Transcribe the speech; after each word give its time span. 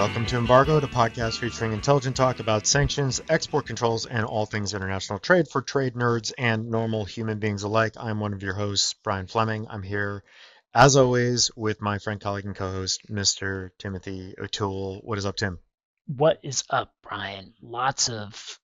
Welcome 0.00 0.24
to 0.24 0.38
Embargo, 0.38 0.78
a 0.78 0.80
podcast 0.80 1.40
featuring 1.40 1.74
intelligent 1.74 2.16
talk 2.16 2.40
about 2.40 2.66
sanctions, 2.66 3.20
export 3.28 3.66
controls, 3.66 4.06
and 4.06 4.24
all 4.24 4.46
things 4.46 4.72
international 4.72 5.18
trade 5.18 5.46
for 5.46 5.60
trade 5.60 5.92
nerds 5.92 6.32
and 6.38 6.70
normal 6.70 7.04
human 7.04 7.38
beings 7.38 7.64
alike. 7.64 7.96
I'm 7.98 8.18
one 8.18 8.32
of 8.32 8.42
your 8.42 8.54
hosts, 8.54 8.94
Brian 9.04 9.26
Fleming. 9.26 9.66
I'm 9.68 9.82
here, 9.82 10.24
as 10.72 10.96
always, 10.96 11.50
with 11.54 11.82
my 11.82 11.98
friend, 11.98 12.18
colleague, 12.18 12.46
and 12.46 12.56
co 12.56 12.70
host, 12.72 13.10
Mr. 13.10 13.72
Timothy 13.76 14.32
O'Toole. 14.42 15.02
What 15.04 15.18
is 15.18 15.26
up, 15.26 15.36
Tim? 15.36 15.58
What 16.06 16.40
is 16.42 16.64
up, 16.70 16.94
Brian? 17.02 17.52
Lots 17.60 18.08
of 18.08 18.58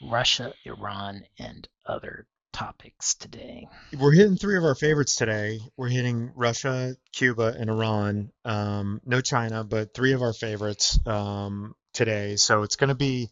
Russia, 0.00 0.54
Iran, 0.64 1.24
and 1.40 1.68
other 1.86 2.28
topics 2.52 3.14
today. 3.14 3.68
We're 3.98 4.12
hitting 4.12 4.36
three 4.36 4.56
of 4.56 4.64
our 4.64 4.74
favorites 4.74 5.16
today. 5.16 5.60
We're 5.76 5.88
hitting 5.88 6.32
Russia, 6.34 6.96
Cuba, 7.12 7.54
and 7.58 7.70
Iran. 7.70 8.30
Um, 8.44 9.00
no 9.04 9.20
China, 9.20 9.64
but 9.64 9.94
three 9.94 10.12
of 10.12 10.22
our 10.22 10.32
favorites 10.32 10.98
um, 11.06 11.74
today. 11.92 12.36
So 12.36 12.62
it's 12.62 12.76
going 12.76 12.88
to 12.88 12.94
be, 12.94 13.30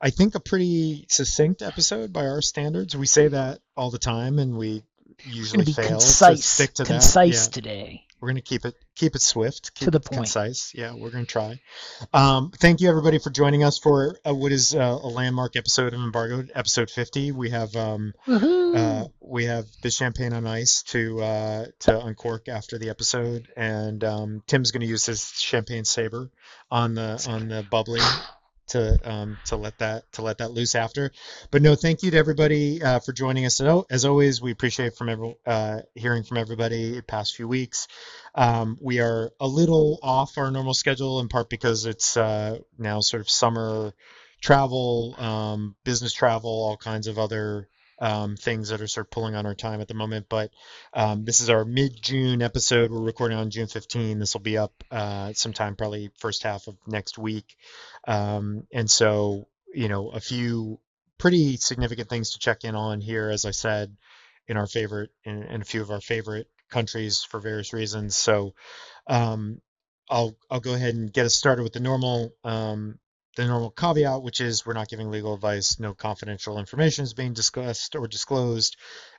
I 0.00 0.10
think, 0.10 0.34
a 0.34 0.40
pretty 0.40 1.06
succinct 1.08 1.62
episode 1.62 2.12
by 2.12 2.26
our 2.26 2.42
standards. 2.42 2.96
We 2.96 3.06
say 3.06 3.28
that 3.28 3.60
all 3.76 3.90
the 3.90 3.98
time, 3.98 4.38
and 4.38 4.56
we 4.56 4.82
usually 5.24 5.64
be 5.64 5.72
fail 5.72 5.88
concise, 5.88 6.38
to 6.38 6.42
stick 6.42 6.74
to 6.74 6.84
concise 6.84 7.46
that. 7.46 7.56
Yeah. 7.56 7.62
today. 7.62 8.06
We're 8.22 8.28
going 8.28 8.36
to 8.36 8.42
keep 8.42 8.64
it 8.64 8.76
keep 8.94 9.16
it 9.16 9.20
swift, 9.20 9.74
keep 9.74 9.86
To 9.86 9.90
the 9.90 9.98
it 9.98 10.04
point. 10.04 10.16
concise. 10.18 10.70
Yeah, 10.76 10.94
we're 10.94 11.10
going 11.10 11.26
to 11.26 11.30
try. 11.30 11.60
Um, 12.14 12.52
thank 12.52 12.80
you 12.80 12.88
everybody 12.88 13.18
for 13.18 13.30
joining 13.30 13.64
us 13.64 13.78
for 13.80 14.16
uh, 14.24 14.32
what 14.32 14.52
is 14.52 14.76
uh, 14.76 14.78
a 15.02 15.08
landmark 15.08 15.56
episode 15.56 15.92
of 15.92 16.00
Embargo, 16.00 16.44
episode 16.54 16.88
50. 16.88 17.32
We 17.32 17.50
have 17.50 17.74
um, 17.74 18.12
uh, 18.28 19.06
we 19.20 19.46
have 19.46 19.66
the 19.82 19.90
champagne 19.90 20.32
on 20.34 20.46
ice 20.46 20.84
to 20.84 21.20
uh, 21.20 21.64
to 21.80 22.00
uncork 22.00 22.48
after 22.48 22.78
the 22.78 22.90
episode, 22.90 23.48
and 23.56 24.04
um, 24.04 24.42
Tim's 24.46 24.70
going 24.70 24.82
to 24.82 24.86
use 24.86 25.04
his 25.04 25.24
champagne 25.32 25.84
saber 25.84 26.30
on 26.70 26.94
the 26.94 27.26
on 27.28 27.48
the 27.48 27.66
bubbly 27.68 27.98
to 28.68 28.98
um, 29.10 29.36
to 29.46 29.56
let 29.56 29.78
that 29.78 30.10
to 30.12 30.22
let 30.22 30.38
that 30.38 30.50
loose 30.52 30.74
after. 30.74 31.12
But 31.50 31.62
no, 31.62 31.74
thank 31.74 32.02
you 32.02 32.10
to 32.12 32.16
everybody 32.16 32.82
uh, 32.82 33.00
for 33.00 33.12
joining 33.12 33.44
us. 33.46 33.60
As- 33.60 33.84
As 33.90 34.04
always, 34.04 34.40
we 34.40 34.50
appreciate 34.50 34.96
from 34.96 35.08
every, 35.08 35.36
uh, 35.46 35.80
hearing 35.94 36.22
from 36.22 36.38
everybody 36.38 36.92
the 36.96 37.02
past 37.02 37.36
few 37.36 37.48
weeks. 37.48 37.88
Um, 38.34 38.78
we 38.80 39.00
are 39.00 39.30
a 39.40 39.46
little 39.48 39.98
off 40.02 40.38
our 40.38 40.50
normal 40.50 40.74
schedule 40.74 41.20
in 41.20 41.28
part 41.28 41.50
because 41.50 41.86
it's 41.86 42.16
uh, 42.16 42.58
now 42.78 43.00
sort 43.00 43.20
of 43.20 43.28
summer 43.30 43.92
travel, 44.40 45.14
um, 45.18 45.76
business 45.84 46.12
travel, 46.12 46.50
all 46.50 46.76
kinds 46.76 47.06
of 47.06 47.18
other 47.18 47.68
um, 48.02 48.36
things 48.36 48.70
that 48.70 48.80
are 48.80 48.88
sort 48.88 49.06
of 49.06 49.12
pulling 49.12 49.36
on 49.36 49.46
our 49.46 49.54
time 49.54 49.80
at 49.80 49.86
the 49.86 49.94
moment. 49.94 50.26
But 50.28 50.50
um, 50.92 51.24
this 51.24 51.40
is 51.40 51.48
our 51.48 51.64
mid-June 51.64 52.42
episode. 52.42 52.90
We're 52.90 53.00
recording 53.00 53.38
on 53.38 53.50
June 53.50 53.68
15. 53.68 54.18
This 54.18 54.34
will 54.34 54.40
be 54.40 54.58
up 54.58 54.72
uh, 54.90 55.32
sometime 55.34 55.76
probably 55.76 56.10
first 56.18 56.42
half 56.42 56.66
of 56.66 56.76
next 56.84 57.16
week. 57.16 57.54
Um, 58.06 58.66
and 58.72 58.90
so, 58.90 59.46
you 59.72 59.88
know, 59.88 60.10
a 60.10 60.18
few 60.18 60.80
pretty 61.16 61.56
significant 61.56 62.08
things 62.08 62.32
to 62.32 62.40
check 62.40 62.64
in 62.64 62.74
on 62.74 63.00
here, 63.00 63.30
as 63.30 63.44
I 63.44 63.52
said, 63.52 63.96
in 64.48 64.56
our 64.56 64.66
favorite 64.66 65.10
in, 65.24 65.44
in 65.44 65.62
a 65.62 65.64
few 65.64 65.80
of 65.80 65.92
our 65.92 66.00
favorite 66.00 66.48
countries 66.70 67.22
for 67.22 67.38
various 67.38 67.72
reasons. 67.72 68.16
So 68.16 68.54
um, 69.06 69.60
I'll 70.10 70.36
I'll 70.50 70.58
go 70.58 70.74
ahead 70.74 70.96
and 70.96 71.12
get 71.12 71.24
us 71.24 71.36
started 71.36 71.62
with 71.62 71.72
the 71.72 71.78
normal 71.78 72.32
um, 72.42 72.98
the 73.36 73.46
normal 73.46 73.70
caveat, 73.70 74.22
which 74.22 74.40
is 74.40 74.66
we're 74.66 74.74
not 74.74 74.88
giving 74.88 75.10
legal 75.10 75.34
advice. 75.34 75.78
No 75.80 75.94
confidential 75.94 76.58
information 76.58 77.04
is 77.04 77.14
being 77.14 77.32
discussed 77.32 77.96
or 77.96 78.06
disclosed. 78.06 78.76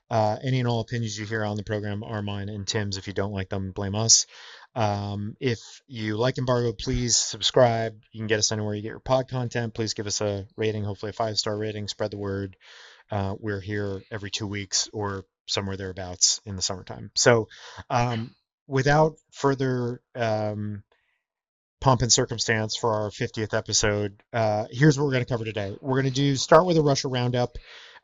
Uh, 0.09 0.37
any 0.43 0.59
and 0.59 0.67
all 0.67 0.81
opinions 0.81 1.17
you 1.17 1.25
hear 1.25 1.43
on 1.43 1.57
the 1.57 1.63
program 1.63 2.03
are 2.03 2.21
mine 2.21 2.49
and 2.49 2.67
Tim's. 2.67 2.97
If 2.97 3.07
you 3.07 3.13
don't 3.13 3.31
like 3.31 3.49
them, 3.49 3.71
blame 3.71 3.95
us. 3.95 4.27
Um, 4.75 5.35
if 5.39 5.59
you 5.87 6.17
like 6.17 6.37
Embargo, 6.37 6.73
please 6.73 7.15
subscribe. 7.15 7.95
You 8.11 8.19
can 8.19 8.27
get 8.27 8.39
us 8.39 8.51
anywhere 8.51 8.75
you 8.75 8.81
get 8.81 8.89
your 8.89 8.99
pod 8.99 9.27
content. 9.29 9.73
Please 9.73 9.93
give 9.93 10.07
us 10.07 10.21
a 10.21 10.47
rating, 10.55 10.83
hopefully 10.83 11.11
a 11.11 11.13
five 11.13 11.37
star 11.37 11.57
rating. 11.57 11.87
Spread 11.87 12.11
the 12.11 12.17
word. 12.17 12.55
Uh, 13.11 13.35
we're 13.39 13.59
here 13.59 14.03
every 14.11 14.31
two 14.31 14.47
weeks 14.47 14.89
or 14.93 15.25
somewhere 15.45 15.77
thereabouts 15.77 16.41
in 16.45 16.55
the 16.55 16.61
summertime. 16.61 17.11
So, 17.15 17.47
um, 17.89 18.35
without 18.67 19.17
further 19.31 20.01
um, 20.15 20.83
pomp 21.83 22.01
and 22.01 22.11
circumstance 22.11 22.77
for 22.77 22.93
our 22.93 23.09
50th 23.09 23.53
episode, 23.53 24.23
uh, 24.31 24.65
here's 24.71 24.97
what 24.97 25.03
we're 25.03 25.11
going 25.11 25.25
to 25.25 25.29
cover 25.29 25.43
today. 25.43 25.75
We're 25.81 26.01
going 26.01 26.13
to 26.13 26.21
do 26.21 26.37
start 26.37 26.65
with 26.65 26.77
a 26.77 26.81
Russia 26.81 27.09
roundup 27.09 27.57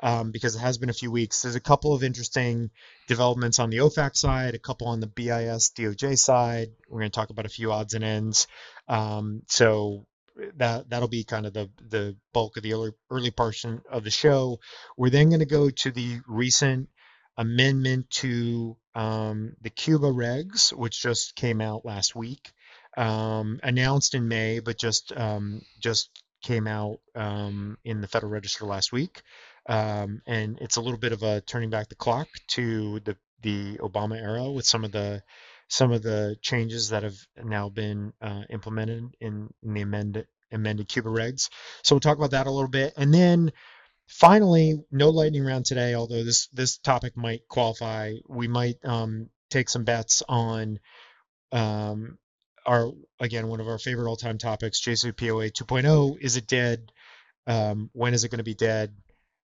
um, 0.03 0.31
because 0.31 0.57
it 0.57 0.59
has 0.59 0.78
been 0.78 0.90
a 0.90 0.94
few 0.94 1.09
weeks. 1.09 1.41
There's 1.41 1.56
a 1.56 1.62
couple 1.62 1.94
of 1.94 2.03
interesting 2.03 2.72
developments 3.07 3.57
on 3.57 3.69
the 3.69 3.78
OFAC 3.78 4.18
side, 4.18 4.53
a 4.53 4.59
couple 4.59 4.88
on 4.88 5.00
the 5.00 5.07
BIS 5.07 5.72
DOJ 5.78 6.19
side. 6.19 6.68
We're 6.89 7.00
going 7.00 7.12
to 7.12 7.16
talk 7.16 7.29
about 7.29 7.45
a 7.45 7.50
few 7.50 7.72
odds 7.72 7.94
and 7.94 8.03
ends. 8.03 8.47
Um, 8.89 9.44
so 9.47 10.06
that 10.57 10.89
that'll 10.89 11.07
be 11.07 11.23
kind 11.23 11.45
of 11.45 11.53
the 11.53 11.69
the 11.88 12.18
bulk 12.34 12.57
of 12.57 12.63
the 12.63 12.73
early, 12.73 12.91
early 13.09 13.31
portion 13.31 13.81
of 13.89 14.03
the 14.03 14.12
show. 14.12 14.59
We're 14.97 15.09
then 15.09 15.29
going 15.29 15.39
to 15.39 15.45
go 15.45 15.69
to 15.69 15.91
the 15.91 16.19
recent 16.28 16.89
amendment 17.38 18.09
to 18.09 18.75
um, 18.94 19.56
the 19.62 19.69
Cuba 19.69 20.07
regs, 20.07 20.73
which 20.73 21.01
just 21.01 21.35
came 21.35 21.62
out 21.62 21.85
last 21.85 22.13
week, 22.13 22.51
um, 22.97 23.59
announced 23.63 24.16
in 24.16 24.27
May, 24.27 24.59
but 24.59 24.77
just 24.77 25.11
um, 25.16 25.61
just 25.79 26.09
came 26.41 26.67
out 26.67 27.00
um, 27.16 27.77
in 27.83 28.01
the 28.01 28.07
Federal 28.07 28.31
Register 28.31 28.66
last 28.66 28.91
week. 28.91 29.22
Um, 29.67 30.22
and 30.25 30.57
it's 30.61 30.77
a 30.77 30.81
little 30.81 30.97
bit 30.97 31.11
of 31.11 31.22
a 31.23 31.41
turning 31.41 31.69
back 31.69 31.89
the 31.89 31.95
clock 31.95 32.27
to 32.50 33.00
the 33.01 33.17
the 33.41 33.77
Obama 33.77 34.22
era 34.22 34.50
with 34.51 34.66
some 34.66 34.83
of 34.83 34.91
the 34.91 35.23
some 35.67 35.91
of 35.91 36.01
the 36.01 36.35
changes 36.41 36.89
that 36.89 37.03
have 37.03 37.17
now 37.44 37.69
been 37.69 38.11
uh, 38.22 38.41
implemented 38.50 39.16
in, 39.21 39.50
in 39.61 39.73
the 39.73 39.81
amended 39.81 40.27
amended 40.51 40.88
Cuba 40.88 41.09
regs. 41.09 41.50
So 41.83 41.95
we'll 41.95 42.00
talk 42.00 42.17
about 42.17 42.31
that 42.31 42.47
a 42.47 42.51
little 42.51 42.69
bit, 42.69 42.94
and 42.97 43.13
then 43.13 43.51
finally, 44.07 44.83
no 44.91 45.09
lightning 45.09 45.45
round 45.45 45.66
today. 45.66 45.94
Although 45.94 46.23
this 46.23 46.47
this 46.47 46.77
topic 46.79 47.16
might 47.16 47.47
qualify, 47.47 48.16
we 48.27 48.47
might 48.47 48.83
um, 48.83 49.29
take 49.50 49.69
some 49.69 49.83
bets 49.83 50.23
on 50.27 50.79
um, 51.51 52.17
our 52.65 52.91
again 53.19 53.47
one 53.47 53.59
of 53.59 53.67
our 53.67 53.77
favorite 53.77 54.09
all 54.09 54.15
time 54.15 54.37
topics, 54.37 54.81
JCPOA 54.81 55.51
2.0. 55.51 56.17
Is 56.19 56.37
it 56.37 56.47
dead? 56.47 56.91
Um, 57.47 57.89
when 57.93 58.13
is 58.13 58.23
it 58.23 58.29
going 58.29 58.39
to 58.39 58.43
be 58.43 58.53
dead? 58.53 58.93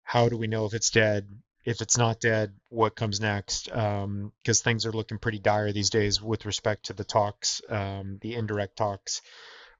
How 0.03 0.29
do 0.29 0.37
we 0.37 0.47
know 0.47 0.65
if 0.65 0.73
it's 0.73 0.91
dead? 0.91 1.27
If 1.65 1.81
it's 1.81 1.97
not 1.97 2.19
dead, 2.19 2.53
what 2.69 2.95
comes 2.95 3.19
next? 3.19 3.65
Because 3.65 4.61
things 4.61 4.85
are 4.85 4.91
looking 4.91 5.17
pretty 5.17 5.39
dire 5.39 5.71
these 5.71 5.89
days 5.89 6.21
with 6.21 6.45
respect 6.45 6.85
to 6.85 6.93
the 6.93 7.03
talks, 7.03 7.61
um, 7.69 8.19
the 8.21 8.35
indirect 8.35 8.77
talks 8.77 9.23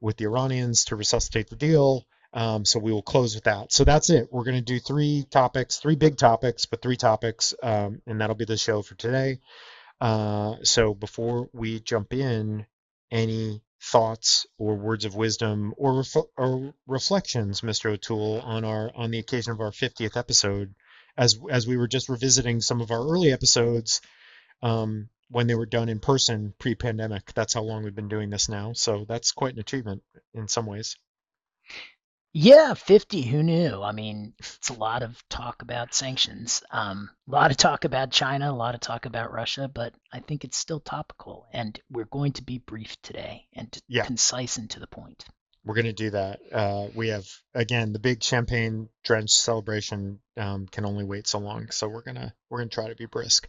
with 0.01 0.17
the 0.17 0.25
Iranians 0.25 0.85
to 0.85 0.95
resuscitate 0.95 1.49
the 1.49 1.55
deal. 1.55 2.05
Um, 2.33 2.65
so 2.65 2.79
we 2.79 2.91
will 2.91 3.01
close 3.01 3.35
with 3.35 3.45
that. 3.45 3.71
So 3.71 3.85
that's 3.85 4.09
it. 4.09 4.27
We're 4.31 4.43
going 4.43 4.57
to 4.57 4.61
do 4.61 4.79
three 4.79 5.25
topics, 5.29 5.77
three 5.77 5.95
big 5.95 6.17
topics, 6.17 6.65
but 6.65 6.81
three 6.81 6.97
topics, 6.97 7.53
um, 7.63 8.01
and 8.05 8.19
that'll 8.19 8.35
be 8.35 8.45
the 8.45 8.57
show 8.57 8.81
for 8.81 8.95
today. 8.95 9.39
Uh, 10.01 10.55
so 10.63 10.93
before 10.93 11.49
we 11.53 11.79
jump 11.79 12.13
in, 12.13 12.65
any 13.11 13.61
thoughts 13.81 14.45
or 14.57 14.75
words 14.75 15.05
of 15.05 15.15
wisdom 15.15 15.73
or, 15.77 15.97
ref- 15.97 16.31
or 16.37 16.73
reflections, 16.87 17.61
Mr. 17.61 17.91
O'Toole, 17.91 18.41
on 18.41 18.63
our 18.65 18.91
on 18.95 19.11
the 19.11 19.19
occasion 19.19 19.53
of 19.53 19.61
our 19.61 19.71
50th 19.71 20.17
episode, 20.17 20.73
as 21.17 21.39
as 21.49 21.67
we 21.67 21.77
were 21.77 21.87
just 21.87 22.09
revisiting 22.09 22.61
some 22.61 22.81
of 22.81 22.91
our 22.91 23.01
early 23.01 23.31
episodes 23.31 24.01
um, 24.61 25.09
when 25.29 25.47
they 25.47 25.55
were 25.55 25.65
done 25.65 25.89
in 25.89 25.99
person 25.99 26.53
pre-pandemic. 26.59 27.33
That's 27.33 27.53
how 27.53 27.61
long 27.61 27.83
we've 27.83 27.95
been 27.95 28.09
doing 28.09 28.29
this 28.29 28.49
now. 28.49 28.73
So 28.73 29.05
that's 29.07 29.31
quite 29.31 29.53
an 29.53 29.59
achievement 29.59 30.03
in 30.33 30.47
some 30.47 30.65
ways. 30.65 30.97
Yeah, 32.37 32.73
50. 32.73 33.21
Who 33.21 33.43
knew? 33.43 33.81
I 33.81 33.93
mean, 33.93 34.33
it's 34.39 34.67
a 34.67 34.73
lot 34.73 35.03
of 35.03 35.23
talk 35.29 35.61
about 35.61 35.93
sanctions, 35.93 36.61
um, 36.69 37.09
a 37.29 37.31
lot 37.31 37.49
of 37.49 37.55
talk 37.55 37.85
about 37.85 38.11
China, 38.11 38.51
a 38.51 38.53
lot 38.53 38.75
of 38.75 38.81
talk 38.81 39.05
about 39.05 39.31
Russia, 39.31 39.69
but 39.73 39.93
I 40.11 40.19
think 40.19 40.43
it's 40.43 40.57
still 40.57 40.81
topical. 40.81 41.47
And 41.53 41.79
we're 41.89 42.03
going 42.03 42.33
to 42.33 42.43
be 42.43 42.57
brief 42.57 43.01
today 43.01 43.47
and 43.53 43.73
Yeah. 43.87 44.03
concise 44.03 44.57
and 44.57 44.69
to 44.71 44.81
the 44.81 44.87
point. 44.87 45.23
We're 45.63 45.75
going 45.75 45.85
to 45.85 45.93
do 45.93 46.09
that. 46.09 46.41
Uh, 46.51 46.87
we 46.93 47.07
have 47.07 47.25
again 47.53 47.93
the 47.93 47.99
big 47.99 48.21
champagne 48.21 48.89
drenched 49.05 49.35
celebration 49.35 50.19
um, 50.35 50.67
can 50.67 50.85
only 50.85 51.05
wait 51.05 51.27
so 51.27 51.39
long, 51.39 51.71
so 51.71 51.87
we're 51.87 52.03
gonna 52.03 52.35
we're 52.49 52.57
gonna 52.59 52.69
try 52.69 52.89
to 52.89 52.95
be 52.95 53.05
brisk. 53.05 53.47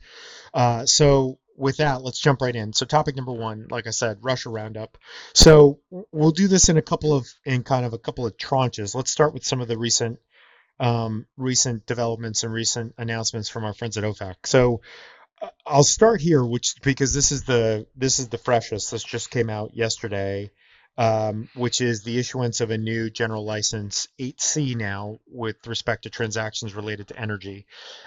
Uh, 0.54 0.86
so 0.86 1.40
with 1.56 1.78
that, 1.78 2.02
let's 2.02 2.18
jump 2.18 2.42
right 2.42 2.54
in. 2.54 2.72
So 2.72 2.86
topic 2.86 3.16
number 3.16 3.32
one, 3.32 3.66
like 3.70 3.86
I 3.86 3.90
said, 3.90 4.18
Russia 4.22 4.50
roundup. 4.50 4.98
So 5.34 5.80
we'll 6.12 6.30
do 6.30 6.48
this 6.48 6.68
in 6.68 6.76
a 6.76 6.82
couple 6.82 7.14
of 7.14 7.26
in 7.44 7.62
kind 7.62 7.84
of 7.84 7.92
a 7.92 7.98
couple 7.98 8.26
of 8.26 8.36
tranches. 8.36 8.94
Let's 8.94 9.10
start 9.10 9.34
with 9.34 9.44
some 9.44 9.60
of 9.60 9.68
the 9.68 9.78
recent 9.78 10.18
um, 10.78 11.26
recent 11.36 11.86
developments 11.86 12.42
and 12.42 12.52
recent 12.52 12.94
announcements 12.98 13.48
from 13.48 13.64
our 13.64 13.72
friends 13.72 13.96
at 13.96 14.04
OFAC. 14.04 14.34
So 14.44 14.82
uh, 15.40 15.48
I'll 15.66 15.84
start 15.84 16.20
here, 16.20 16.44
which 16.44 16.74
because 16.82 17.14
this 17.14 17.32
is 17.32 17.44
the 17.44 17.86
this 17.96 18.18
is 18.18 18.28
the 18.28 18.38
freshest. 18.38 18.90
This 18.90 19.02
just 19.02 19.30
came 19.30 19.50
out 19.50 19.74
yesterday 19.74 20.50
um, 20.98 21.48
which 21.54 21.80
is 21.80 22.02
the 22.02 22.18
issuance 22.18 22.60
of 22.60 22.70
a 22.70 22.78
new 22.78 23.10
general 23.10 23.44
license 23.44 24.08
8C 24.18 24.76
now 24.76 25.18
with 25.26 25.66
respect 25.66 26.04
to 26.04 26.10
transactions 26.10 26.74
related 26.74 27.08
to 27.08 27.20
energy. 27.20 27.66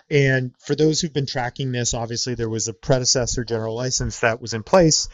And 0.10 0.54
for 0.60 0.76
those 0.76 1.00
who've 1.00 1.14
been 1.14 1.28
tracking 1.28 1.72
this, 1.72 1.94
obviously 1.94 2.34
there 2.34 2.50
was 2.50 2.68
a 2.68 2.74
predecessor 2.74 3.44
general 3.44 3.76
license 3.76 4.22
that 4.22 4.42
was 4.42 4.54
in 4.54 4.64
place 4.64 5.08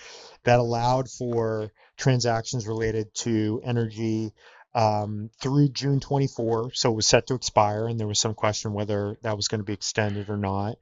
that 0.43 0.59
allowed 0.59 1.09
for 1.09 1.71
transactions 1.97 2.67
related 2.67 3.13
to 3.15 3.61
energy 3.63 4.33
um, 4.73 5.29
through 5.41 5.69
June 5.69 5.99
24. 5.99 6.71
So 6.73 6.91
it 6.91 6.95
was 6.95 7.07
set 7.07 7.27
to 7.27 7.35
expire, 7.35 7.87
and 7.87 7.99
there 7.99 8.07
was 8.07 8.19
some 8.19 8.35
question 8.35 8.73
whether 8.73 9.17
that 9.21 9.35
was 9.35 9.47
going 9.47 9.59
to 9.59 9.65
be 9.65 9.73
extended 9.73 10.29
or 10.29 10.37
not. 10.37 10.75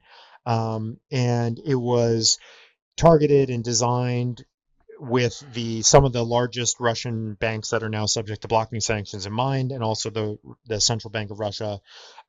Um, 0.46 0.98
and 1.10 1.58
it 1.64 1.76
was 1.76 2.38
targeted 2.96 3.50
and 3.50 3.64
designed 3.64 4.44
with 4.98 5.42
the 5.52 5.82
some 5.82 6.04
of 6.04 6.12
the 6.12 6.24
largest 6.24 6.80
Russian 6.80 7.34
banks 7.34 7.70
that 7.70 7.82
are 7.82 7.88
now 7.88 8.06
subject 8.06 8.42
to 8.42 8.48
blocking 8.48 8.80
sanctions 8.80 9.26
in 9.26 9.32
mind, 9.32 9.72
and 9.72 9.82
also 9.82 10.10
the 10.10 10.38
the 10.66 10.80
Central 10.80 11.10
Bank 11.10 11.30
of 11.30 11.40
Russia, 11.40 11.80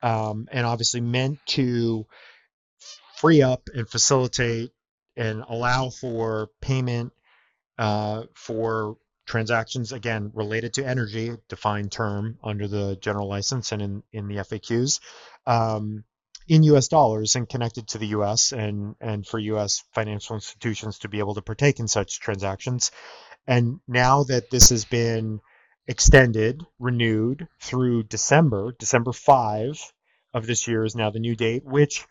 um, 0.02 0.48
and 0.50 0.66
obviously 0.66 1.00
meant 1.00 1.38
to 1.46 2.06
free 3.16 3.42
up 3.42 3.68
and 3.74 3.88
facilitate 3.88 4.72
and 5.16 5.42
allow 5.48 5.90
for 5.90 6.50
payment 6.60 7.12
uh, 7.78 8.24
for 8.34 8.96
transactions 9.26 9.92
again 9.92 10.30
related 10.34 10.74
to 10.74 10.86
energy, 10.86 11.32
defined 11.48 11.90
term 11.90 12.38
under 12.42 12.68
the 12.68 12.96
general 13.00 13.28
license 13.28 13.72
and 13.72 13.82
in 13.82 14.02
in 14.12 14.28
the 14.28 14.36
FAQs. 14.36 15.00
Um, 15.46 16.04
in 16.48 16.62
US 16.64 16.88
dollars 16.88 17.36
and 17.36 17.48
connected 17.48 17.88
to 17.88 17.98
the 17.98 18.08
US 18.08 18.52
and, 18.52 18.94
and 19.00 19.26
for 19.26 19.38
US 19.38 19.82
financial 19.94 20.36
institutions 20.36 21.00
to 21.00 21.08
be 21.08 21.18
able 21.18 21.34
to 21.34 21.42
partake 21.42 21.80
in 21.80 21.88
such 21.88 22.20
transactions. 22.20 22.90
And 23.46 23.80
now 23.86 24.24
that 24.24 24.50
this 24.50 24.70
has 24.70 24.84
been 24.84 25.40
extended, 25.86 26.64
renewed 26.78 27.46
through 27.60 28.04
December, 28.04 28.74
December 28.78 29.12
5 29.12 29.92
of 30.34 30.46
this 30.46 30.66
year 30.66 30.84
is 30.84 30.96
now 30.96 31.10
the 31.10 31.20
new 31.20 31.36
date, 31.36 31.64
which 31.64 32.06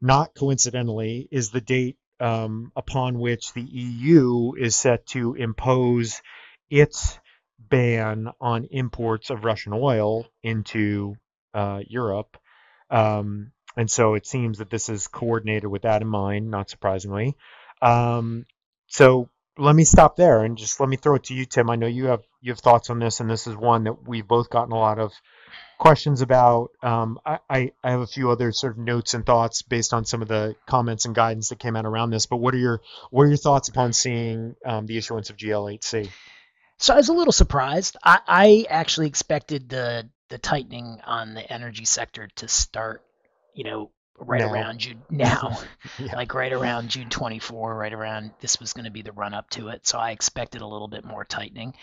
not 0.00 0.34
coincidentally 0.34 1.28
is 1.30 1.50
the 1.50 1.60
date 1.60 1.96
um, 2.20 2.72
upon 2.76 3.18
which 3.18 3.52
the 3.54 3.62
EU 3.62 4.52
is 4.54 4.76
set 4.76 5.06
to 5.06 5.34
impose 5.34 6.20
its 6.70 7.18
ban 7.58 8.28
on 8.40 8.68
imports 8.70 9.30
of 9.30 9.44
Russian 9.44 9.72
oil 9.72 10.26
into 10.42 11.14
uh, 11.54 11.80
Europe. 11.86 12.36
Um, 12.90 13.52
and 13.76 13.90
so 13.90 14.14
it 14.14 14.26
seems 14.26 14.58
that 14.58 14.70
this 14.70 14.88
is 14.88 15.08
coordinated 15.08 15.70
with 15.70 15.82
that 15.82 16.02
in 16.02 16.08
mind, 16.08 16.50
not 16.50 16.70
surprisingly. 16.70 17.36
Um, 17.82 18.46
so 18.86 19.28
let 19.58 19.74
me 19.74 19.84
stop 19.84 20.16
there 20.16 20.42
and 20.44 20.56
just 20.56 20.80
let 20.80 20.88
me 20.88 20.96
throw 20.96 21.16
it 21.16 21.24
to 21.24 21.34
you, 21.34 21.44
Tim. 21.44 21.70
I 21.70 21.76
know 21.76 21.86
you 21.86 22.06
have 22.06 22.22
you 22.40 22.52
have 22.52 22.60
thoughts 22.60 22.90
on 22.90 22.98
this, 22.98 23.20
and 23.20 23.30
this 23.30 23.46
is 23.46 23.56
one 23.56 23.84
that 23.84 24.06
we've 24.06 24.26
both 24.26 24.50
gotten 24.50 24.72
a 24.72 24.78
lot 24.78 24.98
of 24.98 25.12
questions 25.78 26.20
about. 26.20 26.70
Um, 26.82 27.18
I, 27.24 27.38
I, 27.48 27.72
I 27.82 27.90
have 27.92 28.00
a 28.00 28.06
few 28.06 28.30
other 28.30 28.52
sort 28.52 28.72
of 28.72 28.78
notes 28.78 29.14
and 29.14 29.24
thoughts 29.24 29.62
based 29.62 29.92
on 29.92 30.04
some 30.04 30.22
of 30.22 30.28
the 30.28 30.56
comments 30.66 31.04
and 31.04 31.14
guidance 31.14 31.48
that 31.48 31.58
came 31.58 31.76
out 31.76 31.86
around 31.86 32.10
this. 32.10 32.26
But 32.26 32.38
what 32.38 32.54
are 32.54 32.58
your 32.58 32.80
what 33.10 33.24
are 33.24 33.28
your 33.28 33.36
thoughts 33.36 33.68
upon 33.68 33.92
seeing 33.92 34.56
um, 34.64 34.86
the 34.86 34.96
issuance 34.96 35.30
of 35.30 35.36
GL8C? 35.36 36.10
So 36.78 36.94
I 36.94 36.96
was 36.96 37.08
a 37.08 37.12
little 37.12 37.32
surprised. 37.32 37.96
I, 38.02 38.20
I 38.26 38.66
actually 38.68 39.06
expected 39.06 39.68
the 39.68 40.08
the 40.30 40.38
tightening 40.38 41.00
on 41.04 41.34
the 41.34 41.52
energy 41.52 41.84
sector 41.84 42.28
to 42.36 42.48
start 42.48 43.04
you 43.54 43.64
know, 43.64 43.90
right 44.18 44.40
now. 44.40 44.52
around 44.52 44.78
June 44.78 45.02
now, 45.10 45.58
yeah. 45.98 46.14
like 46.14 46.34
right 46.34 46.52
around 46.52 46.88
June 46.88 47.08
24, 47.08 47.74
right 47.74 47.92
around 47.92 48.32
this 48.40 48.60
was 48.60 48.72
going 48.72 48.84
to 48.84 48.90
be 48.90 49.02
the 49.02 49.12
run 49.12 49.34
up 49.34 49.48
to 49.50 49.68
it. 49.68 49.86
So 49.86 49.98
I 49.98 50.10
expected 50.10 50.60
a 50.60 50.66
little 50.66 50.88
bit 50.88 51.04
more 51.04 51.24
tightening. 51.24 51.74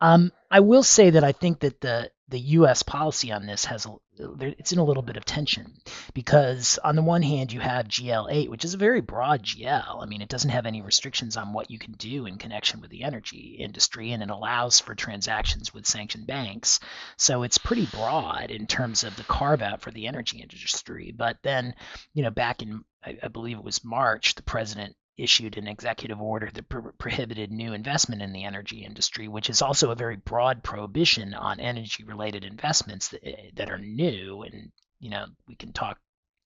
Um, 0.00 0.32
I 0.50 0.60
will 0.60 0.82
say 0.82 1.10
that 1.10 1.24
I 1.24 1.32
think 1.32 1.60
that 1.60 1.80
the 1.80 2.10
the 2.28 2.38
U.S. 2.38 2.82
policy 2.82 3.32
on 3.32 3.46
this 3.46 3.64
has 3.64 3.86
it's 4.18 4.72
in 4.72 4.78
a 4.78 4.84
little 4.84 5.02
bit 5.02 5.16
of 5.16 5.24
tension 5.24 5.72
because 6.12 6.78
on 6.82 6.96
the 6.96 7.02
one 7.02 7.22
hand 7.22 7.52
you 7.52 7.60
have 7.60 7.86
GL8, 7.86 8.48
which 8.48 8.64
is 8.64 8.74
a 8.74 8.78
very 8.78 9.00
broad 9.00 9.42
GL. 9.42 10.02
I 10.02 10.06
mean, 10.06 10.20
it 10.20 10.28
doesn't 10.28 10.50
have 10.50 10.66
any 10.66 10.82
restrictions 10.82 11.36
on 11.36 11.52
what 11.52 11.70
you 11.70 11.78
can 11.78 11.92
do 11.92 12.26
in 12.26 12.36
connection 12.36 12.80
with 12.80 12.90
the 12.90 13.04
energy 13.04 13.56
industry, 13.58 14.10
and 14.10 14.22
it 14.22 14.30
allows 14.30 14.80
for 14.80 14.94
transactions 14.94 15.72
with 15.72 15.86
sanctioned 15.86 16.26
banks. 16.26 16.80
So 17.16 17.44
it's 17.44 17.58
pretty 17.58 17.86
broad 17.86 18.50
in 18.50 18.66
terms 18.66 19.04
of 19.04 19.16
the 19.16 19.24
carve 19.24 19.62
out 19.62 19.80
for 19.80 19.90
the 19.90 20.08
energy 20.08 20.40
industry. 20.40 21.14
But 21.16 21.38
then, 21.42 21.74
you 22.12 22.22
know, 22.22 22.30
back 22.30 22.62
in 22.62 22.84
I, 23.04 23.18
I 23.22 23.28
believe 23.28 23.58
it 23.58 23.64
was 23.64 23.84
March, 23.84 24.34
the 24.34 24.42
president 24.42 24.96
issued 25.18 25.58
an 25.58 25.66
executive 25.66 26.20
order 26.20 26.48
that 26.52 26.68
pro- 26.68 26.92
prohibited 26.92 27.50
new 27.50 27.72
investment 27.72 28.22
in 28.22 28.32
the 28.32 28.44
energy 28.44 28.84
industry, 28.84 29.28
which 29.28 29.50
is 29.50 29.60
also 29.60 29.90
a 29.90 29.96
very 29.96 30.16
broad 30.16 30.62
prohibition 30.62 31.34
on 31.34 31.60
energy 31.60 32.04
related 32.04 32.44
investments 32.44 33.08
that, 33.08 33.26
eh, 33.26 33.50
that 33.54 33.70
are 33.70 33.78
new. 33.78 34.42
And, 34.42 34.70
you 35.00 35.10
know, 35.10 35.26
we 35.46 35.56
can 35.56 35.72
talk 35.72 35.98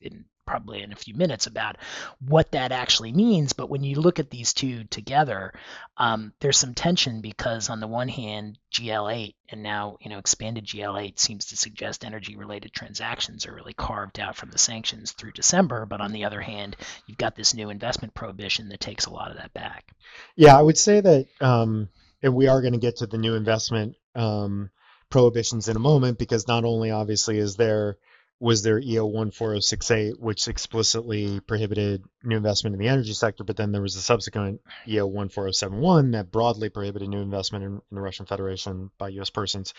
in 0.02 0.24
probably 0.46 0.82
in 0.82 0.92
a 0.92 0.96
few 0.96 1.14
minutes 1.14 1.46
about 1.46 1.76
what 2.20 2.52
that 2.52 2.72
actually 2.72 3.12
means. 3.12 3.52
But 3.52 3.70
when 3.70 3.84
you 3.84 4.00
look 4.00 4.18
at 4.18 4.30
these 4.30 4.52
two 4.52 4.84
together, 4.84 5.52
um, 5.96 6.32
there's 6.40 6.58
some 6.58 6.74
tension 6.74 7.20
because 7.20 7.70
on 7.70 7.80
the 7.80 7.86
one 7.86 8.08
hand, 8.08 8.58
GL8 8.72 9.34
and 9.50 9.62
now 9.62 9.98
you 10.00 10.10
know 10.10 10.18
expanded 10.18 10.66
GL8 10.66 11.18
seems 11.18 11.46
to 11.46 11.56
suggest 11.56 12.04
energy-related 12.04 12.72
transactions 12.72 13.46
are 13.46 13.54
really 13.54 13.74
carved 13.74 14.18
out 14.18 14.36
from 14.36 14.50
the 14.50 14.58
sanctions 14.58 15.12
through 15.12 15.32
December. 15.32 15.86
But 15.86 16.00
on 16.00 16.12
the 16.12 16.24
other 16.24 16.40
hand, 16.40 16.76
you've 17.06 17.18
got 17.18 17.36
this 17.36 17.54
new 17.54 17.70
investment 17.70 18.14
prohibition 18.14 18.68
that 18.70 18.80
takes 18.80 19.06
a 19.06 19.12
lot 19.12 19.30
of 19.30 19.36
that 19.36 19.54
back. 19.54 19.92
Yeah, 20.36 20.58
I 20.58 20.62
would 20.62 20.78
say 20.78 21.00
that, 21.00 21.26
um, 21.40 21.88
and 22.22 22.34
we 22.34 22.48
are 22.48 22.60
going 22.60 22.74
to 22.74 22.78
get 22.78 22.96
to 22.96 23.06
the 23.06 23.18
new 23.18 23.34
investment 23.34 23.96
um, 24.14 24.70
prohibitions 25.08 25.68
in 25.68 25.76
a 25.76 25.80
moment 25.80 26.18
because 26.18 26.48
not 26.48 26.64
only 26.64 26.90
obviously 26.90 27.38
is 27.38 27.56
there 27.56 27.98
was 28.42 28.64
there 28.64 28.80
EO 28.80 29.08
14068, 29.08 30.18
which 30.18 30.48
explicitly 30.48 31.38
prohibited 31.38 32.02
new 32.24 32.36
investment 32.36 32.74
in 32.74 32.80
the 32.80 32.88
energy 32.88 33.12
sector, 33.12 33.44
but 33.44 33.56
then 33.56 33.70
there 33.70 33.80
was 33.80 33.94
a 33.94 34.02
subsequent 34.02 34.60
EO 34.88 35.08
14071 35.08 36.10
that 36.10 36.32
broadly 36.32 36.68
prohibited 36.68 37.08
new 37.08 37.20
investment 37.20 37.64
in, 37.64 37.74
in 37.74 37.94
the 37.94 38.00
Russian 38.00 38.26
Federation 38.26 38.90
by 38.98 39.10
U.S. 39.10 39.30
persons. 39.30 39.74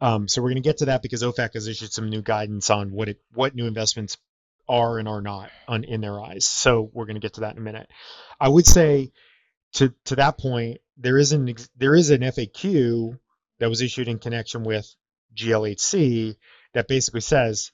Um, 0.00 0.28
so 0.28 0.40
we're 0.40 0.48
going 0.48 0.62
to 0.62 0.66
get 0.66 0.78
to 0.78 0.86
that 0.86 1.02
because 1.02 1.22
OFAC 1.22 1.52
has 1.52 1.68
issued 1.68 1.92
some 1.92 2.08
new 2.08 2.22
guidance 2.22 2.70
on 2.70 2.90
what 2.90 3.10
it 3.10 3.20
what 3.34 3.54
new 3.54 3.66
investments 3.66 4.16
are 4.66 4.98
and 4.98 5.08
are 5.08 5.20
not 5.20 5.50
on, 5.68 5.84
in 5.84 6.00
their 6.00 6.18
eyes. 6.18 6.46
So 6.46 6.90
we're 6.94 7.04
going 7.04 7.16
to 7.16 7.20
get 7.20 7.34
to 7.34 7.42
that 7.42 7.52
in 7.52 7.58
a 7.58 7.64
minute. 7.64 7.90
I 8.40 8.48
would 8.48 8.66
say 8.66 9.12
to 9.74 9.92
to 10.06 10.16
that 10.16 10.38
point, 10.38 10.78
there 10.96 11.18
is 11.18 11.32
an 11.32 11.54
there 11.76 11.94
is 11.94 12.08
an 12.08 12.22
FAQ 12.22 13.18
that 13.58 13.68
was 13.68 13.82
issued 13.82 14.08
in 14.08 14.18
connection 14.18 14.64
with 14.64 14.90
GL8C 15.36 16.36
that 16.72 16.88
basically 16.88 17.20
says 17.20 17.72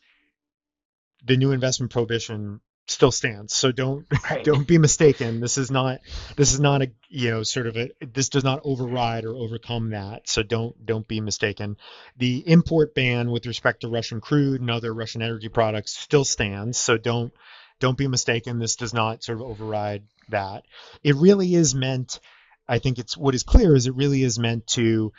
the 1.25 1.37
new 1.37 1.53
investment 1.53 1.93
prohibition 1.93 2.61
still 2.87 3.13
stands. 3.13 3.55
So 3.55 3.73
don't 3.73 4.06
right. 4.31 4.44
don't 4.44 4.67
be 4.67 4.79
mistaken. 4.79 5.41
This 5.41 5.58
is 5.58 5.70
not 5.70 6.01
this 6.37 6.53
is 6.53 6.61
not 6.61 6.82
a 6.82 6.91
you 7.08 7.31
know 7.31 7.43
sort 7.43 7.67
of 7.67 7.77
a 7.77 7.91
this 8.01 8.29
does 8.29 8.44
not 8.44 8.61
override 8.65 9.25
or 9.25 9.35
overcome 9.35 9.91
that. 9.91 10.29
So 10.29 10.43
don't 10.43 10.85
don't 10.85 11.06
be 11.06 11.20
mistaken. 11.20 11.77
The 12.17 12.43
import 12.46 12.94
ban 12.94 13.31
with 13.31 13.46
respect 13.46 13.81
to 13.81 13.89
Russian 13.89 14.20
crude 14.20 14.61
and 14.61 14.70
other 14.70 14.93
Russian 14.93 15.23
energy 15.23 15.49
products 15.49 15.96
still 15.96 16.25
stands. 16.25 16.79
So 16.79 16.99
don't 16.99 17.32
don't 17.81 17.99
be 17.99 18.08
mistaken. 18.08 18.58
This 18.58 18.77
does 18.77 18.94
not 18.94 19.25
sort 19.25 19.41
of 19.41 19.46
override 19.46 20.05
that. 20.29 20.65
It 21.03 21.17
really 21.17 21.55
is 21.55 21.75
meant. 21.75 22.20
I 22.69 22.79
think 22.79 22.99
it's 22.99 23.17
what 23.17 23.35
is 23.35 23.43
clear 23.43 23.75
is 23.75 23.87
it 23.87 23.94
really 23.96 24.23
is 24.23 24.39
meant 24.39 24.67
to 24.69 25.13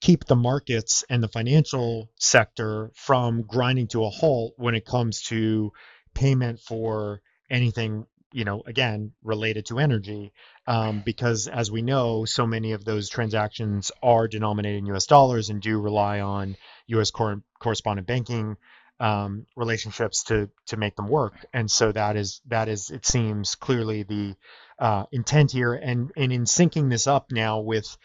keep 0.00 0.24
the 0.24 0.36
markets 0.36 1.04
and 1.08 1.22
the 1.22 1.28
financial 1.28 2.10
sector 2.16 2.90
from 2.94 3.42
grinding 3.42 3.88
to 3.88 4.04
a 4.04 4.10
halt 4.10 4.54
when 4.56 4.74
it 4.74 4.84
comes 4.84 5.22
to 5.22 5.72
payment 6.14 6.60
for 6.60 7.20
anything 7.50 8.06
you 8.32 8.44
know 8.44 8.62
again 8.66 9.12
related 9.22 9.66
to 9.66 9.78
energy. 9.78 10.32
Um, 10.66 11.02
because 11.04 11.46
as 11.46 11.70
we 11.70 11.82
know 11.82 12.24
so 12.24 12.46
many 12.46 12.72
of 12.72 12.84
those 12.84 13.08
transactions 13.08 13.92
are 14.02 14.28
denominated 14.28 14.86
in 14.86 14.94
us 14.94 15.06
dollars 15.06 15.48
and 15.48 15.62
do 15.62 15.80
rely 15.80 16.20
on 16.20 16.56
us 16.88 17.10
cor- 17.10 17.42
correspondent 17.58 18.06
banking 18.06 18.56
um, 18.98 19.46
relationships 19.56 20.24
to 20.24 20.50
to 20.66 20.76
make 20.76 20.96
them 20.96 21.08
work. 21.08 21.34
And 21.52 21.70
so 21.70 21.92
that 21.92 22.16
is 22.16 22.40
that 22.46 22.68
is 22.68 22.90
it 22.90 23.06
seems 23.06 23.54
clearly 23.54 24.02
the 24.02 24.34
uh, 24.78 25.04
intent 25.12 25.52
here. 25.52 25.74
And 25.74 26.12
and 26.16 26.32
in 26.32 26.44
syncing 26.44 26.90
this 26.90 27.06
up 27.06 27.30
now 27.30 27.60
with 27.60 27.96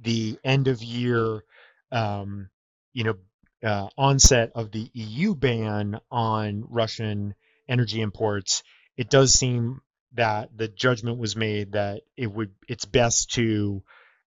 the 0.00 0.38
end 0.44 0.68
of 0.68 0.82
year, 0.82 1.44
um, 1.92 2.48
you 2.92 3.04
know, 3.04 3.14
uh, 3.62 3.88
onset 3.96 4.52
of 4.54 4.70
the 4.70 4.90
EU 4.92 5.34
ban 5.34 5.98
on 6.10 6.64
Russian 6.68 7.34
energy 7.68 8.00
imports, 8.00 8.62
it 8.96 9.08
does 9.08 9.32
seem 9.32 9.80
that 10.12 10.56
the 10.56 10.68
judgment 10.68 11.18
was 11.18 11.34
made 11.34 11.72
that 11.72 12.02
it 12.16 12.30
would 12.30 12.52
it's 12.68 12.84
best 12.84 13.32
to 13.32 13.82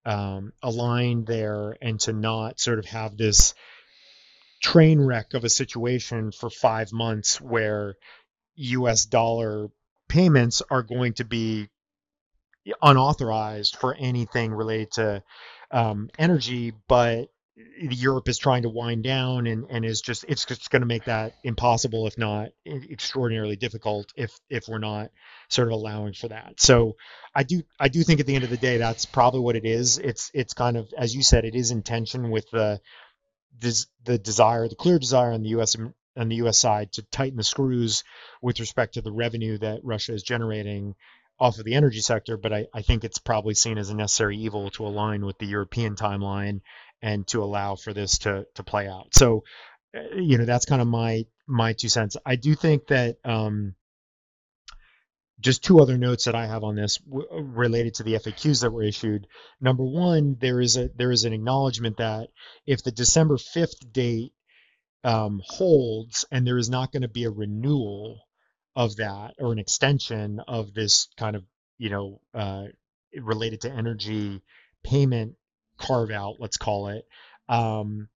um, 0.06 0.54
align 0.62 1.26
there 1.26 1.78
and 1.82 2.00
to 2.02 2.14
not 2.14 2.60
sort 2.60 2.80
of 2.80 2.86
have 2.86 3.18
this 3.18 3.54
train 4.62 5.00
wreck 5.00 5.34
of 5.34 5.44
a 5.44 5.50
situation 5.50 6.32
for 6.32 6.50
five 6.50 6.92
months 6.92 7.40
where 7.40 7.96
U.S. 8.56 9.06
dollar 9.06 9.68
payments 10.08 10.62
are 10.70 10.84
going 10.84 11.14
to 11.14 11.26
be 11.26 11.70
unauthorized 12.82 13.78
for 13.78 13.94
anything 13.94 14.54
related 14.54 14.92
to 14.94 15.24
um, 15.72 16.10
energy, 16.18 16.74
but 16.88 17.30
Europe 17.80 18.30
is 18.30 18.38
trying 18.38 18.64
to 18.64 18.70
wind 18.70 19.04
down 19.04 19.48
and, 19.48 19.66
and 19.70 19.84
is 19.84 20.02
just 20.02 20.26
it's 20.28 20.46
just 20.46 20.70
going 20.70 20.82
to 20.82 20.88
make 20.88 21.06
that 21.06 21.34
impossible 21.44 22.06
if 22.06 22.18
not 22.18 22.50
extraordinarily 22.66 23.56
difficult 23.56 24.12
if 24.16 24.38
if 24.50 24.68
we're 24.68 24.78
not 24.78 25.10
sort 25.50 25.68
of 25.68 25.74
allowing 25.74 26.14
for 26.14 26.28
that. 26.28 26.60
So 26.60 26.98
I 27.34 27.44
do 27.44 27.64
I 27.80 27.88
do 27.88 28.04
think 28.04 28.20
at 28.20 28.28
the 28.28 28.36
end 28.36 28.44
of 28.44 28.52
the 28.52 28.58
day 28.58 28.78
that's 28.78 29.06
probably 29.06 29.40
what 29.40 29.56
it 29.56 29.66
is. 29.66 29.98
It's 29.98 30.30
it's 30.34 30.54
kind 30.54 30.78
of 30.78 30.94
as 30.96 31.16
you 31.16 31.24
said 31.24 31.46
it 31.46 31.56
is 31.56 31.72
in 31.72 31.82
tension 31.82 32.30
with 32.30 32.50
the 32.52 32.80
the 33.60 34.20
desire 34.20 34.68
the 34.68 34.76
clear 34.76 35.00
desire 35.00 35.32
on 35.32 35.42
the 35.42 35.50
US 35.50 35.76
on 36.16 36.30
the 36.30 36.36
US 36.38 36.60
side 36.60 36.92
to 36.94 37.02
tighten 37.04 37.38
the 37.38 37.44
screws 37.44 38.04
with 38.42 38.60
respect 38.60 38.96
to 38.96 39.02
the 39.02 39.12
revenue 39.12 39.58
that 39.58 39.84
Russia 39.84 40.14
is 40.14 40.22
generating 40.22 40.96
off 41.40 41.60
of 41.60 41.66
the 41.66 41.76
energy 41.76 42.00
sector, 42.00 42.38
but 42.38 42.52
I, 42.54 42.66
I 42.74 42.82
think 42.82 43.04
it's 43.04 43.20
probably 43.20 43.54
seen 43.54 43.78
as 43.78 43.90
a 43.90 43.96
necessary 43.96 44.38
evil 44.38 44.70
to 44.72 44.86
align 44.86 45.26
with 45.26 45.38
the 45.38 45.46
European 45.46 45.96
timeline 45.96 46.62
and 47.02 47.28
to 47.28 47.44
allow 47.44 47.76
for 47.76 47.94
this 47.94 48.20
to 48.20 48.48
to 48.56 48.64
play 48.64 48.88
out. 48.88 49.14
So, 49.14 49.44
uh, 49.96 50.16
you 50.16 50.38
know, 50.38 50.46
that's 50.46 50.66
kind 50.66 50.82
of 50.82 50.88
my 50.88 51.26
my 51.48 51.74
two 51.74 51.90
cents. 51.90 52.18
I 52.26 52.36
do 52.36 52.56
think 52.56 52.88
that 52.88 53.18
um, 53.24 53.76
just 55.40 55.64
two 55.64 55.80
other 55.80 55.98
notes 55.98 56.26
that 56.26 56.36
I 56.36 56.48
have 56.48 56.64
on 56.64 56.76
this 56.76 56.98
w- 56.98 57.28
related 57.32 57.96
to 57.96 58.04
the 58.04 58.14
FAQs 58.14 58.62
that 58.62 58.72
were 58.72 58.84
issued. 58.84 59.28
Number 59.62 59.84
one, 59.84 60.38
there 60.40 60.60
is 60.60 60.78
a 60.78 60.90
there 60.96 61.12
is 61.12 61.26
an 61.26 61.34
acknowledgement 61.34 61.98
that 61.98 62.30
if 62.66 62.84
the 62.84 62.92
December 62.92 63.38
fifth 63.38 63.92
date 63.92 64.34
um, 65.04 65.42
holds 65.46 66.26
and 66.32 66.46
there 66.46 66.58
is 66.58 66.70
not 66.70 66.92
going 66.92 67.04
to 67.04 67.08
be 67.08 67.26
a 67.26 67.30
renewal 67.30 68.27
of 68.78 68.96
that 68.98 69.34
or 69.40 69.52
an 69.52 69.58
extension 69.58 70.40
of 70.48 70.72
this 70.72 71.10
kind 71.18 71.36
of 71.36 71.44
you 71.80 71.90
know 71.90 72.22
uh, 72.34 72.66
related 73.20 73.62
to 73.62 73.72
energy 73.72 74.40
payment 74.84 75.36
carve 75.80 76.12
out, 76.12 76.36
let's 76.40 76.58
call 76.58 76.90
it. 76.90 77.04
Um, 77.50 78.08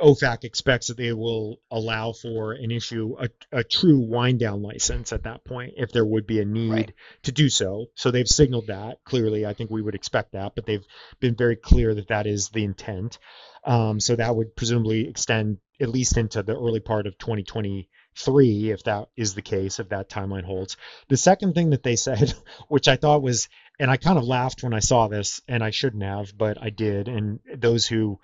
OFAC 0.00 0.44
expects 0.44 0.86
that 0.86 0.96
they 0.96 1.12
will 1.12 1.58
allow 1.70 2.12
for 2.12 2.52
an 2.52 2.70
issue 2.70 3.14
a, 3.20 3.28
a 3.52 3.62
true 3.62 3.98
wind 3.98 4.40
down 4.40 4.62
license 4.62 5.12
at 5.12 5.24
that 5.24 5.44
point 5.44 5.74
if 5.76 5.92
there 5.92 6.06
would 6.06 6.26
be 6.26 6.40
a 6.40 6.44
need 6.46 6.72
right. 6.72 6.92
to 7.24 7.32
do 7.32 7.50
so. 7.50 7.86
So 7.94 8.10
they've 8.10 8.26
signaled 8.26 8.68
that 8.68 9.04
clearly. 9.04 9.44
I 9.44 9.52
think 9.52 9.70
we 9.70 9.82
would 9.82 9.94
expect 9.94 10.32
that, 10.32 10.54
but 10.54 10.64
they've 10.64 10.86
been 11.20 11.34
very 11.36 11.56
clear 11.56 11.94
that 11.94 12.08
that 12.08 12.26
is 12.26 12.48
the 12.48 12.64
intent. 12.64 13.18
Um, 13.64 14.00
so 14.00 14.16
that 14.16 14.34
would 14.34 14.56
presumably 14.56 15.06
extend 15.06 15.58
at 15.78 15.90
least 15.90 16.16
into 16.16 16.42
the 16.42 16.56
early 16.56 16.80
part 16.80 17.06
of 17.06 17.18
2020 17.18 17.90
three, 18.16 18.70
if 18.70 18.84
that 18.84 19.08
is 19.16 19.34
the 19.34 19.42
case, 19.42 19.78
if 19.78 19.88
that 19.90 20.08
timeline 20.08 20.44
holds. 20.44 20.76
The 21.08 21.16
second 21.16 21.54
thing 21.54 21.70
that 21.70 21.82
they 21.82 21.96
said, 21.96 22.34
which 22.68 22.88
I 22.88 22.96
thought 22.96 23.22
was, 23.22 23.48
and 23.78 23.90
I 23.90 23.96
kind 23.96 24.18
of 24.18 24.24
laughed 24.24 24.62
when 24.62 24.74
I 24.74 24.80
saw 24.80 25.08
this, 25.08 25.40
and 25.48 25.62
I 25.62 25.70
shouldn't 25.70 26.02
have, 26.02 26.36
but 26.36 26.60
I 26.60 26.70
did. 26.70 27.08
And 27.08 27.40
those 27.54 27.86
who 27.86 28.18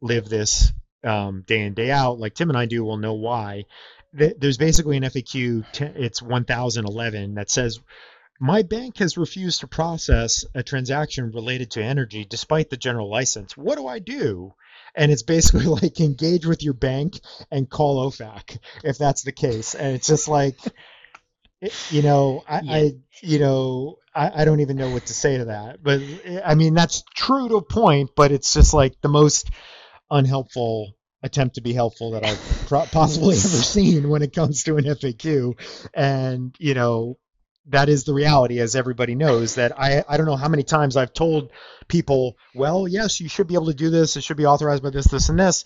live 0.00 0.28
this 0.28 0.72
um, 1.04 1.44
day 1.46 1.62
in 1.62 1.74
day 1.74 1.90
out, 1.90 2.18
like 2.18 2.34
Tim 2.34 2.50
and 2.50 2.58
I 2.58 2.66
do, 2.66 2.84
will 2.84 2.98
know 2.98 3.14
why. 3.14 3.64
There's 4.12 4.56
basically 4.56 4.96
an 4.96 5.02
FAQ, 5.02 5.64
it's 5.96 6.22
1011 6.22 7.34
that 7.34 7.50
says 7.50 7.80
my 8.40 8.62
bank 8.62 8.98
has 8.98 9.16
refused 9.16 9.60
to 9.60 9.66
process 9.66 10.44
a 10.54 10.62
transaction 10.62 11.30
related 11.32 11.70
to 11.72 11.82
energy 11.82 12.24
despite 12.24 12.70
the 12.70 12.76
general 12.76 13.10
license. 13.10 13.56
What 13.56 13.76
do 13.76 13.86
I 13.86 13.98
do? 13.98 14.54
And 14.94 15.12
it's 15.12 15.22
basically 15.22 15.66
like 15.66 16.00
engage 16.00 16.46
with 16.46 16.62
your 16.62 16.74
bank 16.74 17.20
and 17.50 17.68
call 17.68 18.10
OFAC 18.10 18.58
if 18.84 18.98
that's 18.98 19.22
the 19.22 19.32
case. 19.32 19.74
And 19.74 19.94
it's 19.94 20.06
just 20.06 20.28
like, 20.28 20.58
you 21.90 22.02
know, 22.02 22.42
I, 22.48 22.60
yeah. 22.60 22.72
I 22.72 22.92
you 23.22 23.38
know, 23.38 23.96
I, 24.14 24.42
I, 24.42 24.44
don't 24.44 24.60
even 24.60 24.76
know 24.76 24.90
what 24.90 25.06
to 25.06 25.14
say 25.14 25.38
to 25.38 25.46
that. 25.46 25.82
But 25.82 26.00
I 26.44 26.54
mean, 26.54 26.74
that's 26.74 27.02
true 27.14 27.48
to 27.48 27.56
a 27.56 27.62
point, 27.62 28.10
but 28.14 28.32
it's 28.32 28.52
just 28.52 28.74
like 28.74 29.00
the 29.00 29.08
most 29.08 29.50
unhelpful 30.10 30.92
attempt 31.22 31.56
to 31.56 31.60
be 31.60 31.72
helpful 31.72 32.12
that 32.12 32.24
I've 32.24 32.90
possibly 32.90 33.34
ever 33.36 33.38
seen 33.38 34.08
when 34.08 34.22
it 34.22 34.34
comes 34.34 34.64
to 34.64 34.76
an 34.76 34.84
FAQ. 34.84 35.58
And, 35.94 36.54
you 36.58 36.74
know, 36.74 37.18
that 37.68 37.88
is 37.88 38.04
the 38.04 38.14
reality, 38.14 38.60
as 38.60 38.76
everybody 38.76 39.14
knows. 39.14 39.56
That 39.56 39.78
I 39.78 40.04
I 40.08 40.16
don't 40.16 40.26
know 40.26 40.36
how 40.36 40.48
many 40.48 40.62
times 40.62 40.96
I've 40.96 41.12
told 41.12 41.50
people, 41.88 42.36
well, 42.54 42.86
yes, 42.86 43.20
you 43.20 43.28
should 43.28 43.46
be 43.46 43.54
able 43.54 43.66
to 43.66 43.74
do 43.74 43.90
this. 43.90 44.16
It 44.16 44.24
should 44.24 44.36
be 44.36 44.46
authorized 44.46 44.82
by 44.82 44.90
this, 44.90 45.06
this, 45.06 45.28
and 45.28 45.38
this. 45.38 45.64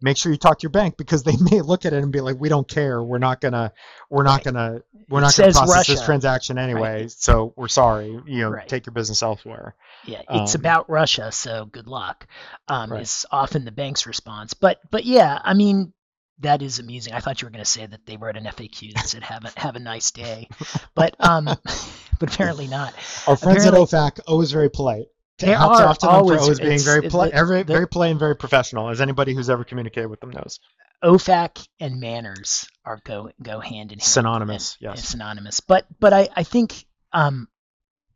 Make 0.00 0.16
sure 0.16 0.30
you 0.30 0.38
talk 0.38 0.60
to 0.60 0.62
your 0.62 0.70
bank 0.70 0.96
because 0.96 1.24
they 1.24 1.34
may 1.50 1.60
look 1.60 1.84
at 1.84 1.92
it 1.92 2.02
and 2.02 2.12
be 2.12 2.20
like, 2.20 2.36
we 2.38 2.48
don't 2.48 2.68
care. 2.68 3.02
We're 3.02 3.18
not 3.18 3.40
gonna 3.40 3.72
we're 4.10 4.22
not 4.22 4.44
gonna 4.44 4.82
we're 5.08 5.20
not 5.20 5.36
gonna 5.36 5.52
process 5.52 5.76
Russia. 5.76 5.92
this 5.92 6.04
transaction 6.04 6.58
anyway. 6.58 7.02
Right. 7.02 7.10
So 7.10 7.52
we're 7.56 7.68
sorry. 7.68 8.08
You 8.26 8.42
know, 8.42 8.50
right. 8.50 8.68
take 8.68 8.86
your 8.86 8.92
business 8.92 9.22
elsewhere. 9.22 9.74
Yeah, 10.04 10.22
it's 10.30 10.54
um, 10.54 10.60
about 10.60 10.88
Russia, 10.88 11.32
so 11.32 11.66
good 11.66 11.86
luck. 11.86 12.26
Um, 12.68 12.92
right. 12.92 13.02
Is 13.02 13.26
often 13.30 13.64
the 13.64 13.72
bank's 13.72 14.06
response. 14.06 14.54
But 14.54 14.80
but 14.90 15.04
yeah, 15.04 15.38
I 15.42 15.54
mean, 15.54 15.92
that 16.40 16.62
is 16.62 16.78
amusing. 16.78 17.12
I 17.12 17.20
thought 17.20 17.42
you 17.42 17.46
were 17.46 17.50
going 17.50 17.64
to 17.64 17.70
say 17.70 17.86
that 17.86 18.06
they 18.06 18.16
wrote 18.16 18.36
an 18.36 18.44
FAQ 18.44 18.94
that 18.94 19.08
said 19.08 19.22
"Have 19.22 19.44
a 19.44 19.60
have 19.60 19.76
a 19.76 19.80
nice 19.80 20.10
day," 20.10 20.48
but 20.94 21.16
um, 21.18 21.44
but 22.18 22.34
apparently 22.34 22.66
not. 22.66 22.94
Our 23.26 23.36
friends 23.36 23.64
apparently, 23.64 23.82
at 23.82 23.88
OFAC 23.88 24.20
always 24.26 24.52
very 24.52 24.70
polite. 24.70 25.06
They 25.38 25.48
Hats 25.48 25.80
are 25.80 25.94
to 25.94 26.08
always, 26.08 26.40
always 26.40 26.58
being 26.58 26.80
very 26.80 27.08
polite, 27.08 27.32
very 27.32 27.62
very 27.62 27.86
polite 27.86 28.10
and 28.10 28.18
very 28.18 28.36
professional, 28.36 28.88
as 28.88 29.00
anybody 29.00 29.34
who's 29.34 29.48
ever 29.48 29.64
communicated 29.64 30.08
with 30.08 30.20
them 30.20 30.30
knows. 30.30 30.58
OFAC 31.02 31.66
and 31.78 32.00
manners 32.00 32.66
are 32.84 33.00
go 33.04 33.30
go 33.40 33.60
hand 33.60 33.92
in 33.92 33.98
hand. 33.98 34.02
Synonymous, 34.02 34.76
and, 34.80 34.90
yes. 34.90 34.98
And 34.98 35.06
synonymous, 35.06 35.60
but 35.60 35.86
but 36.00 36.12
I 36.12 36.28
I 36.34 36.42
think 36.42 36.84
um, 37.12 37.48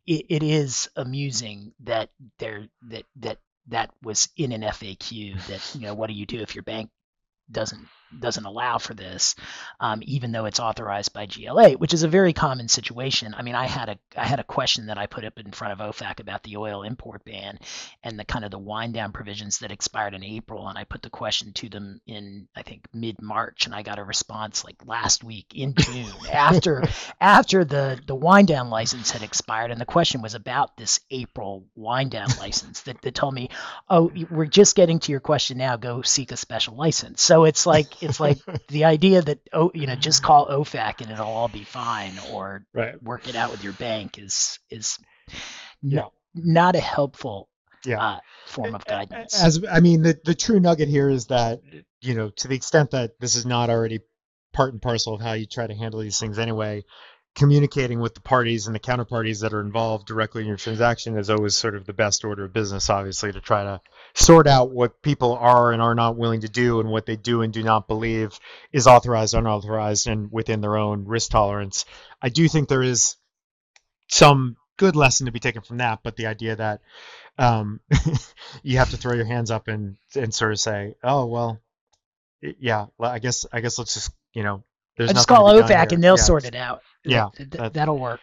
it, 0.07 0.27
it 0.29 0.43
is 0.43 0.89
amusing 0.97 1.73
that 1.85 2.11
there 2.39 2.67
that 2.89 3.05
that 3.17 3.39
that 3.69 3.91
was 4.03 4.29
in 4.37 4.51
an 4.51 4.63
FAQ 4.63 5.47
that 5.47 5.75
you 5.77 5.87
know 5.87 5.95
what 5.95 6.09
do 6.09 6.15
you 6.15 6.27
do 6.27 6.41
if 6.41 6.57
your 6.57 6.65
bank 6.65 6.91
doesn't 7.51 7.87
doesn't 8.19 8.45
allow 8.45 8.79
for 8.79 8.95
this, 8.95 9.35
um, 9.81 10.01
even 10.05 10.33
though 10.33 10.45
it's 10.45 10.61
authorized 10.61 11.13
by 11.13 11.27
GL8, 11.27 11.79
which 11.79 11.95
is 11.95 12.03
a 12.03 12.09
very 12.09 12.33
common 12.33 12.69
situation. 12.69 13.35
I 13.37 13.43
mean, 13.43 13.55
I 13.55 13.67
had 13.67 13.89
a 13.89 13.99
I 14.17 14.25
had 14.25 14.41
a 14.41 14.45
question 14.45 14.87
that 14.87 14.99
I 14.99 15.07
put 15.07 15.25
up 15.25 15.39
in 15.39 15.53
front 15.53 15.81
of 15.81 15.95
OFAC 15.95 16.21
about 16.21 16.43
the 16.43 16.57
oil 16.57 16.83
import 16.83 17.25
ban 17.25 17.59
and 18.03 18.19
the 18.19 18.25
kind 18.25 18.45
of 18.45 18.51
the 18.51 18.59
wind 18.59 18.95
down 18.95 19.13
provisions 19.13 19.59
that 19.59 19.73
expired 19.73 20.15
in 20.15 20.25
April, 20.25 20.69
and 20.69 20.79
I 20.79 20.85
put 20.85 21.03
the 21.03 21.11
question 21.11 21.53
to 21.55 21.69
them 21.69 22.01
in 22.07 22.49
I 22.55 22.63
think 22.63 22.87
mid 22.93 23.21
March, 23.21 23.67
and 23.67 23.75
I 23.75 23.83
got 23.83 23.99
a 23.99 24.05
response 24.05 24.65
like 24.65 24.87
last 24.87 25.25
week 25.25 25.53
in 25.55 25.75
June 25.79 26.07
after 26.33 26.85
after 27.21 27.65
the 27.65 28.01
the 28.07 28.15
wind 28.15 28.49
down 28.49 28.71
license 28.71 29.11
had 29.11 29.23
expired, 29.23 29.71
and 29.71 29.81
the 29.81 29.87
question 29.87 30.23
was 30.23 30.35
about 30.35 30.77
this 30.77 31.01
April 31.11 31.65
wind 31.75 32.11
down 32.11 32.29
license 32.39 32.83
that, 32.83 33.01
that 33.03 33.15
told 33.15 33.35
me, 33.35 33.51
oh, 33.89 34.11
we're 34.31 34.47
just 34.47 34.77
getting 34.77 34.99
to 35.01 35.13
your 35.13 35.21
question 35.21 35.59
now. 35.59 35.77
Go 35.77 36.03
seek 36.03 36.33
a 36.33 36.37
special 36.37 36.77
license. 36.77 37.23
So 37.23 37.45
it's 37.45 37.67
like 37.67 38.02
it's 38.03 38.21
like 38.21 38.39
the 38.69 38.85
idea 38.85 39.23
that 39.23 39.39
oh 39.53 39.71
you 39.75 39.87
know 39.87 39.95
just 39.95 40.23
call 40.25 40.49
OFAC 40.49 41.01
and 41.01 41.11
it'll 41.11 41.27
all 41.27 41.49
be 41.49 41.65
fine 41.65 42.13
or 42.33 42.65
right. 42.75 43.03
work 43.03 43.29
it 43.29 43.37
out 43.37 43.51
with 43.51 43.65
your 43.65 43.73
bank 43.75 44.19
is 44.19 44.59
is 44.71 44.99
yeah. 45.83 46.03
n- 46.03 46.11
not 46.35 46.77
a 46.77 46.81
helpful 46.81 47.49
yeah. 47.85 48.01
Uh, 48.01 48.21
form 48.47 48.77
of 48.77 48.85
guidance. 48.85 49.43
As 49.43 49.65
I 49.69 49.81
mean 49.81 50.03
the 50.03 50.17
the 50.25 50.37
true 50.37 50.61
nugget 50.61 50.89
here 50.89 51.11
is 51.11 51.27
that 51.27 51.61
you 52.01 52.15
know 52.15 52.31
to 52.37 52.49
the 52.49 52.55
extent 52.55 52.93
that 52.93 53.19
this 53.19 53.35
is 53.35 53.45
not 53.45 53.71
already 53.71 54.01
part 54.53 54.73
and 54.73 54.81
parcel 54.81 55.15
of 55.15 55.21
how 55.21 55.33
you 55.33 55.47
try 55.47 55.67
to 55.67 55.75
handle 55.75 55.99
these 55.99 56.21
things 56.21 56.39
anyway 56.39 56.85
communicating 57.35 58.01
with 58.01 58.15
the 58.15 58.21
parties 58.21 58.67
and 58.67 58.75
the 58.75 58.81
counterparties 58.81 59.41
that 59.41 59.55
are 59.55 59.61
involved 59.61 60.07
directly 60.07 60.43
in 60.43 60.49
your 60.49 60.57
transaction 60.57 61.17
is 61.17 61.31
always 61.31 61.57
sort 61.57 61.75
of 61.75 61.87
the 61.87 61.93
best 61.93 62.25
order 62.25 62.45
of 62.45 62.53
business, 62.53 62.91
obviously, 62.91 63.33
to 63.33 63.41
try 63.41 63.65
to 63.65 63.81
sort 64.15 64.47
out 64.47 64.71
what 64.71 65.03
people 65.03 65.35
are 65.35 65.73
and 65.73 65.81
are 65.81 65.95
not 65.95 66.17
willing 66.17 66.43
to 66.43 66.49
do 66.49 66.81
and 66.81 66.91
what 66.91 67.07
they 67.07 67.17
do 67.17 67.43
and 67.43 67.53
do 67.53 67.63
not 67.63 67.89
believe 67.89 68.39
is 68.73 68.87
authorized, 68.87 69.35
unauthorized, 69.35 70.07
and 70.07 70.31
within 70.31 70.61
their 70.61 70.77
own 70.77 71.07
risk 71.07 71.31
tolerance. 71.31 71.85
I 72.21 72.29
do 72.29 72.47
think 72.49 72.69
there 72.69 72.83
is 72.83 73.17
some 74.09 74.57
good 74.77 74.97
lesson 74.97 75.27
to 75.27 75.33
be 75.33 75.41
taken 75.41 75.63
from 75.63 75.79
that, 75.79 76.01
but 76.03 76.17
the 76.17 76.27
idea 76.27 76.57
that 76.57 76.81
um, 77.39 77.81
you 78.63 78.79
have 78.79 78.91
to 78.91 78.97
throw 78.97 79.15
your 79.15 79.25
hands 79.25 79.51
up 79.51 79.69
and 79.69 79.97
and 80.15 80.35
sort 80.35 80.53
of 80.53 80.61
say, 80.61 80.95
oh 81.03 81.27
well, 81.27 81.61
yeah, 82.41 82.87
I 83.01 83.19
guess 83.19 83.47
I 83.53 83.61
guess 83.61 83.79
let's 83.79 83.95
just 83.95 84.13
you 84.35 84.43
know 84.43 84.63
there's 84.97 85.11
I 85.11 85.15
just 85.15 85.29
call 85.29 85.51
OFAC 85.51 85.93
and 85.93 86.05
they'll 86.05 86.17
yeah. 86.17 86.23
sort 86.23 86.45
it 86.45 86.55
out. 86.55 86.83
Yeah, 87.05 87.29
that, 87.39 87.75
that'll 87.75 87.99
work. 87.99 88.21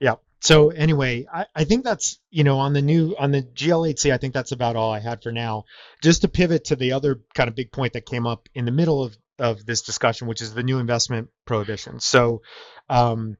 Yeah. 0.00 0.16
So 0.40 0.70
anyway, 0.70 1.26
I, 1.32 1.46
I 1.54 1.64
think 1.64 1.84
that's 1.84 2.18
you 2.30 2.44
know 2.44 2.58
on 2.58 2.72
the 2.72 2.82
new 2.82 3.16
on 3.18 3.32
the 3.32 3.42
GL8C, 3.42 4.12
I 4.12 4.18
think 4.18 4.34
that's 4.34 4.52
about 4.52 4.76
all 4.76 4.92
I 4.92 5.00
had 5.00 5.22
for 5.22 5.32
now. 5.32 5.64
Just 6.02 6.22
to 6.22 6.28
pivot 6.28 6.66
to 6.66 6.76
the 6.76 6.92
other 6.92 7.20
kind 7.34 7.48
of 7.48 7.56
big 7.56 7.72
point 7.72 7.94
that 7.94 8.06
came 8.06 8.26
up 8.26 8.48
in 8.54 8.64
the 8.64 8.72
middle 8.72 9.02
of 9.02 9.16
of 9.38 9.64
this 9.64 9.82
discussion, 9.82 10.28
which 10.28 10.42
is 10.42 10.54
the 10.54 10.62
new 10.62 10.78
investment 10.78 11.28
prohibition. 11.44 12.00
So 12.00 12.42
um, 12.88 13.36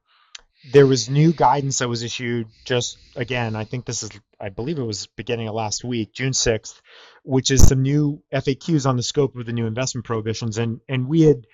there 0.71 0.87
was 0.87 1.09
new 1.09 1.31
guidance 1.31 1.79
that 1.79 1.89
was 1.89 2.03
issued 2.03 2.47
just 2.65 2.97
again, 3.15 3.55
I 3.55 3.63
think 3.63 3.85
this 3.85 4.03
is 4.03 4.09
I 4.39 4.49
believe 4.49 4.77
it 4.77 4.83
was 4.83 5.07
beginning 5.07 5.47
of 5.47 5.55
last 5.55 5.83
week, 5.83 6.13
June 6.13 6.33
6th, 6.33 6.81
which 7.23 7.51
is 7.51 7.67
some 7.67 7.81
new 7.81 8.21
FAQs 8.33 8.85
on 8.85 8.97
the 8.97 9.03
scope 9.03 9.35
of 9.35 9.45
the 9.45 9.53
new 9.53 9.67
investment 9.67 10.05
prohibitions, 10.05 10.57
and 10.57 10.81
and 10.89 11.07
we 11.07 11.21
had 11.21 11.45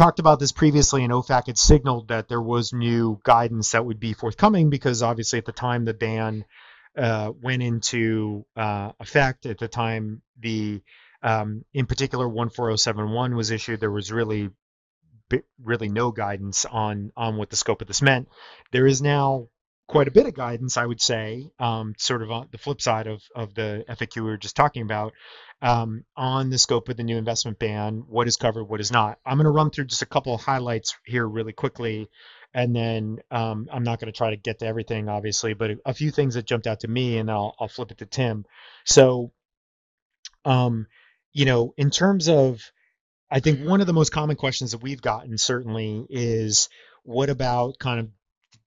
talked 0.00 0.18
about 0.18 0.40
this 0.40 0.52
previously, 0.52 1.04
and 1.04 1.12
OFAC 1.12 1.46
had 1.48 1.58
signaled 1.58 2.08
that 2.08 2.26
there 2.26 2.40
was 2.40 2.72
new 2.72 3.20
guidance 3.22 3.72
that 3.72 3.84
would 3.84 4.00
be 4.00 4.14
forthcoming 4.14 4.70
because 4.70 5.02
obviously 5.02 5.38
at 5.38 5.44
the 5.44 5.52
time 5.52 5.84
the 5.84 5.92
ban 5.92 6.46
uh, 6.96 7.30
went 7.42 7.62
into 7.62 8.46
uh, 8.56 8.92
effect, 8.98 9.44
at 9.44 9.58
the 9.58 9.68
time 9.68 10.22
the 10.38 10.82
Um, 11.22 11.66
in 11.74 11.84
particular, 11.84 12.26
14071 12.26 13.36
was 13.36 13.50
issued. 13.50 13.80
There 13.80 13.90
was 13.90 14.10
really 14.10 14.48
really 15.62 15.88
no 15.88 16.10
guidance 16.10 16.64
on 16.64 17.12
on 17.16 17.36
what 17.36 17.50
the 17.50 17.56
scope 17.56 17.82
of 17.82 17.88
this 17.88 18.02
meant. 18.02 18.28
There 18.72 18.86
is 18.86 19.02
now 19.02 19.48
quite 19.90 20.06
a 20.06 20.12
bit 20.12 20.26
of 20.26 20.34
guidance, 20.34 20.76
I 20.76 20.86
would 20.86 21.00
say, 21.00 21.50
um, 21.58 21.94
sort 21.98 22.22
of 22.22 22.30
on 22.30 22.46
the 22.52 22.58
flip 22.58 22.80
side 22.80 23.08
of, 23.08 23.20
of 23.34 23.54
the 23.54 23.84
FAQ 23.88 24.16
we 24.16 24.22
were 24.22 24.36
just 24.36 24.54
talking 24.54 24.82
about, 24.82 25.14
um, 25.62 26.04
on 26.16 26.48
the 26.48 26.58
scope 26.58 26.88
of 26.88 26.96
the 26.96 27.02
new 27.02 27.18
investment 27.18 27.58
ban, 27.58 28.04
what 28.06 28.28
is 28.28 28.36
covered, 28.36 28.64
what 28.64 28.80
is 28.80 28.92
not. 28.92 29.18
I'm 29.26 29.36
going 29.36 29.46
to 29.46 29.50
run 29.50 29.70
through 29.70 29.86
just 29.86 30.02
a 30.02 30.06
couple 30.06 30.32
of 30.32 30.42
highlights 30.42 30.96
here 31.04 31.26
really 31.26 31.52
quickly, 31.52 32.08
and 32.54 32.74
then 32.74 33.18
um, 33.32 33.66
I'm 33.72 33.82
not 33.82 33.98
going 33.98 34.12
to 34.12 34.16
try 34.16 34.30
to 34.30 34.36
get 34.36 34.60
to 34.60 34.66
everything, 34.66 35.08
obviously, 35.08 35.54
but 35.54 35.72
a, 35.72 35.78
a, 35.86 35.94
few 35.94 36.12
things 36.12 36.34
that 36.34 36.46
jumped 36.46 36.68
out 36.68 36.80
to 36.80 36.88
me, 36.88 37.18
and 37.18 37.28
I'll, 37.28 37.56
I'll 37.58 37.66
flip 37.66 37.90
it 37.90 37.98
to 37.98 38.06
Tim. 38.06 38.44
So, 38.84 39.32
um, 40.44 40.86
you 41.32 41.46
know, 41.46 41.74
in 41.76 41.90
terms 41.90 42.28
of, 42.28 42.60
I 43.28 43.40
think 43.40 43.66
one 43.66 43.80
of 43.80 43.88
the 43.88 43.92
most 43.92 44.12
common 44.12 44.36
questions 44.36 44.70
that 44.70 44.82
we've 44.82 45.02
gotten 45.02 45.36
certainly 45.36 46.06
is, 46.08 46.68
what 47.02 47.28
about 47.28 47.80
kind 47.80 47.98
of 47.98 48.08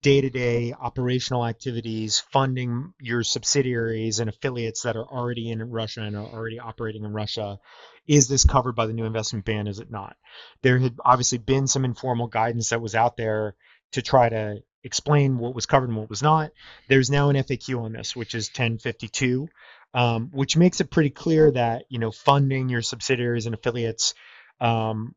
day-to-day 0.03 0.73
operational 0.79 1.45
activities, 1.45 2.19
funding 2.31 2.93
your 2.99 3.23
subsidiaries 3.23 4.19
and 4.19 4.29
affiliates 4.29 4.83
that 4.83 4.97
are 4.97 5.05
already 5.05 5.49
in 5.49 5.63
Russia 5.71 6.01
and 6.01 6.15
are 6.15 6.27
already 6.27 6.59
operating 6.59 7.05
in 7.05 7.13
Russia. 7.13 7.57
Is 8.05 8.27
this 8.27 8.43
covered 8.43 8.75
by 8.75 8.85
the 8.85 8.93
new 8.93 9.05
investment 9.05 9.45
ban? 9.45 9.65
Is 9.65 9.79
it 9.79 9.89
not? 9.89 10.17
There 10.61 10.77
had 10.77 10.97
obviously 11.03 11.37
been 11.37 11.67
some 11.67 11.85
informal 11.85 12.27
guidance 12.27 12.69
that 12.69 12.81
was 12.81 12.95
out 12.95 13.15
there 13.15 13.55
to 13.93 14.01
try 14.01 14.27
to 14.27 14.61
explain 14.83 15.37
what 15.37 15.55
was 15.55 15.65
covered 15.65 15.89
and 15.89 15.97
what 15.97 16.09
was 16.09 16.21
not. 16.21 16.51
There's 16.89 17.09
now 17.09 17.29
an 17.29 17.37
FAQ 17.37 17.81
on 17.81 17.93
this, 17.93 18.13
which 18.13 18.35
is 18.35 18.49
1052, 18.49 19.47
um, 19.93 20.31
which 20.33 20.57
makes 20.57 20.81
it 20.81 20.91
pretty 20.91 21.11
clear 21.11 21.49
that 21.51 21.85
you 21.87 21.99
know 21.99 22.11
funding 22.11 22.67
your 22.67 22.81
subsidiaries 22.81 23.45
and 23.45 23.55
affiliates 23.55 24.15
um, 24.59 25.15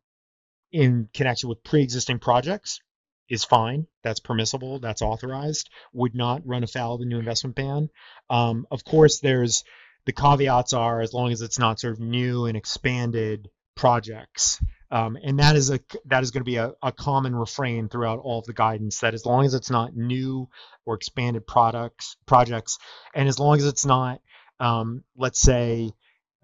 in 0.71 1.09
connection 1.13 1.49
with 1.49 1.65
pre-existing 1.65 2.21
projects 2.21 2.81
is 3.29 3.45
fine. 3.45 3.87
That's 4.03 4.21
permissible. 4.21 4.79
That's 4.79 5.03
authorized. 5.03 5.71
Would 5.93 6.15
not 6.15 6.47
run 6.47 6.65
afoul 6.65 6.95
of 6.95 7.01
the 7.01 7.07
new 7.07 7.19
investment 7.19 7.57
ban. 7.57 7.91
Um, 8.31 8.67
of 8.71 8.85
course, 8.85 9.21
there's 9.21 9.65
the 10.05 10.13
caveats 10.13 10.73
are 10.73 11.01
as 11.01 11.13
long 11.13 11.33
as 11.33 11.43
it's 11.43 11.59
not 11.59 11.81
sort 11.81 11.95
of 11.95 12.01
new 12.01 12.47
and 12.47 12.57
expanded 12.57 13.51
projects. 13.75 14.63
Um, 14.91 15.19
and 15.23 15.41
that 15.41 15.57
is 15.57 15.71
a 15.71 15.81
that 16.07 16.23
is 16.23 16.31
going 16.31 16.43
to 16.43 16.51
be 16.51 16.57
a, 16.57 16.73
a 16.83 16.93
common 16.93 17.35
refrain 17.35 17.89
throughout 17.89 18.21
all 18.21 18.39
of 18.39 18.47
the 18.47 18.53
guidance. 18.53 19.01
That 19.01 19.15
as 19.15 19.27
long 19.27 19.45
as 19.45 19.55
it's 19.55 19.71
not 19.71 19.97
new 19.97 20.49
or 20.85 20.95
expanded 20.95 21.47
products 21.47 22.17
projects, 22.25 22.79
and 23.15 23.29
as 23.29 23.41
long 23.41 23.59
as 23.59 23.67
it's 23.67 23.85
not, 23.85 24.21
um, 24.61 25.03
let's 25.17 25.41
say, 25.41 25.91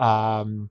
um, 0.00 0.70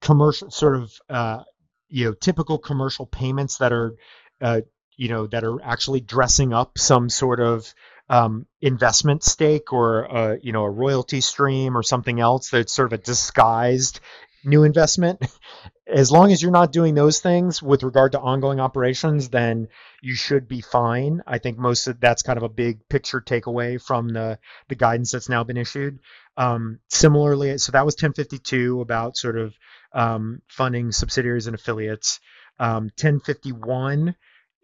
commercial 0.00 0.50
sort 0.50 0.76
of 0.76 0.92
uh, 1.10 1.42
you 1.88 2.06
know 2.06 2.14
typical 2.14 2.56
commercial 2.56 3.04
payments 3.04 3.58
that 3.58 3.72
are 3.72 3.94
uh, 4.40 4.62
you 4.96 5.08
know 5.08 5.26
that 5.26 5.44
are 5.44 5.62
actually 5.62 6.00
dressing 6.00 6.52
up 6.52 6.78
some 6.78 7.08
sort 7.08 7.40
of 7.40 7.74
um, 8.08 8.46
investment 8.60 9.24
stake 9.24 9.72
or 9.72 10.02
a, 10.04 10.38
you 10.42 10.52
know 10.52 10.64
a 10.64 10.70
royalty 10.70 11.20
stream 11.20 11.76
or 11.76 11.82
something 11.82 12.20
else 12.20 12.50
that's 12.50 12.74
sort 12.74 12.92
of 12.92 13.00
a 13.00 13.02
disguised 13.02 14.00
new 14.44 14.64
investment. 14.64 15.24
As 15.86 16.10
long 16.10 16.32
as 16.32 16.40
you're 16.40 16.50
not 16.50 16.72
doing 16.72 16.94
those 16.94 17.20
things 17.20 17.62
with 17.62 17.82
regard 17.82 18.12
to 18.12 18.20
ongoing 18.20 18.58
operations 18.58 19.28
then 19.28 19.68
you 20.02 20.14
should 20.14 20.48
be 20.48 20.62
fine. 20.62 21.22
I 21.26 21.38
think 21.38 21.58
most 21.58 21.86
of 21.86 22.00
that's 22.00 22.22
kind 22.22 22.38
of 22.38 22.42
a 22.42 22.48
big 22.48 22.88
picture 22.88 23.20
takeaway 23.20 23.82
from 23.82 24.08
the 24.08 24.38
the 24.68 24.74
guidance 24.74 25.12
that's 25.12 25.28
now 25.28 25.44
been 25.44 25.58
issued. 25.58 25.98
Um, 26.36 26.80
similarly 26.88 27.58
so 27.58 27.72
that 27.72 27.84
was 27.84 27.94
1052 27.94 28.80
about 28.80 29.16
sort 29.16 29.38
of 29.38 29.54
um, 29.92 30.42
funding 30.48 30.90
subsidiaries 30.92 31.46
and 31.46 31.54
affiliates. 31.54 32.20
Um, 32.58 32.84
1051 33.00 34.14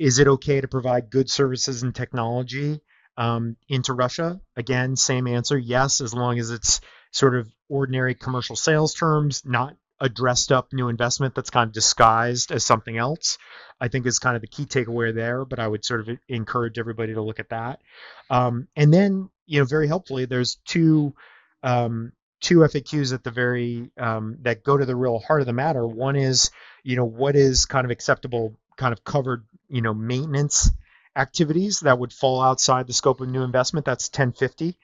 is 0.00 0.18
it 0.18 0.26
okay 0.26 0.62
to 0.62 0.66
provide 0.66 1.10
good 1.10 1.28
services, 1.28 1.82
and 1.82 1.94
technology 1.94 2.80
um, 3.18 3.56
into 3.68 3.92
Russia? 3.92 4.40
Again, 4.56 4.96
same 4.96 5.26
answer. 5.26 5.58
Yes, 5.58 6.00
as 6.00 6.14
long 6.14 6.38
as 6.38 6.50
it's 6.50 6.80
sort 7.12 7.36
of 7.36 7.46
ordinary 7.68 8.14
commercial 8.14 8.56
sales 8.56 8.94
terms, 8.94 9.42
not 9.44 9.76
a 10.00 10.08
dressed 10.08 10.52
up 10.52 10.72
new 10.72 10.88
investment 10.88 11.34
that's 11.34 11.50
kind 11.50 11.68
of 11.68 11.74
disguised 11.74 12.50
as 12.50 12.64
something 12.64 12.96
else. 12.96 13.36
I 13.78 13.88
think 13.88 14.06
is 14.06 14.18
kind 14.18 14.36
of 14.36 14.40
the 14.40 14.48
key 14.48 14.64
takeaway 14.64 15.14
there. 15.14 15.44
But 15.44 15.58
I 15.58 15.68
would 15.68 15.84
sort 15.84 16.00
of 16.00 16.16
encourage 16.28 16.78
everybody 16.78 17.12
to 17.12 17.20
look 17.20 17.38
at 17.38 17.50
that. 17.50 17.82
Um, 18.30 18.68
and 18.74 18.94
then, 18.94 19.28
you 19.44 19.58
know, 19.58 19.66
very 19.66 19.86
helpfully, 19.86 20.24
there's 20.24 20.56
two 20.64 21.14
um, 21.62 22.12
two 22.40 22.60
FAQs 22.60 23.12
at 23.12 23.22
the 23.22 23.30
very 23.30 23.90
um, 23.98 24.38
that 24.42 24.64
go 24.64 24.78
to 24.78 24.86
the 24.86 24.96
real 24.96 25.18
heart 25.18 25.42
of 25.42 25.46
the 25.46 25.52
matter. 25.52 25.86
One 25.86 26.16
is, 26.16 26.50
you 26.84 26.96
know, 26.96 27.04
what 27.04 27.36
is 27.36 27.66
kind 27.66 27.84
of 27.84 27.90
acceptable, 27.90 28.54
kind 28.78 28.94
of 28.94 29.04
covered 29.04 29.44
you 29.70 29.80
know 29.80 29.94
maintenance 29.94 30.70
activities 31.16 31.80
that 31.80 31.98
would 31.98 32.12
fall 32.12 32.40
outside 32.40 32.86
the 32.86 32.92
scope 32.92 33.20
of 33.20 33.28
new 33.28 33.42
investment. 33.42 33.86
That's 33.86 34.08
1050, 34.08 34.76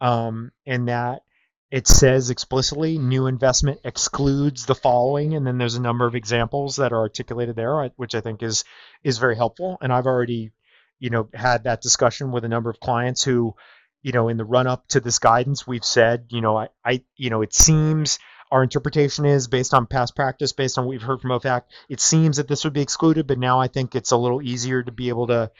um, 0.00 0.52
and 0.66 0.88
that 0.88 1.22
it 1.70 1.88
says 1.88 2.30
explicitly 2.30 2.98
new 2.98 3.26
investment 3.26 3.80
excludes 3.84 4.66
the 4.66 4.76
following, 4.76 5.34
and 5.34 5.46
then 5.46 5.58
there's 5.58 5.74
a 5.74 5.82
number 5.82 6.06
of 6.06 6.14
examples 6.14 6.76
that 6.76 6.92
are 6.92 7.00
articulated 7.00 7.56
there, 7.56 7.90
which 7.96 8.14
I 8.14 8.20
think 8.20 8.42
is 8.42 8.64
is 9.02 9.18
very 9.18 9.34
helpful. 9.34 9.78
And 9.80 9.92
I've 9.92 10.06
already, 10.06 10.52
you 11.00 11.10
know, 11.10 11.28
had 11.34 11.64
that 11.64 11.82
discussion 11.82 12.30
with 12.30 12.44
a 12.44 12.48
number 12.48 12.70
of 12.70 12.78
clients 12.80 13.24
who, 13.24 13.56
you 14.02 14.12
know, 14.12 14.28
in 14.28 14.36
the 14.36 14.44
run 14.44 14.66
up 14.66 14.86
to 14.88 15.00
this 15.00 15.18
guidance, 15.18 15.66
we've 15.66 15.84
said, 15.84 16.26
you 16.28 16.40
know, 16.40 16.56
I, 16.56 16.68
I 16.84 17.02
you 17.16 17.30
know, 17.30 17.42
it 17.42 17.54
seems 17.54 18.18
our 18.50 18.62
interpretation 18.62 19.24
is 19.24 19.48
based 19.48 19.74
on 19.74 19.86
past 19.86 20.14
practice, 20.14 20.52
based 20.52 20.78
on 20.78 20.84
what 20.84 20.90
we've 20.90 21.02
heard 21.02 21.20
from 21.20 21.30
OFAC. 21.30 21.62
It 21.88 22.00
seems 22.00 22.36
that 22.36 22.48
this 22.48 22.64
would 22.64 22.72
be 22.72 22.82
excluded, 22.82 23.26
but 23.26 23.38
now 23.38 23.60
I 23.60 23.68
think 23.68 23.94
it's 23.94 24.12
a 24.12 24.16
little 24.16 24.42
easier 24.42 24.82
to 24.82 24.92
be 24.92 25.08
able 25.08 25.26
to 25.28 25.50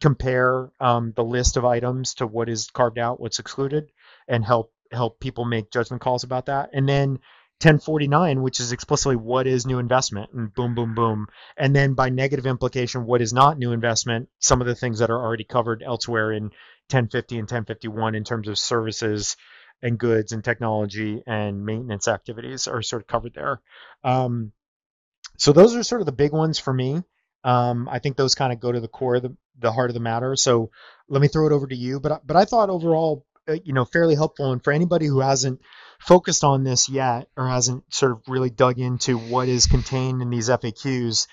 compare 0.00 0.70
um, 0.80 1.12
the 1.16 1.24
list 1.24 1.56
of 1.56 1.64
items 1.64 2.14
to 2.14 2.26
what 2.26 2.48
is 2.48 2.70
carved 2.70 2.98
out, 2.98 3.20
what's 3.20 3.38
excluded, 3.38 3.90
and 4.28 4.44
help 4.44 4.72
help 4.92 5.18
people 5.18 5.44
make 5.44 5.70
judgment 5.70 6.02
calls 6.02 6.24
about 6.24 6.46
that. 6.46 6.70
And 6.72 6.88
then 6.88 7.18
1049, 7.62 8.42
which 8.42 8.60
is 8.60 8.72
explicitly 8.72 9.16
what 9.16 9.46
is 9.46 9.64
new 9.64 9.78
investment, 9.78 10.30
and 10.32 10.52
boom, 10.52 10.74
boom, 10.74 10.94
boom. 10.94 11.28
And 11.56 11.74
then 11.74 11.94
by 11.94 12.10
negative 12.10 12.46
implication, 12.46 13.06
what 13.06 13.22
is 13.22 13.32
not 13.32 13.58
new 13.58 13.72
investment, 13.72 14.28
some 14.40 14.60
of 14.60 14.66
the 14.66 14.74
things 14.74 14.98
that 14.98 15.10
are 15.10 15.20
already 15.20 15.44
covered 15.44 15.82
elsewhere 15.82 16.32
in 16.32 16.44
1050 16.90 17.36
and 17.36 17.44
1051 17.44 18.14
in 18.14 18.24
terms 18.24 18.48
of 18.48 18.58
services 18.58 19.36
and 19.82 19.98
goods 19.98 20.32
and 20.32 20.42
technology 20.42 21.22
and 21.26 21.64
maintenance 21.64 22.08
activities 22.08 22.66
are 22.68 22.82
sort 22.82 23.02
of 23.02 23.08
covered 23.08 23.34
there. 23.34 23.60
Um, 24.02 24.52
so 25.36 25.52
those 25.52 25.74
are 25.74 25.82
sort 25.82 26.00
of 26.00 26.06
the 26.06 26.12
big 26.12 26.32
ones 26.32 26.58
for 26.58 26.72
me. 26.72 27.02
Um, 27.44 27.88
I 27.90 27.98
think 27.98 28.16
those 28.16 28.34
kind 28.34 28.52
of 28.52 28.60
go 28.60 28.72
to 28.72 28.80
the 28.80 28.88
core 28.88 29.20
the, 29.20 29.36
the 29.58 29.72
heart 29.72 29.90
of 29.90 29.94
the 29.94 30.00
matter. 30.00 30.34
So 30.36 30.70
let 31.08 31.20
me 31.20 31.28
throw 31.28 31.46
it 31.46 31.52
over 31.52 31.66
to 31.66 31.76
you. 31.76 32.00
But 32.00 32.26
but 32.26 32.36
I 32.36 32.46
thought 32.46 32.70
overall, 32.70 33.26
uh, 33.46 33.56
you 33.64 33.74
know, 33.74 33.84
fairly 33.84 34.14
helpful. 34.14 34.52
And 34.52 34.64
for 34.64 34.72
anybody 34.72 35.06
who 35.06 35.20
hasn't 35.20 35.60
focused 36.00 36.44
on 36.44 36.64
this 36.64 36.88
yet 36.88 37.28
or 37.36 37.48
hasn't 37.48 37.84
sort 37.92 38.12
of 38.12 38.22
really 38.28 38.50
dug 38.50 38.78
into 38.78 39.18
what 39.18 39.48
is 39.48 39.66
contained 39.66 40.22
in 40.22 40.30
these 40.30 40.48
FAQs, 40.48 41.26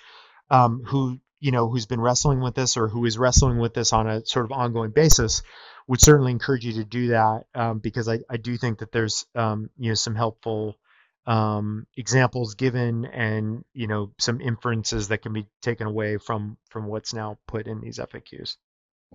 um, 0.50 0.84
who 0.86 1.20
you 1.40 1.52
know 1.52 1.70
who's 1.70 1.86
been 1.86 2.02
wrestling 2.02 2.42
with 2.42 2.56
this 2.56 2.76
or 2.76 2.90
who 2.90 3.06
is 3.06 3.18
wrestling 3.18 3.60
with 3.60 3.74
this 3.74 3.94
on 3.94 4.08
a 4.08 4.26
sort 4.26 4.46
of 4.46 4.52
ongoing 4.52 4.92
basis, 4.92 5.44
would 5.92 6.00
certainly 6.00 6.32
encourage 6.32 6.66
you 6.66 6.72
to 6.72 6.86
do 6.86 7.08
that 7.10 7.44
um, 7.54 7.80
because 7.80 8.08
I, 8.08 8.20
I 8.30 8.38
do 8.38 8.56
think 8.56 8.80
that 8.80 8.94
there's 8.94 9.26
um, 9.36 9.70
you 9.78 9.90
know 9.90 9.96
some 9.96 10.16
helpful 10.16 10.78
um, 11.26 11.86
examples 11.98 12.56
given 12.56 13.04
and 13.04 13.66
you 13.74 13.88
know 13.88 14.14
some 14.18 14.40
inferences 14.40 15.10
that 15.10 15.22
can 15.22 15.34
be 15.34 15.48
taken 15.62 15.88
away 15.88 16.16
from 16.16 16.58
from 16.70 16.86
what's 16.86 17.14
now 17.14 17.40
put 17.46 17.68
in 17.68 17.82
these 17.82 18.00
FAQs. 18.00 18.56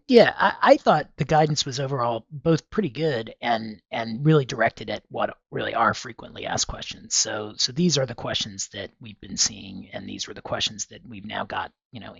Yeah, 0.07 0.35
I, 0.37 0.53
I 0.61 0.77
thought 0.77 1.09
the 1.17 1.25
guidance 1.25 1.65
was 1.65 1.81
overall 1.81 2.27
both 2.31 2.69
pretty 2.69 2.91
good 2.91 3.35
and 3.41 3.81
and 3.91 4.27
really 4.27 4.45
directed 4.45 4.91
at 4.91 5.03
what 5.09 5.35
really 5.51 5.73
are 5.73 5.95
frequently 5.95 6.45
asked 6.45 6.69
questions. 6.69 7.15
So 7.15 7.55
so 7.57 7.73
these 7.73 7.97
are 7.97 8.05
the 8.05 8.15
questions 8.15 8.69
that 8.75 8.91
we've 9.01 9.21
been 9.23 9.39
seeing, 9.39 9.89
and 9.95 10.07
these 10.07 10.29
were 10.29 10.35
the 10.35 10.43
questions 10.43 10.85
that 10.91 11.01
we've 11.09 11.25
now 11.25 11.47
got 11.47 11.73
you 11.91 12.01
know 12.01 12.15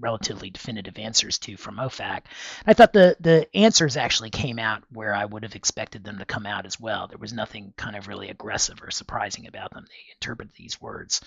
relatively 0.00 0.50
definitive 0.50 0.98
answers 0.98 1.38
to 1.38 1.56
from 1.56 1.76
OFAC. 1.76 2.22
I 2.66 2.74
thought 2.74 2.92
the 2.92 3.16
the 3.20 3.48
answers 3.56 3.96
actually 3.96 4.30
came 4.30 4.58
out 4.58 4.82
where 4.92 5.14
I 5.14 5.24
would 5.24 5.42
have 5.42 5.56
expected 5.56 6.04
them 6.04 6.18
to 6.18 6.24
come 6.24 6.46
out 6.46 6.66
as 6.66 6.78
well. 6.78 7.08
There 7.08 7.18
was 7.18 7.32
nothing 7.32 7.72
kind 7.76 7.96
of 7.96 8.08
really 8.08 8.28
aggressive 8.28 8.82
or 8.82 8.90
surprising 8.90 9.46
about 9.46 9.72
them. 9.72 9.84
They 9.88 10.12
interpreted 10.14 10.52
these 10.56 10.80
words 10.80 11.20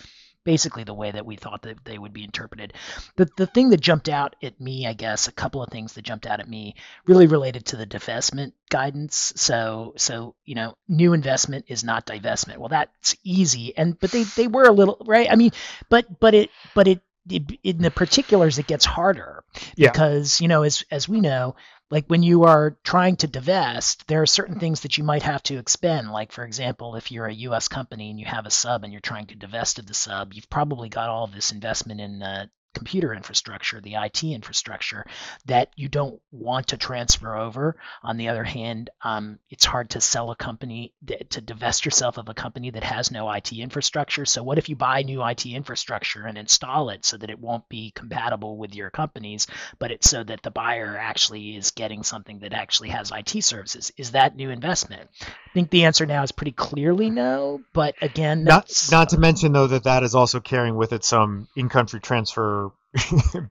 basically 0.43 0.84
the 0.84 0.93
way 0.93 1.12
that 1.12 1.25
we 1.25 1.36
thought 1.36 1.63
that 1.63 1.84
they 1.86 1.97
would 1.97 2.13
be 2.13 2.23
interpreted. 2.23 2.73
The 3.15 3.29
the 3.38 3.45
thing 3.45 3.69
that 3.69 3.82
jumped 3.82 4.10
out 4.10 4.36
at 4.41 4.60
me, 4.60 4.88
I 4.88 4.93
guess, 4.93 5.27
a 5.27 5.32
couple 5.32 5.62
of 5.62 5.69
things 5.69 5.93
that 5.93 6.03
jumped 6.03 6.25
out 6.25 6.39
at 6.39 6.49
me 6.49 6.75
really 7.05 7.27
related 7.27 7.65
to 7.67 7.75
the 7.77 7.86
divestment 7.86 8.53
guidance. 8.69 9.34
So 9.36 9.93
so 9.97 10.36
you 10.45 10.55
know, 10.55 10.75
new 10.88 11.13
investment 11.13 11.65
is 11.67 11.84
not 11.84 12.05
divestment. 12.05 12.58
Well, 12.58 12.69
that's 12.69 13.15
easy, 13.23 13.77
and 13.77 13.99
but 13.99 14.12
they 14.12 14.23
they 14.23 14.47
were 14.47 14.63
a 14.63 14.71
little 14.71 14.97
right. 15.05 15.32
I 15.32 15.36
mean, 15.36 15.51
but 15.89 16.19
but 16.19 16.34
it 16.34 16.49
but 16.73 16.88
it 16.88 17.01
in 17.29 17.77
the 17.79 17.91
particulars 17.91 18.58
it 18.58 18.67
gets 18.67 18.86
harder 18.86 19.43
yeah. 19.75 19.91
because 19.91 20.41
you 20.41 20.47
know 20.47 20.63
as 20.63 20.84
as 20.89 21.08
we 21.08 21.19
know 21.19 21.55
like 21.91 22.05
when 22.08 22.23
you 22.23 22.43
are 22.43 22.77
trying 22.84 23.15
to 23.17 23.27
divest, 23.27 24.08
there 24.08 24.21
are 24.21 24.27
certain 24.27 24.60
things 24.60 24.82
that 24.82 24.97
you 24.97 25.03
might 25.03 25.23
have 25.23 25.41
to 25.43 25.58
expend. 25.58 26.12
Like, 26.12 26.32
for 26.32 26.43
example, 26.43 26.95
if 26.95 27.12
you're 27.12 27.25
a 27.25 27.34
US 27.34 27.67
company 27.67 28.12
and 28.12 28.19
you 28.19 28.25
have 28.25 28.45
a 28.45 28.51
sub 28.51 28.84
and 28.84 28.93
you're 28.93 29.01
trying 29.01 29.25
to 29.27 29.36
divest 29.36 29.79
of 29.79 29.88
the 29.88 29.93
sub, 29.93 30.34
you've 30.34 30.49
probably 30.49 30.89
got 30.89 31.10
all 31.10 31.27
this 31.27 31.51
investment 31.51 31.99
in 31.99 32.21
uh, 32.21 32.45
computer 32.73 33.13
infrastructure, 33.13 33.82
the 33.82 33.95
IT 33.95 34.23
infrastructure 34.23 35.05
that 35.45 35.69
you 35.75 35.88
don't 35.88 36.21
want 36.32 36.67
to 36.67 36.77
transfer 36.77 37.36
over. 37.36 37.75
On 38.03 38.17
the 38.17 38.29
other 38.29 38.43
hand, 38.43 38.89
um, 39.03 39.39
it's 39.49 39.65
hard 39.65 39.91
to 39.91 40.01
sell 40.01 40.32
a 40.32 40.36
company 40.36 40.93
to 41.29 41.41
divest 41.41 41.86
yourself 41.86 42.17
of 42.17 42.29
a 42.29 42.34
company 42.34 42.69
that 42.71 42.84
has 42.84 43.12
no 43.12 43.29
IT 43.32 43.51
infrastructure. 43.53 44.25
So 44.25 44.43
what 44.43 44.58
if 44.58 44.69
you 44.69 44.75
buy 44.75 45.01
new 45.01 45.25
IT 45.25 45.45
infrastructure 45.45 46.25
and 46.25 46.38
install 46.38 46.89
it 46.89 47.05
so 47.05 47.17
that 47.17 47.29
it 47.29 47.39
won't 47.39 47.67
be 47.69 47.91
compatible 47.91 48.58
with 48.58 48.75
your 48.75 48.89
companies, 48.89 49.47
but 49.79 49.91
it's 49.91 50.10
so 50.10 50.23
that 50.23 50.43
the 50.43 50.51
buyer 50.51 50.97
actually 50.97 51.55
is 51.55 51.71
getting 51.71 52.03
something 52.03 52.39
that 52.39 52.53
actually 52.53 52.89
has 52.89 53.12
IT 53.12 53.43
services? 53.43 53.91
Is 53.97 54.12
that 54.12 54.36
new 54.36 54.49
investment? 54.49 55.10
I 55.21 55.51
think 55.53 55.71
the 55.71 55.86
answer 55.86 56.05
now 56.05 56.23
is 56.23 56.32
pretty 56.32 56.51
clearly 56.51 57.10
no. 57.10 57.62
But 57.73 57.95
again, 58.01 58.43
not 58.43 58.71
not 58.91 59.10
to 59.10 59.17
mention 59.17 59.53
though 59.53 59.67
that 59.67 59.84
that 59.84 60.03
is 60.03 60.15
also 60.15 60.39
carrying 60.39 60.75
with 60.75 60.93
it 60.93 61.03
some 61.03 61.47
in-country 61.55 61.99
transfer 61.99 62.59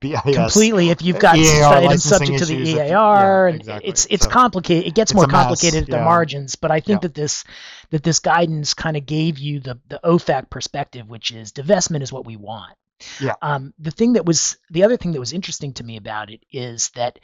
BIS 0.00 0.20
completely. 0.34 0.90
If 0.90 1.02
you've 1.02 1.20
got 1.20 1.38
EAR 1.38 1.64
items 1.64 2.02
subject 2.02 2.38
to 2.40 2.44
the 2.44 2.56
EAR, 2.56 3.48
yeah, 3.48 3.54
exactly. 3.54 3.88
it's 3.88 4.06
it's 4.10 4.24
so 4.24 4.30
complicated. 4.30 4.88
It 4.88 4.94
gets 4.94 5.14
more 5.14 5.26
complicated 5.26 5.84
at 5.84 5.90
the 5.90 6.02
margins. 6.02 6.56
But 6.56 6.70
I 6.70 6.80
think 6.80 7.02
yeah. 7.02 7.08
that 7.08 7.14
this 7.14 7.44
that 7.90 8.02
this 8.02 8.18
guidance 8.18 8.74
kind 8.74 8.96
of 8.96 9.06
gave 9.06 9.38
you 9.38 9.60
the 9.60 9.78
the 9.88 10.00
OFAC 10.02 10.50
perspective, 10.50 11.08
which 11.08 11.30
is 11.30 11.52
divestment 11.52 12.02
is 12.02 12.12
what 12.12 12.26
we 12.26 12.36
want. 12.36 12.74
Yeah. 13.20 13.34
Um, 13.40 13.74
the 13.78 13.92
thing 13.92 14.14
that 14.14 14.26
was 14.26 14.56
the 14.70 14.82
other 14.82 14.96
thing 14.96 15.12
that 15.12 15.20
was 15.20 15.32
interesting 15.32 15.72
to 15.74 15.84
me 15.84 15.96
about 15.96 16.30
it 16.30 16.42
is 16.50 16.90
that, 16.90 17.20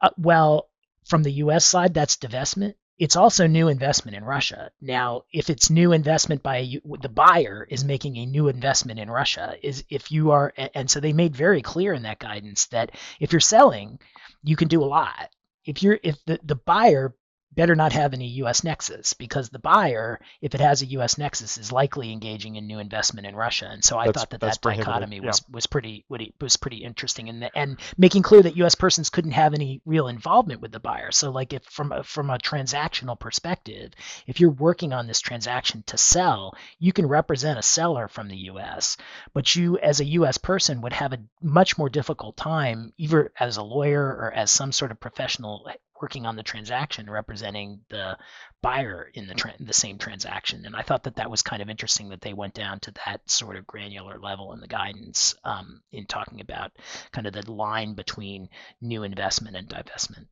uh, 0.00 0.10
well, 0.16 0.68
from 1.06 1.24
the 1.24 1.32
U.S. 1.32 1.64
side, 1.64 1.92
that's 1.92 2.16
divestment 2.16 2.74
it's 2.98 3.16
also 3.16 3.46
new 3.46 3.68
investment 3.68 4.16
in 4.16 4.24
Russia. 4.24 4.70
Now, 4.80 5.22
if 5.32 5.50
it's 5.50 5.70
new 5.70 5.92
investment 5.92 6.42
by 6.42 6.68
the 7.00 7.08
buyer 7.08 7.66
is 7.68 7.84
making 7.84 8.16
a 8.16 8.26
new 8.26 8.48
investment 8.48 9.00
in 9.00 9.10
Russia, 9.10 9.56
is 9.62 9.84
if 9.88 10.12
you 10.12 10.30
are, 10.30 10.52
and 10.74 10.90
so 10.90 11.00
they 11.00 11.12
made 11.12 11.34
very 11.34 11.62
clear 11.62 11.94
in 11.94 12.02
that 12.02 12.18
guidance 12.18 12.66
that 12.66 12.92
if 13.18 13.32
you're 13.32 13.40
selling, 13.40 13.98
you 14.42 14.56
can 14.56 14.68
do 14.68 14.82
a 14.82 14.86
lot. 14.86 15.30
If 15.64 15.82
you're, 15.82 15.98
if 16.02 16.16
the, 16.26 16.38
the 16.42 16.56
buyer 16.56 17.14
better 17.54 17.74
not 17.74 17.92
have 17.92 18.14
any 18.14 18.28
U.S. 18.28 18.64
nexus 18.64 19.12
because 19.12 19.48
the 19.48 19.58
buyer, 19.58 20.20
if 20.40 20.54
it 20.54 20.60
has 20.60 20.82
a 20.82 20.86
U.S. 20.86 21.18
nexus, 21.18 21.58
is 21.58 21.72
likely 21.72 22.12
engaging 22.12 22.56
in 22.56 22.66
new 22.66 22.78
investment 22.78 23.26
in 23.26 23.36
Russia. 23.36 23.68
And 23.70 23.84
so 23.84 23.98
I 23.98 24.06
that's, 24.06 24.18
thought 24.18 24.30
that 24.30 24.40
that 24.40 24.60
dichotomy 24.60 25.16
yeah. 25.16 25.26
was, 25.26 25.42
was 25.50 25.66
pretty 25.66 26.04
was 26.40 26.56
pretty 26.56 26.78
interesting, 26.78 27.28
and 27.28 27.50
and 27.54 27.78
making 27.96 28.22
clear 28.22 28.42
that 28.42 28.56
U.S. 28.56 28.74
persons 28.74 29.10
couldn't 29.10 29.32
have 29.32 29.54
any 29.54 29.80
real 29.84 30.08
involvement 30.08 30.60
with 30.60 30.72
the 30.72 30.80
buyer. 30.80 31.10
So 31.10 31.30
like 31.30 31.52
if 31.52 31.64
from 31.64 31.92
a, 31.92 32.02
from 32.02 32.30
a 32.30 32.38
transactional 32.38 33.18
perspective, 33.18 33.92
if 34.26 34.40
you're 34.40 34.50
working 34.50 34.92
on 34.92 35.06
this 35.06 35.20
transaction 35.20 35.82
to 35.86 35.98
sell, 35.98 36.54
you 36.78 36.92
can 36.92 37.06
represent 37.06 37.58
a 37.58 37.62
seller 37.62 38.08
from 38.08 38.28
the 38.28 38.36
U.S., 38.36 38.96
but 39.32 39.54
you 39.54 39.78
as 39.78 40.00
a 40.00 40.04
U.S. 40.04 40.38
person 40.38 40.80
would 40.82 40.92
have 40.92 41.12
a 41.12 41.22
much 41.40 41.78
more 41.78 41.88
difficult 41.88 42.36
time, 42.36 42.92
either 42.96 43.32
as 43.38 43.56
a 43.56 43.62
lawyer 43.62 44.04
or 44.04 44.32
as 44.34 44.50
some 44.50 44.72
sort 44.72 44.90
of 44.90 45.00
professional 45.00 45.64
working 46.02 46.26
on 46.26 46.34
the 46.34 46.42
transaction 46.42 47.08
representing 47.08 47.80
the 47.88 48.18
buyer 48.60 49.08
in 49.14 49.28
the 49.28 49.34
tra- 49.34 49.54
the 49.60 49.72
same 49.72 49.98
transaction. 49.98 50.66
And 50.66 50.74
I 50.74 50.82
thought 50.82 51.04
that 51.04 51.16
that 51.16 51.30
was 51.30 51.42
kind 51.42 51.62
of 51.62 51.70
interesting 51.70 52.08
that 52.08 52.20
they 52.20 52.32
went 52.32 52.54
down 52.54 52.80
to 52.80 52.92
that 53.06 53.20
sort 53.30 53.56
of 53.56 53.66
granular 53.66 54.18
level 54.18 54.52
in 54.52 54.60
the 54.60 54.66
guidance 54.66 55.36
um, 55.44 55.80
in 55.92 56.06
talking 56.06 56.40
about 56.40 56.72
kind 57.12 57.28
of 57.28 57.32
the 57.32 57.50
line 57.50 57.94
between 57.94 58.48
new 58.80 59.04
investment 59.04 59.56
and 59.56 59.68
divestment. 59.68 60.26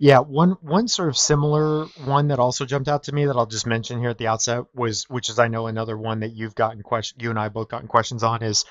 Yeah, 0.00 0.20
one 0.20 0.52
one 0.60 0.86
sort 0.86 1.08
of 1.08 1.18
similar 1.18 1.86
one 2.04 2.28
that 2.28 2.38
also 2.38 2.64
jumped 2.64 2.88
out 2.88 3.02
to 3.04 3.12
me 3.12 3.26
that 3.26 3.34
I'll 3.34 3.46
just 3.46 3.66
mention 3.66 3.98
here 3.98 4.10
at 4.10 4.18
the 4.18 4.28
outset 4.28 4.66
was, 4.72 5.10
which 5.10 5.28
is 5.28 5.40
I 5.40 5.48
know 5.48 5.66
another 5.66 5.98
one 5.98 6.20
that 6.20 6.36
you've 6.36 6.54
gotten 6.54 6.82
question, 6.82 7.18
you 7.20 7.30
and 7.30 7.38
I 7.38 7.48
both 7.48 7.68
gotten 7.68 7.88
questions 7.88 8.22
on 8.22 8.44
is 8.44 8.64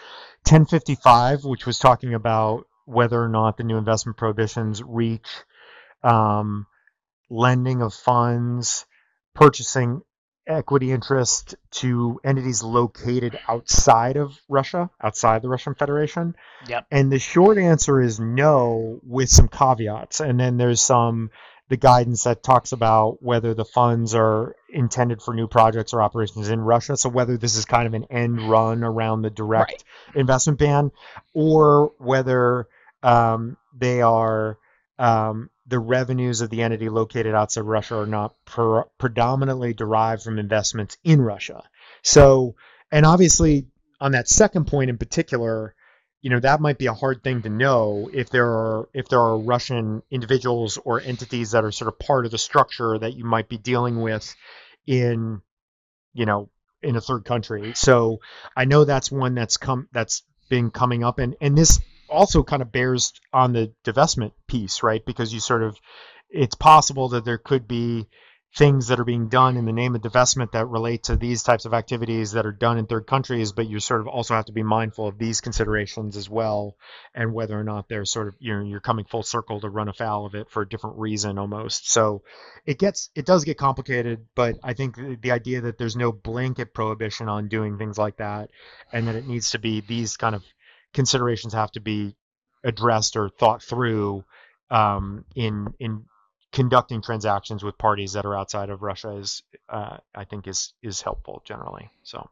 1055, 0.49 1.43
which 1.43 1.65
was 1.65 1.77
talking 1.77 2.13
about 2.13 2.65
whether 2.86 3.21
or 3.21 3.27
not 3.27 3.57
the 3.57 3.65
new 3.65 3.77
investment 3.77 4.17
prohibitions 4.17 4.81
reach 4.81 5.27
um, 6.03 6.67
lending 7.29 7.81
of 7.81 7.93
funds, 7.93 8.86
purchasing 9.33 10.01
equity 10.47 10.91
interest 10.91 11.55
to 11.71 12.19
entities 12.23 12.63
located 12.63 13.38
outside 13.47 14.17
of 14.17 14.39
Russia, 14.47 14.89
outside 15.01 15.41
the 15.41 15.49
Russian 15.49 15.75
Federation? 15.75 16.36
Yep. 16.67 16.88
And 16.91 17.12
the 17.12 17.19
short 17.19 17.57
answer 17.57 18.01
is 18.01 18.19
no, 18.19 18.99
with 19.03 19.29
some 19.29 19.47
caveats. 19.47 20.21
And 20.21 20.39
then 20.39 20.57
there's 20.57 20.81
some 20.81 21.31
the 21.69 21.77
guidance 21.77 22.23
that 22.23 22.43
talks 22.43 22.71
about 22.71 23.21
whether 23.21 23.53
the 23.53 23.65
funds 23.65 24.15
are 24.15 24.55
intended 24.69 25.21
for 25.21 25.33
new 25.33 25.47
projects 25.47 25.93
or 25.93 26.01
operations 26.01 26.49
in 26.49 26.62
Russia. 26.62 26.95
So 26.95 27.10
whether 27.10 27.38
this 27.38 27.57
is 27.57 27.65
kind 27.65 27.88
of 27.88 27.93
an 27.93 28.05
end 28.10 28.49
run 28.49 28.83
around 28.83 29.21
the 29.21 29.29
direct 29.29 29.71
right. 29.71 30.15
investment 30.15 30.60
ban, 30.60 30.91
or 31.33 31.91
whether 31.97 32.67
um, 33.03 33.57
they 33.77 34.01
are 34.01 34.57
um, 34.97 35.49
the 35.67 35.80
revenues 35.80 36.41
of 36.41 36.49
the 36.49 36.62
entity 36.62 36.89
located 36.89 37.36
outside 37.36 37.62
Russia 37.62 37.97
are 37.97 38.06
not 38.06 38.36
per, 38.45 38.84
predominantly 38.97 39.73
derived 39.73 40.23
from 40.23 40.39
investments 40.39 40.97
in 41.03 41.21
Russia. 41.21 41.63
So, 42.03 42.56
and 42.91 43.06
obviously, 43.06 43.67
on 43.99 44.13
that 44.13 44.30
second 44.30 44.67
point 44.67 44.89
in 44.89 44.97
particular, 44.97 45.75
you 46.21 46.30
know 46.30 46.39
that 46.39 46.62
might 46.62 46.77
be 46.77 46.88
a 46.88 46.93
hard 46.93 47.23
thing 47.23 47.41
to 47.43 47.49
know 47.49 48.10
if 48.12 48.30
there 48.30 48.47
are 48.47 48.89
if 48.93 49.08
there 49.08 49.19
are 49.19 49.38
Russian 49.38 50.01
individuals 50.10 50.77
or 50.84 50.99
entities 50.99 51.51
that 51.51 51.63
are 51.63 51.71
sort 51.71 51.89
of 51.89 51.99
part 51.99 52.25
of 52.25 52.32
the 52.32 52.38
structure 52.38 52.97
that 52.97 53.13
you 53.13 53.23
might 53.23 53.49
be 53.49 53.58
dealing 53.58 54.01
with 54.01 54.36
in 54.86 55.41
you 56.13 56.25
know 56.25 56.49
in 56.82 56.95
a 56.95 57.01
third 57.01 57.25
country. 57.25 57.73
So 57.75 58.19
I 58.56 58.65
know 58.65 58.84
that's 58.84 59.12
one 59.12 59.36
that's 59.36 59.58
come 59.58 59.89
that's 59.91 60.23
been 60.49 60.71
coming 60.71 61.03
up 61.03 61.19
and 61.19 61.36
and 61.41 61.58
this 61.58 61.80
also 62.10 62.43
kind 62.43 62.62
of 62.62 62.72
bears 62.72 63.13
on 63.34 63.54
the 63.54 63.74
divestment 63.84 64.32
piece, 64.48 64.84
right? 64.84 65.06
Because 65.06 65.34
you 65.34 65.39
sort 65.39 65.63
of, 65.63 65.78
it's 66.30 66.56
possible 66.56 67.10
that 67.10 67.26
there 67.26 67.38
could 67.38 67.67
be 67.67 68.08
things 68.56 68.88
that 68.88 69.00
are 69.00 69.06
being 69.06 69.28
done 69.28 69.56
in 69.56 69.65
the 69.65 69.74
name 69.74 69.93
of 69.93 70.02
divestment 70.02 70.52
that 70.54 70.65
relate 70.67 71.04
to 71.04 71.15
these 71.15 71.43
types 71.43 71.65
of 71.65 71.74
activities 71.74 72.32
that 72.32 72.46
are 72.46 72.52
done 72.52 72.78
in 72.78 72.88
third 72.88 73.06
countries, 73.06 73.52
but 73.52 73.67
you 73.67 73.80
sort 73.80 74.02
of 74.02 74.08
also 74.08 74.34
have 74.34 74.46
to 74.46 74.52
be 74.52 74.63
mindful 74.63 75.08
of 75.08 75.17
these 75.17 75.41
considerations 75.41 76.17
as 76.17 76.30
well, 76.30 76.76
and 77.13 77.34
whether 77.34 77.60
or 77.60 77.63
not 77.63 77.88
they're 77.88 78.06
sort 78.06 78.30
of 78.30 78.36
you 78.39 78.54
know 78.54 78.63
you're 78.63 78.80
coming 78.80 79.06
full 79.06 79.22
circle 79.22 79.60
to 79.60 79.70
run 79.70 79.89
afoul 79.89 80.26
of 80.26 80.34
it 80.34 80.50
for 80.50 80.63
a 80.63 80.70
different 80.70 80.98
reason 80.98 81.38
almost. 81.38 81.91
So 81.91 82.24
it 82.65 82.80
gets 82.80 83.10
it 83.15 83.26
does 83.26 83.43
get 83.43 83.58
complicated, 83.58 84.26
but 84.34 84.56
I 84.63 84.74
think 84.74 84.96
the, 84.96 85.17
the 85.22 85.32
idea 85.32 85.62
that 85.62 85.78
there's 85.78 85.96
no 85.96 86.12
blanket 86.12 86.74
prohibition 86.74 87.30
on 87.30 87.50
doing 87.50 87.78
things 87.78 87.98
like 87.98 88.17
that, 88.17 88.50
and 88.91 89.08
that 89.08 89.15
it 89.15 89.28
needs 89.28 89.52
to 89.52 89.60
be 89.60 89.82
these 89.82 90.17
kind 90.17 90.34
of 90.34 90.43
considerations 90.97 91.53
have 91.53 91.71
to 91.71 91.79
be 91.79 92.15
addressed 92.63 93.15
or 93.15 93.29
thought 93.29 93.62
through 93.62 94.25
um, 94.71 95.23
in 95.36 95.67
in 95.79 96.05
conducting 96.51 97.03
transactions 97.03 97.63
with 97.63 97.77
parties 97.77 98.13
that 98.13 98.25
are 98.25 98.36
outside 98.36 98.71
of 98.71 98.81
Russia 98.81 99.12
is 99.12 99.43
uh, 99.69 99.97
I 100.15 100.23
think 100.23 100.47
is 100.47 100.73
is 100.81 100.99
helpful 101.01 101.43
generally. 101.45 101.91
So 102.01 102.27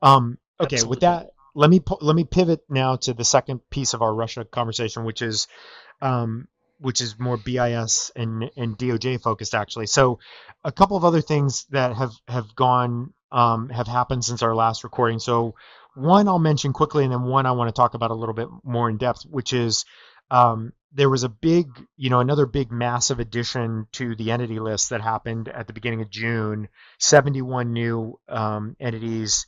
um, 0.00 0.38
okay, 0.60 0.76
Absolutely. 0.76 0.90
with 0.90 1.00
that, 1.00 1.30
let 1.56 1.68
me 1.68 1.80
let 2.00 2.14
me 2.14 2.22
pivot 2.22 2.60
now 2.68 2.94
to 2.96 3.12
the 3.14 3.24
second 3.24 3.68
piece 3.68 3.94
of 3.94 4.00
our 4.00 4.14
Russia 4.14 4.44
conversation, 4.44 5.02
which 5.02 5.20
is 5.20 5.48
um, 6.00 6.46
which 6.78 7.00
is 7.00 7.18
more 7.18 7.36
BIS 7.36 8.12
and 8.14 8.48
and 8.56 8.78
DOJ 8.78 9.20
focused 9.20 9.56
actually. 9.56 9.88
So 9.88 10.20
a 10.62 10.70
couple 10.70 10.96
of 10.96 11.04
other 11.04 11.20
things 11.20 11.64
that 11.70 11.96
have 11.96 12.12
have 12.28 12.54
gone 12.54 13.12
um, 13.32 13.70
have 13.70 13.88
happened 13.88 14.24
since 14.24 14.44
our 14.44 14.54
last 14.54 14.84
recording. 14.84 15.18
So 15.18 15.56
one 15.96 16.28
I'll 16.28 16.38
mention 16.38 16.72
quickly, 16.72 17.04
and 17.04 17.12
then 17.12 17.22
one 17.22 17.46
I 17.46 17.52
want 17.52 17.68
to 17.68 17.78
talk 17.78 17.94
about 17.94 18.10
a 18.10 18.14
little 18.14 18.34
bit 18.34 18.48
more 18.62 18.88
in 18.88 18.98
depth, 18.98 19.22
which 19.22 19.52
is 19.52 19.84
um, 20.30 20.72
there 20.92 21.10
was 21.10 21.24
a 21.24 21.28
big, 21.28 21.68
you 21.96 22.10
know, 22.10 22.20
another 22.20 22.46
big 22.46 22.70
massive 22.70 23.20
addition 23.20 23.86
to 23.92 24.14
the 24.14 24.30
entity 24.30 24.58
list 24.58 24.90
that 24.90 25.00
happened 25.00 25.48
at 25.48 25.66
the 25.66 25.72
beginning 25.72 26.02
of 26.02 26.10
June. 26.10 26.68
71 26.98 27.72
new 27.72 28.18
um, 28.28 28.76
entities, 28.80 29.46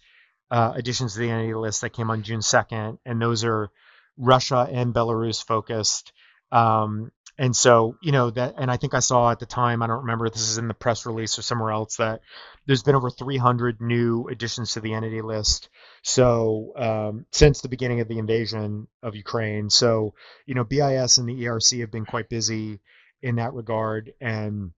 uh, 0.50 0.72
additions 0.74 1.14
to 1.14 1.20
the 1.20 1.30
entity 1.30 1.54
list 1.54 1.82
that 1.82 1.92
came 1.92 2.10
on 2.10 2.22
June 2.22 2.40
2nd, 2.40 2.98
and 3.04 3.20
those 3.20 3.44
are 3.44 3.70
Russia 4.16 4.68
and 4.70 4.94
Belarus 4.94 5.44
focused. 5.44 6.12
Um, 6.50 7.12
and 7.38 7.54
so, 7.54 7.96
you 8.02 8.10
know, 8.10 8.30
that, 8.30 8.54
and 8.58 8.68
I 8.68 8.76
think 8.76 8.94
I 8.94 8.98
saw 8.98 9.30
at 9.30 9.38
the 9.38 9.46
time, 9.46 9.80
I 9.80 9.86
don't 9.86 10.00
remember 10.00 10.26
if 10.26 10.32
this 10.32 10.48
is 10.50 10.58
in 10.58 10.66
the 10.66 10.74
press 10.74 11.06
release 11.06 11.38
or 11.38 11.42
somewhere 11.42 11.70
else, 11.70 11.96
that 11.96 12.20
there's 12.66 12.82
been 12.82 12.96
over 12.96 13.10
300 13.10 13.80
new 13.80 14.26
additions 14.28 14.72
to 14.72 14.80
the 14.80 14.94
entity 14.94 15.22
list. 15.22 15.68
So, 16.02 16.72
um, 16.76 17.26
since 17.30 17.60
the 17.60 17.68
beginning 17.68 18.00
of 18.00 18.08
the 18.08 18.18
invasion 18.18 18.88
of 19.04 19.14
Ukraine. 19.14 19.70
So, 19.70 20.14
you 20.46 20.56
know, 20.56 20.64
BIS 20.64 21.18
and 21.18 21.28
the 21.28 21.44
ERC 21.44 21.80
have 21.80 21.92
been 21.92 22.06
quite 22.06 22.28
busy 22.28 22.80
in 23.22 23.36
that 23.36 23.54
regard. 23.54 24.12
And, 24.20 24.72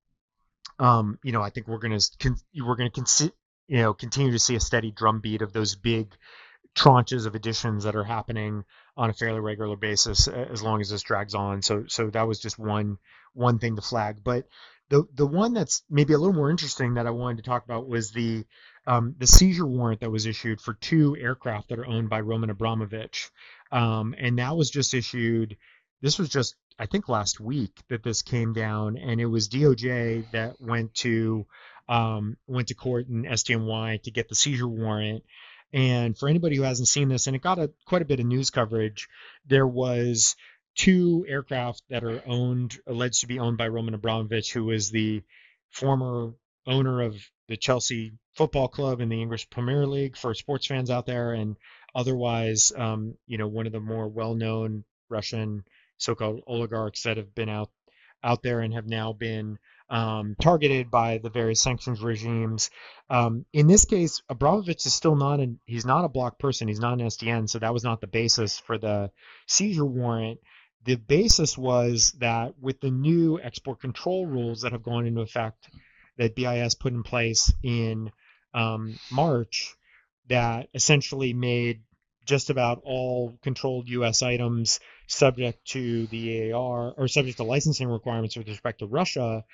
um, 0.78 1.18
you 1.24 1.32
know, 1.32 1.40
I 1.40 1.48
think 1.48 1.66
we're 1.66 1.78
going 1.78 1.98
to, 1.98 2.36
we're 2.62 2.76
going 2.76 2.90
to, 2.90 3.00
con- 3.00 3.32
you 3.68 3.78
know, 3.78 3.94
continue 3.94 4.32
to 4.32 4.38
see 4.38 4.56
a 4.56 4.60
steady 4.60 4.90
drumbeat 4.90 5.40
of 5.40 5.54
those 5.54 5.76
big 5.76 6.14
tranches 6.74 7.26
of 7.26 7.34
additions 7.34 7.84
that 7.84 7.96
are 7.96 8.04
happening 8.04 8.64
on 8.96 9.10
a 9.10 9.14
fairly 9.14 9.40
regular 9.40 9.76
basis 9.76 10.28
as 10.28 10.62
long 10.62 10.80
as 10.80 10.90
this 10.90 11.02
drags 11.02 11.34
on. 11.34 11.62
So 11.62 11.84
so 11.88 12.10
that 12.10 12.28
was 12.28 12.38
just 12.38 12.58
one 12.58 12.98
one 13.34 13.58
thing 13.58 13.76
to 13.76 13.82
flag. 13.82 14.22
But 14.22 14.46
the 14.88 15.04
the 15.14 15.26
one 15.26 15.54
that's 15.54 15.82
maybe 15.88 16.12
a 16.12 16.18
little 16.18 16.34
more 16.34 16.50
interesting 16.50 16.94
that 16.94 17.06
I 17.06 17.10
wanted 17.10 17.38
to 17.38 17.48
talk 17.48 17.64
about 17.64 17.88
was 17.88 18.10
the 18.10 18.44
um, 18.86 19.14
the 19.18 19.26
seizure 19.26 19.66
warrant 19.66 20.00
that 20.00 20.10
was 20.10 20.26
issued 20.26 20.60
for 20.60 20.74
two 20.74 21.16
aircraft 21.16 21.68
that 21.68 21.78
are 21.78 21.86
owned 21.86 22.10
by 22.10 22.20
Roman 22.20 22.50
Abramovich, 22.50 23.30
um, 23.70 24.14
and 24.18 24.38
that 24.38 24.56
was 24.56 24.70
just 24.70 24.94
issued. 24.94 25.56
This 26.00 26.18
was 26.18 26.28
just 26.28 26.56
I 26.78 26.86
think 26.86 27.08
last 27.08 27.40
week 27.40 27.72
that 27.88 28.02
this 28.02 28.22
came 28.22 28.52
down, 28.52 28.96
and 28.96 29.20
it 29.20 29.26
was 29.26 29.48
DOJ 29.48 30.30
that 30.32 30.60
went 30.60 30.94
to 30.96 31.46
um, 31.88 32.36
went 32.46 32.68
to 32.68 32.74
court 32.74 33.08
in 33.08 33.24
SDNY 33.24 34.02
to 34.02 34.10
get 34.10 34.28
the 34.28 34.34
seizure 34.34 34.68
warrant. 34.68 35.22
And 35.72 36.18
for 36.18 36.28
anybody 36.28 36.56
who 36.56 36.62
hasn't 36.62 36.88
seen 36.88 37.08
this, 37.08 37.26
and 37.26 37.36
it 37.36 37.42
got 37.42 37.58
a, 37.58 37.70
quite 37.86 38.02
a 38.02 38.06
bit 38.06 38.20
of 38.20 38.26
news 38.26 38.50
coverage, 38.50 39.08
there 39.46 39.66
was 39.66 40.36
two 40.74 41.24
aircraft 41.28 41.82
that 41.90 42.04
are 42.04 42.22
owned, 42.26 42.78
alleged 42.86 43.20
to 43.20 43.26
be 43.26 43.38
owned 43.38 43.58
by 43.58 43.68
Roman 43.68 43.94
Abramovich, 43.94 44.52
who 44.52 44.64
was 44.64 44.90
the 44.90 45.22
former 45.70 46.32
owner 46.66 47.02
of 47.02 47.16
the 47.48 47.56
Chelsea 47.56 48.12
Football 48.34 48.68
Club 48.68 49.00
in 49.00 49.08
the 49.08 49.20
English 49.20 49.50
Premier 49.50 49.86
League 49.86 50.16
for 50.16 50.34
sports 50.34 50.66
fans 50.66 50.90
out 50.90 51.06
there, 51.06 51.32
and 51.32 51.56
otherwise, 51.94 52.72
um, 52.76 53.16
you 53.26 53.38
know, 53.38 53.48
one 53.48 53.66
of 53.66 53.72
the 53.72 53.80
more 53.80 54.08
well-known 54.08 54.84
Russian 55.08 55.64
so-called 55.98 56.42
oligarchs 56.46 57.02
that 57.02 57.16
have 57.16 57.34
been 57.34 57.48
out 57.48 57.70
out 58.22 58.42
there 58.42 58.60
and 58.60 58.74
have 58.74 58.86
now 58.86 59.12
been 59.12 59.58
um, 59.90 60.36
targeted 60.40 60.90
by 60.90 61.18
the 61.18 61.30
various 61.30 61.60
sanctions 61.60 62.00
regimes. 62.00 62.70
Um, 63.10 63.44
in 63.52 63.66
this 63.66 63.84
case, 63.84 64.22
Abramovich 64.28 64.86
is 64.86 64.94
still 64.94 65.16
not 65.16 65.40
an 65.40 65.58
he's 65.66 65.84
not 65.84 66.04
a 66.04 66.08
block 66.08 66.38
person. 66.38 66.68
He's 66.68 66.80
not 66.80 66.94
an 67.00 67.06
SDN, 67.06 67.48
so 67.48 67.58
that 67.58 67.74
was 67.74 67.84
not 67.84 68.00
the 68.00 68.06
basis 68.06 68.58
for 68.58 68.78
the 68.78 69.10
seizure 69.46 69.84
warrant. 69.84 70.38
The 70.84 70.94
basis 70.94 71.58
was 71.58 72.12
that 72.20 72.54
with 72.58 72.80
the 72.80 72.90
new 72.90 73.40
export 73.40 73.80
control 73.80 74.26
rules 74.26 74.62
that 74.62 74.72
have 74.72 74.82
gone 74.82 75.06
into 75.06 75.20
effect, 75.20 75.68
that 76.16 76.36
BIS 76.36 76.74
put 76.74 76.92
in 76.92 77.02
place 77.02 77.52
in 77.62 78.10
um, 78.54 78.98
March, 79.10 79.74
that 80.28 80.68
essentially 80.72 81.34
made 81.34 81.82
just 82.30 82.48
about 82.48 82.80
all 82.84 83.36
controlled 83.42 83.88
U.S. 83.88 84.22
items 84.22 84.78
subject 85.08 85.62
to 85.70 86.06
the 86.06 86.28
EAR 86.28 86.94
or 86.96 87.08
subject 87.08 87.38
to 87.38 87.42
licensing 87.42 87.88
requirements 87.88 88.36
with 88.36 88.48
respect 88.48 88.78
to 88.78 88.86
Russia. 88.86 89.44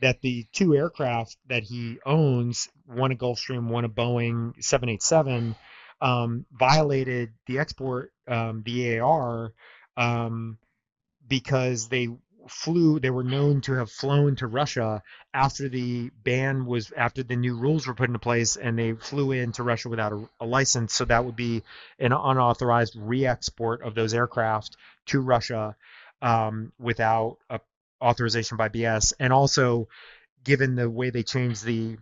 That 0.00 0.22
the 0.22 0.46
two 0.52 0.74
aircraft 0.74 1.36
that 1.48 1.62
he 1.62 1.98
owns, 2.04 2.68
one 2.86 3.12
a 3.12 3.14
Gulfstream, 3.14 3.68
one 3.68 3.84
a 3.84 3.88
Boeing 3.88 4.54
787, 4.58 5.54
um, 6.00 6.46
violated 6.50 7.34
the 7.46 7.58
export, 7.58 8.10
um, 8.26 8.62
the 8.64 8.86
EAR, 8.86 9.52
um, 9.96 10.58
because 11.28 11.88
they 11.88 12.08
flew 12.48 13.00
they 13.00 13.10
were 13.10 13.24
known 13.24 13.60
to 13.62 13.72
have 13.74 13.90
flown 13.90 14.36
to 14.36 14.46
Russia 14.46 15.02
after 15.32 15.68
the 15.68 16.10
ban 16.22 16.66
was 16.66 16.92
after 16.96 17.22
the 17.22 17.36
new 17.36 17.56
rules 17.56 17.86
were 17.86 17.94
put 17.94 18.08
into 18.08 18.18
place 18.18 18.56
and 18.56 18.78
they 18.78 18.92
flew 18.92 19.32
into 19.32 19.62
Russia 19.62 19.88
without 19.88 20.12
a, 20.12 20.28
a 20.40 20.46
license. 20.46 20.94
So 20.94 21.04
that 21.06 21.24
would 21.24 21.36
be 21.36 21.62
an 21.98 22.12
unauthorized 22.12 22.96
re-export 22.96 23.82
of 23.82 23.94
those 23.94 24.14
aircraft 24.14 24.76
to 25.06 25.20
Russia 25.20 25.76
um, 26.22 26.72
without 26.78 27.38
a 27.50 27.60
authorization 28.02 28.56
by 28.56 28.68
BIS 28.68 29.14
and 29.18 29.32
also 29.32 29.88
given 30.42 30.74
the 30.74 30.90
way 30.90 31.10
they 31.10 31.22
changed 31.22 31.64
the 31.64 31.96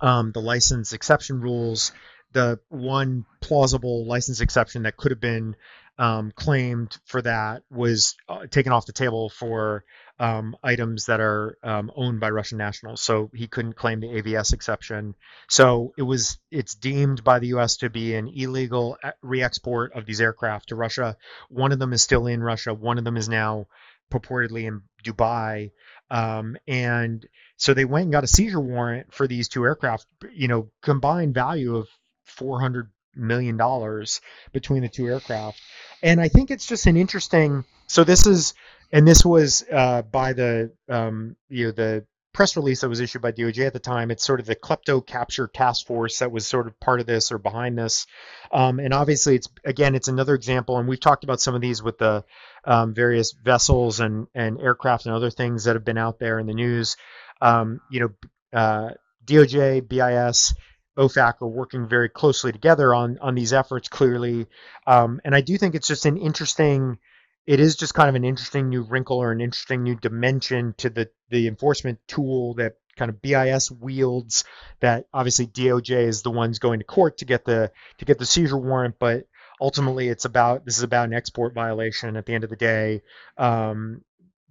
um, 0.00 0.32
the 0.32 0.40
license 0.40 0.92
exception 0.92 1.40
rules 1.40 1.92
the 2.32 2.58
one 2.68 3.26
plausible 3.40 4.06
license 4.06 4.40
exception 4.40 4.84
that 4.84 4.96
could 4.96 5.10
have 5.10 5.20
been 5.20 5.56
um, 6.00 6.32
claimed 6.34 6.96
for 7.04 7.20
that 7.20 7.62
was 7.70 8.16
uh, 8.26 8.46
taken 8.46 8.72
off 8.72 8.86
the 8.86 8.92
table 8.92 9.28
for 9.28 9.84
um, 10.18 10.56
items 10.62 11.06
that 11.06 11.20
are 11.20 11.58
um, 11.62 11.92
owned 11.94 12.20
by 12.20 12.30
Russian 12.30 12.56
nationals. 12.56 13.02
So 13.02 13.30
he 13.34 13.46
couldn't 13.46 13.74
claim 13.74 14.00
the 14.00 14.06
AVS 14.06 14.54
exception. 14.54 15.14
So 15.50 15.92
it 15.98 16.02
was 16.02 16.38
it's 16.50 16.74
deemed 16.74 17.22
by 17.22 17.38
the 17.38 17.48
U.S. 17.48 17.76
to 17.78 17.90
be 17.90 18.14
an 18.14 18.28
illegal 18.34 18.96
uh, 19.04 19.12
re-export 19.20 19.92
of 19.92 20.06
these 20.06 20.22
aircraft 20.22 20.70
to 20.70 20.74
Russia. 20.74 21.18
One 21.50 21.70
of 21.70 21.78
them 21.78 21.92
is 21.92 22.02
still 22.02 22.26
in 22.26 22.42
Russia. 22.42 22.72
One 22.72 22.96
of 22.96 23.04
them 23.04 23.18
is 23.18 23.28
now 23.28 23.66
purportedly 24.10 24.64
in 24.66 24.80
Dubai. 25.04 25.72
Um, 26.10 26.56
and 26.66 27.26
so 27.58 27.74
they 27.74 27.84
went 27.84 28.04
and 28.04 28.12
got 28.12 28.24
a 28.24 28.26
seizure 28.26 28.58
warrant 28.58 29.12
for 29.12 29.28
these 29.28 29.48
two 29.48 29.64
aircraft. 29.64 30.06
You 30.32 30.48
know, 30.48 30.70
combined 30.80 31.34
value 31.34 31.76
of 31.76 31.88
400 32.24 32.90
million 33.14 33.56
dollars 33.56 34.20
between 34.52 34.82
the 34.82 34.88
two 34.88 35.06
aircraft. 35.06 35.60
And 36.02 36.20
I 36.20 36.28
think 36.28 36.50
it's 36.50 36.66
just 36.66 36.86
an 36.86 36.96
interesting. 36.96 37.64
So 37.86 38.04
this 38.04 38.26
is, 38.26 38.54
and 38.92 39.06
this 39.06 39.24
was 39.24 39.64
uh, 39.70 40.02
by 40.02 40.32
the 40.32 40.72
um, 40.88 41.36
you 41.48 41.66
know 41.66 41.72
the 41.72 42.06
press 42.32 42.56
release 42.56 42.80
that 42.80 42.88
was 42.88 43.00
issued 43.00 43.22
by 43.22 43.32
DOJ 43.32 43.66
at 43.66 43.72
the 43.72 43.80
time. 43.80 44.10
It's 44.10 44.24
sort 44.24 44.40
of 44.40 44.46
the 44.46 44.56
KleptoCapture 44.56 45.52
task 45.52 45.86
force 45.86 46.20
that 46.20 46.30
was 46.30 46.46
sort 46.46 46.66
of 46.66 46.78
part 46.78 47.00
of 47.00 47.06
this 47.06 47.32
or 47.32 47.38
behind 47.38 47.76
this. 47.76 48.06
Um, 48.52 48.78
and 48.78 48.94
obviously, 48.94 49.36
it's 49.36 49.48
again, 49.64 49.94
it's 49.94 50.08
another 50.08 50.34
example, 50.34 50.78
and 50.78 50.88
we've 50.88 51.00
talked 51.00 51.24
about 51.24 51.40
some 51.40 51.54
of 51.54 51.60
these 51.60 51.82
with 51.82 51.98
the 51.98 52.24
um, 52.64 52.94
various 52.94 53.32
vessels 53.32 54.00
and 54.00 54.26
and 54.34 54.60
aircraft 54.60 55.06
and 55.06 55.14
other 55.14 55.30
things 55.30 55.64
that 55.64 55.76
have 55.76 55.84
been 55.84 55.98
out 55.98 56.18
there 56.18 56.38
in 56.38 56.46
the 56.46 56.54
news. 56.54 56.96
Um, 57.40 57.80
you 57.90 58.00
know, 58.00 58.58
uh, 58.58 58.90
DOJ, 59.24 59.88
BIS 59.88 60.54
OFAC 60.98 61.42
are 61.42 61.48
working 61.48 61.88
very 61.88 62.08
closely 62.08 62.52
together 62.52 62.94
on 62.94 63.18
on 63.20 63.34
these 63.34 63.52
efforts 63.52 63.88
clearly, 63.88 64.46
um, 64.86 65.20
and 65.24 65.34
I 65.34 65.40
do 65.40 65.56
think 65.56 65.74
it's 65.74 65.88
just 65.88 66.06
an 66.06 66.16
interesting. 66.16 66.98
It 67.46 67.58
is 67.58 67.74
just 67.74 67.94
kind 67.94 68.08
of 68.08 68.14
an 68.14 68.24
interesting 68.24 68.68
new 68.68 68.82
wrinkle 68.82 69.18
or 69.18 69.32
an 69.32 69.40
interesting 69.40 69.82
new 69.82 69.96
dimension 69.96 70.74
to 70.78 70.90
the 70.90 71.10
the 71.30 71.48
enforcement 71.48 71.98
tool 72.06 72.54
that 72.54 72.74
kind 72.96 73.08
of 73.08 73.22
BIS 73.22 73.70
wields. 73.70 74.44
That 74.80 75.06
obviously 75.12 75.46
DOJ 75.46 76.06
is 76.06 76.22
the 76.22 76.30
ones 76.30 76.58
going 76.58 76.80
to 76.80 76.84
court 76.84 77.18
to 77.18 77.24
get 77.24 77.44
the 77.44 77.72
to 77.98 78.04
get 78.04 78.18
the 78.18 78.26
seizure 78.26 78.58
warrant, 78.58 78.96
but 78.98 79.24
ultimately 79.60 80.08
it's 80.08 80.24
about 80.24 80.64
this 80.64 80.76
is 80.76 80.82
about 80.82 81.08
an 81.08 81.14
export 81.14 81.54
violation 81.54 82.16
at 82.16 82.26
the 82.26 82.34
end 82.34 82.44
of 82.44 82.50
the 82.50 82.56
day. 82.56 83.02
Um, 83.36 84.02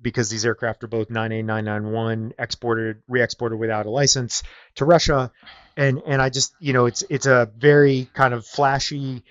because 0.01 0.29
these 0.29 0.45
aircraft 0.45 0.83
are 0.83 0.87
both 0.87 1.09
9A991 1.09 2.31
exported, 2.39 3.01
re-exported 3.09 3.57
without 3.57 3.85
a 3.85 3.89
license 3.89 4.43
to 4.75 4.85
Russia, 4.85 5.31
and 5.79 6.01
and 6.05 6.21
I 6.21 6.29
just 6.29 6.53
you 6.59 6.73
know 6.73 6.85
it's 6.85 7.03
it's 7.09 7.25
a 7.25 7.49
very 7.57 8.09
kind 8.13 8.33
of 8.33 8.45
flashy, 8.45 9.23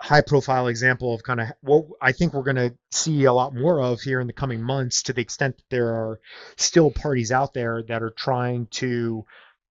high 0.00 0.20
profile 0.20 0.68
example 0.68 1.12
of 1.12 1.24
kind 1.24 1.40
of 1.40 1.48
what 1.60 1.86
I 2.00 2.12
think 2.12 2.32
we're 2.32 2.44
going 2.44 2.56
to 2.56 2.74
see 2.92 3.24
a 3.24 3.32
lot 3.32 3.54
more 3.54 3.82
of 3.82 4.00
here 4.00 4.20
in 4.20 4.28
the 4.28 4.32
coming 4.32 4.62
months 4.62 5.02
to 5.04 5.12
the 5.12 5.20
extent 5.20 5.56
that 5.56 5.70
there 5.70 5.88
are 5.88 6.20
still 6.56 6.92
parties 6.92 7.32
out 7.32 7.52
there 7.52 7.82
that 7.88 8.02
are 8.02 8.10
trying 8.16 8.68
to, 8.82 9.26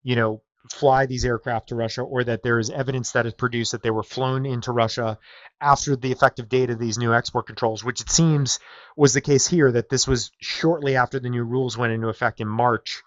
you 0.04 0.16
know, 0.16 0.42
fly 0.72 1.06
these 1.06 1.26
aircraft 1.26 1.70
to 1.70 1.76
Russia 1.76 2.02
or 2.02 2.24
that 2.24 2.42
there 2.42 2.58
is 2.58 2.72
evidence 2.72 3.12
that 3.12 3.28
is 3.28 3.34
produced 3.36 3.74
that 3.74 3.84
they 3.84 3.92
were 3.92 4.02
flown 4.02 4.48
into 4.48 4.72
Russia 4.72 5.20
after 5.62 5.96
the 5.96 6.12
effective 6.12 6.50
date 6.50 6.72
of 6.72 6.80
these 6.80 6.98
new 6.98 7.14
export 7.14 7.46
controls, 7.46 7.84
which 7.84 8.02
it 8.02 8.10
seems 8.10 8.58
was 8.98 9.14
the 9.14 9.22
case 9.22 9.46
here, 9.46 9.72
that 9.72 9.90
this 9.90 10.08
was 10.08 10.32
shortly 10.42 10.96
after 10.96 11.20
the 11.20 11.30
new 11.30 11.44
rules 11.44 11.78
went 11.78 11.94
into 11.94 12.08
effect 12.08 12.42
in 12.42 12.48
March 12.48 13.04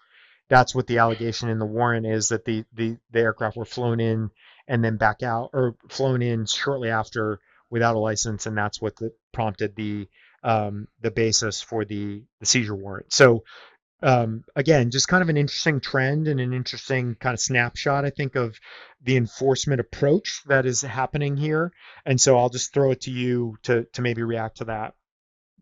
that's 0.49 0.75
what 0.75 0.87
the 0.87 0.97
allegation 0.97 1.49
in 1.49 1.59
the 1.59 1.65
warrant 1.65 2.05
is 2.05 2.29
that 2.29 2.43
the, 2.43 2.65
the, 2.73 2.97
the 3.11 3.19
aircraft 3.19 3.55
were 3.55 3.65
flown 3.65 3.99
in 3.99 4.31
and 4.67 4.83
then 4.83 4.97
back 4.97 5.23
out 5.23 5.51
or 5.53 5.75
flown 5.89 6.21
in 6.21 6.45
shortly 6.45 6.89
after 6.89 7.39
without 7.69 7.95
a 7.95 7.99
license, 7.99 8.45
and 8.47 8.57
that's 8.57 8.81
what 8.81 8.95
the, 8.97 9.13
prompted 9.31 9.75
the 9.75 10.07
um, 10.41 10.87
the 11.01 11.11
basis 11.11 11.61
for 11.61 11.83
the, 11.85 12.23
the 12.39 12.45
seizure 12.45 12.75
warrant. 12.75 13.11
So 13.11 13.43
um, 14.01 14.45
again, 14.55 14.91
just 14.91 15.09
kind 15.09 15.21
of 15.21 15.29
an 15.29 15.37
interesting 15.37 15.81
trend 15.81 16.27
and 16.27 16.39
an 16.39 16.53
interesting 16.53 17.15
kind 17.15 17.33
of 17.33 17.41
snapshot, 17.41 18.05
I 18.05 18.09
think, 18.09 18.35
of 18.35 18.57
the 19.03 19.17
enforcement 19.17 19.81
approach 19.81 20.41
that 20.47 20.65
is 20.65 20.81
happening 20.81 21.35
here. 21.35 21.73
And 22.05 22.19
so 22.19 22.37
I'll 22.37 22.49
just 22.49 22.73
throw 22.73 22.91
it 22.91 23.01
to 23.01 23.11
you 23.11 23.57
to 23.63 23.85
to 23.93 24.01
maybe 24.01 24.23
react 24.23 24.57
to 24.57 24.65
that. 24.65 24.93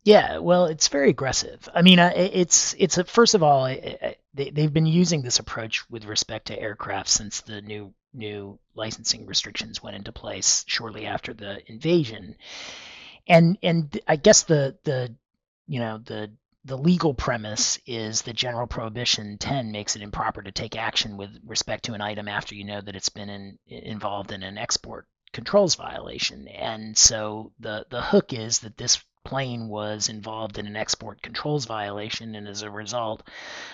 Yeah, 0.07 0.37
well, 0.37 0.67
it's 0.67 0.87
very 0.87 1.09
aggressive. 1.09 1.67
I 1.75 1.81
mean, 1.81 1.99
it's 1.99 2.73
it's 2.79 2.97
a, 2.97 3.03
first 3.03 3.35
of 3.35 3.43
all, 3.43 3.65
they 3.65 4.15
they've 4.33 4.71
been 4.71 4.85
using 4.85 5.21
this 5.21 5.39
approach 5.39 5.83
with 5.89 6.05
respect 6.05 6.47
to 6.47 6.57
aircraft 6.57 7.09
since 7.09 7.41
the 7.41 7.61
new 7.61 7.93
new 8.13 8.57
licensing 8.73 9.25
restrictions 9.25 9.83
went 9.83 9.97
into 9.97 10.13
place 10.13 10.63
shortly 10.65 11.05
after 11.07 11.33
the 11.33 11.59
invasion, 11.69 12.37
and 13.27 13.57
and 13.61 13.99
I 14.07 14.15
guess 14.15 14.43
the 14.43 14.77
the 14.85 15.13
you 15.67 15.81
know 15.81 15.97
the 15.97 16.31
the 16.63 16.77
legal 16.77 17.13
premise 17.13 17.77
is 17.85 18.21
that 18.21 18.37
general 18.37 18.65
prohibition 18.67 19.37
10 19.37 19.73
makes 19.73 19.97
it 19.97 20.01
improper 20.01 20.41
to 20.41 20.53
take 20.53 20.77
action 20.77 21.17
with 21.17 21.37
respect 21.45 21.83
to 21.83 21.93
an 21.93 22.01
item 22.01 22.29
after 22.29 22.55
you 22.55 22.63
know 22.63 22.79
that 22.79 22.95
it's 22.95 23.09
been 23.09 23.29
in, 23.29 23.59
involved 23.67 24.31
in 24.31 24.41
an 24.41 24.57
export 24.57 25.05
controls 25.33 25.75
violation 25.75 26.47
and 26.47 26.97
so 26.97 27.51
the 27.59 27.85
the 27.89 28.01
hook 28.01 28.33
is 28.33 28.59
that 28.59 28.77
this 28.77 29.03
plane 29.27 29.67
was 29.67 30.07
involved 30.07 30.57
in 30.57 30.67
an 30.67 30.77
export 30.77 31.21
controls 31.21 31.65
violation, 31.65 32.33
and 32.33 32.47
as 32.47 32.61
a 32.61 32.71
result, 32.71 33.27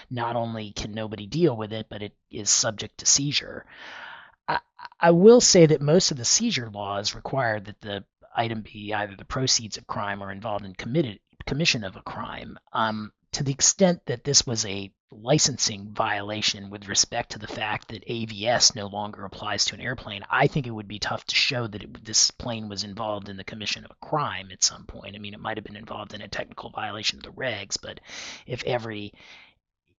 not 0.09 0.35
only 0.35 0.71
can 0.71 0.93
nobody 0.93 1.27
deal 1.27 1.55
with 1.55 1.71
it, 1.71 1.85
but 1.89 2.01
it 2.01 2.13
is 2.31 2.49
subject 2.49 2.97
to 2.97 3.05
seizure. 3.05 3.63
I, 4.47 4.59
I 4.99 5.11
will 5.11 5.41
say 5.41 5.67
that 5.67 5.79
most 5.79 6.09
of 6.09 6.17
the 6.17 6.25
seizure 6.25 6.71
laws 6.71 7.13
require 7.13 7.59
that 7.59 7.79
the 7.81 8.03
item 8.35 8.61
be 8.61 8.95
either 8.95 9.15
the 9.15 9.25
proceeds 9.25 9.77
of 9.77 9.85
crime 9.85 10.23
or 10.23 10.31
involved 10.31 10.65
in 10.65 10.73
committed 10.73 11.19
commission 11.45 11.83
of 11.83 11.95
a 11.95 12.01
crime. 12.01 12.57
Um, 12.71 13.11
to 13.33 13.43
the 13.43 13.51
extent 13.51 14.01
that 14.07 14.23
this 14.23 14.47
was 14.47 14.65
a 14.65 14.91
licensing 15.21 15.89
violation 15.89 16.69
with 16.69 16.87
respect 16.87 17.31
to 17.31 17.39
the 17.39 17.47
fact 17.47 17.89
that 17.89 18.07
AVS 18.07 18.75
no 18.75 18.87
longer 18.87 19.25
applies 19.25 19.65
to 19.65 19.75
an 19.75 19.81
airplane, 19.81 20.23
I 20.29 20.47
think 20.47 20.67
it 20.67 20.71
would 20.71 20.87
be 20.87 20.99
tough 20.99 21.25
to 21.25 21.35
show 21.35 21.67
that 21.67 21.83
it, 21.83 22.05
this 22.05 22.31
plane 22.31 22.69
was 22.69 22.83
involved 22.83 23.29
in 23.29 23.37
the 23.37 23.43
commission 23.43 23.85
of 23.85 23.91
a 23.91 24.05
crime 24.05 24.49
at 24.51 24.63
some 24.63 24.85
point. 24.85 25.15
I 25.15 25.19
mean, 25.19 25.33
it 25.33 25.39
might 25.39 25.57
have 25.57 25.65
been 25.65 25.75
involved 25.75 26.13
in 26.13 26.21
a 26.21 26.27
technical 26.27 26.69
violation 26.69 27.19
of 27.19 27.23
the 27.23 27.31
regs, 27.31 27.77
but 27.81 27.99
if 28.47 28.63
every 28.63 29.13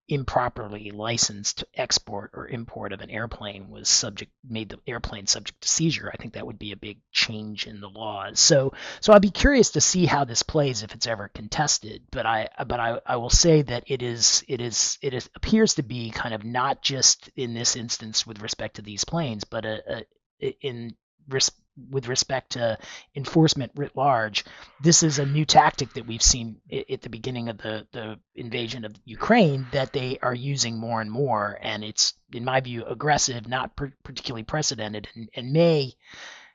improperly 0.09 0.91
licensed 0.91 1.65
export 1.75 2.31
or 2.35 2.47
import 2.49 2.93
of 2.93 3.01
an 3.01 3.09
airplane 3.09 3.71
was 3.71 3.89
subject 3.89 4.31
made 4.47 4.69
the 4.69 4.79
airplane 4.87 5.27
subject 5.27 5.59
to 5.63 5.69
seizure 5.69 6.11
i 6.13 6.17
think 6.17 6.35
that 6.35 6.47
would 6.47 6.59
be 6.59 6.73
a 6.73 6.77
big 6.77 6.99
change 7.11 7.67
in 7.67 7.81
the 7.81 7.89
laws. 7.89 8.39
So 8.39 8.75
so 9.01 9.15
i'd 9.15 9.23
be 9.23 9.31
curious 9.31 9.71
to 9.71 9.81
see 9.81 10.05
how 10.05 10.25
this 10.25 10.43
plays 10.43 10.83
if 10.83 10.95
it's 10.95 11.07
ever 11.07 11.29
contested 11.29 12.03
but 12.11 12.27
i 12.27 12.49
but 12.67 12.81
i, 12.81 13.01
I 13.07 13.17
will 13.17 13.31
say 13.31 13.63
that 13.63 13.85
it 13.87 14.03
is 14.03 14.45
it 14.47 14.61
is 14.61 14.99
it 15.01 15.15
is, 15.15 15.31
appears 15.35 15.75
to 15.77 15.83
be 15.83 16.11
kind 16.11 16.35
of 16.35 16.45
not 16.45 16.83
just 16.83 17.31
in 17.35 17.55
this 17.55 17.75
instance 17.75 18.27
with 18.27 18.43
respect 18.43 18.77
to 18.77 18.83
these 18.83 19.05
planes 19.05 19.45
but 19.45 19.65
uh, 19.65 19.79
uh, 19.89 20.01
a, 20.43 20.47
a 20.47 20.59
in 20.61 20.95
res- 21.29 21.51
with 21.91 22.09
respect 22.09 22.53
to 22.53 22.79
enforcement 23.15 23.73
writ 23.75 23.97
large, 23.97 24.45
this 24.81 25.03
is 25.03 25.19
a 25.19 25.27
new 25.27 25.45
tactic 25.45 25.93
that 25.95 26.07
we've 26.07 26.23
seen 26.23 26.61
at 26.91 27.03
the 27.03 27.09
beginning 27.09 27.49
of 27.49 27.59
the, 27.59 27.87
the 27.93 28.19
invasion 28.35 28.85
of 28.85 28.95
Ukraine 29.05 29.67
that 29.73 29.93
they 29.93 30.19
are 30.23 30.35
using 30.35 30.79
more 30.79 31.01
and 31.01 31.11
more. 31.11 31.59
And 31.61 31.85
it's, 31.85 32.15
in 32.33 32.45
my 32.45 32.61
view, 32.61 32.85
aggressive, 32.85 33.49
not 33.49 33.77
per- 33.77 33.93
particularly 34.03 34.45
precedented, 34.45 35.09
and, 35.15 35.29
and 35.35 35.53
may, 35.53 35.93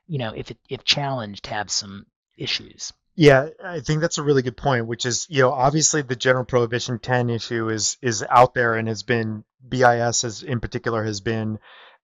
you 0.06 0.18
know, 0.18 0.32
if, 0.34 0.50
it, 0.50 0.58
if 0.68 0.84
challenged, 0.84 1.46
have 1.48 1.70
some 1.70 2.06
issues. 2.36 2.92
Yeah, 3.16 3.48
I 3.62 3.80
think 3.80 4.00
that's 4.00 4.18
a 4.18 4.22
really 4.22 4.42
good 4.42 4.56
point, 4.56 4.86
which 4.86 5.04
is, 5.04 5.26
you 5.28 5.42
know, 5.42 5.52
obviously 5.52 6.00
the 6.02 6.16
general 6.16 6.44
prohibition 6.44 6.98
10 6.98 7.28
issue 7.28 7.68
is 7.68 7.98
is 8.00 8.24
out 8.26 8.54
there 8.54 8.74
and 8.74 8.88
has 8.88 9.02
been 9.02 9.44
BIS 9.68 10.22
has 10.22 10.42
in 10.42 10.60
particular 10.60 11.04
has 11.04 11.20
been 11.20 11.58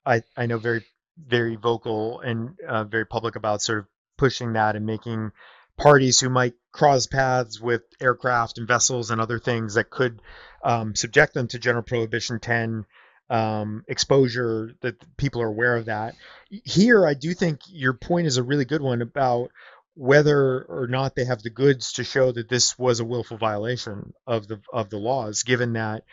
I, 0.05 0.23
I 0.37 0.47
know 0.47 0.59
very 0.59 0.85
very 1.17 1.57
vocal 1.57 2.21
and 2.21 2.57
uh, 2.67 2.85
very 2.85 3.07
public 3.07 3.37
about 3.37 3.63
sort 3.63 3.81
of 3.81 3.87
pushing 4.17 4.55
that 4.55 4.77
and 4.77 4.87
making 4.87 5.33
parties 5.77 6.21
who 6.21 6.29
might 6.29 6.55
cross 6.73 7.07
paths 7.07 7.61
with 7.61 7.83
aircraft 8.01 8.59
and 8.59 8.69
vessels 8.69 9.11
and 9.11 9.21
other 9.21 9.39
things 9.39 9.75
that 9.75 9.91
could 9.91 10.21
um, 10.63 10.95
subject 10.95 11.35
them 11.35 11.49
to 11.49 11.59
General 11.59 11.83
Prohibition 11.83 12.41
10 12.41 12.87
um, 13.29 13.85
exposure 13.89 14.73
that 14.83 14.97
people 15.17 15.43
are 15.43 15.49
aware 15.49 15.77
of 15.77 15.87
that. 15.87 16.15
Here, 16.49 17.07
I 17.07 17.15
do 17.15 17.35
think 17.35 17.61
your 17.69 17.93
point 17.93 18.27
is 18.27 18.37
a 18.37 18.43
really 18.43 18.65
good 18.65 18.83
one 18.83 19.03
about 19.03 19.51
whether 19.95 20.63
or 20.63 20.87
not 20.87 21.15
they 21.15 21.25
have 21.25 21.43
the 21.43 21.51
goods 21.51 21.95
to 21.95 22.05
show 22.05 22.31
that 22.31 22.49
this 22.49 22.79
was 22.79 23.01
a 23.01 23.05
willful 23.05 23.39
violation 23.39 24.13
of 24.27 24.47
the 24.47 24.61
of 24.73 24.91
the 24.91 24.99
laws, 24.99 25.43
given 25.43 25.73
that 25.73 26.05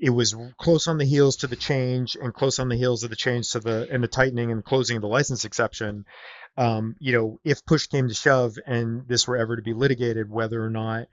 it 0.00 0.10
was 0.10 0.34
close 0.58 0.88
on 0.88 0.96
the 0.96 1.04
heels 1.04 1.36
to 1.36 1.46
the 1.46 1.56
change 1.56 2.16
and 2.20 2.32
close 2.32 2.58
on 2.58 2.68
the 2.68 2.76
heels 2.76 3.04
of 3.04 3.10
the 3.10 3.16
change 3.16 3.50
to 3.50 3.60
the 3.60 3.86
and 3.90 4.02
the 4.02 4.08
tightening 4.08 4.50
and 4.50 4.64
closing 4.64 4.96
of 4.96 5.02
the 5.02 5.08
license 5.08 5.44
exception. 5.44 6.06
Um, 6.56 6.96
you 6.98 7.12
know, 7.12 7.40
if 7.44 7.64
push 7.64 7.86
came 7.86 8.08
to 8.08 8.14
shove 8.14 8.56
and 8.66 9.06
this 9.06 9.28
were 9.28 9.36
ever 9.36 9.56
to 9.56 9.62
be 9.62 9.74
litigated, 9.74 10.30
whether 10.30 10.64
or 10.64 10.70
not 10.70 11.06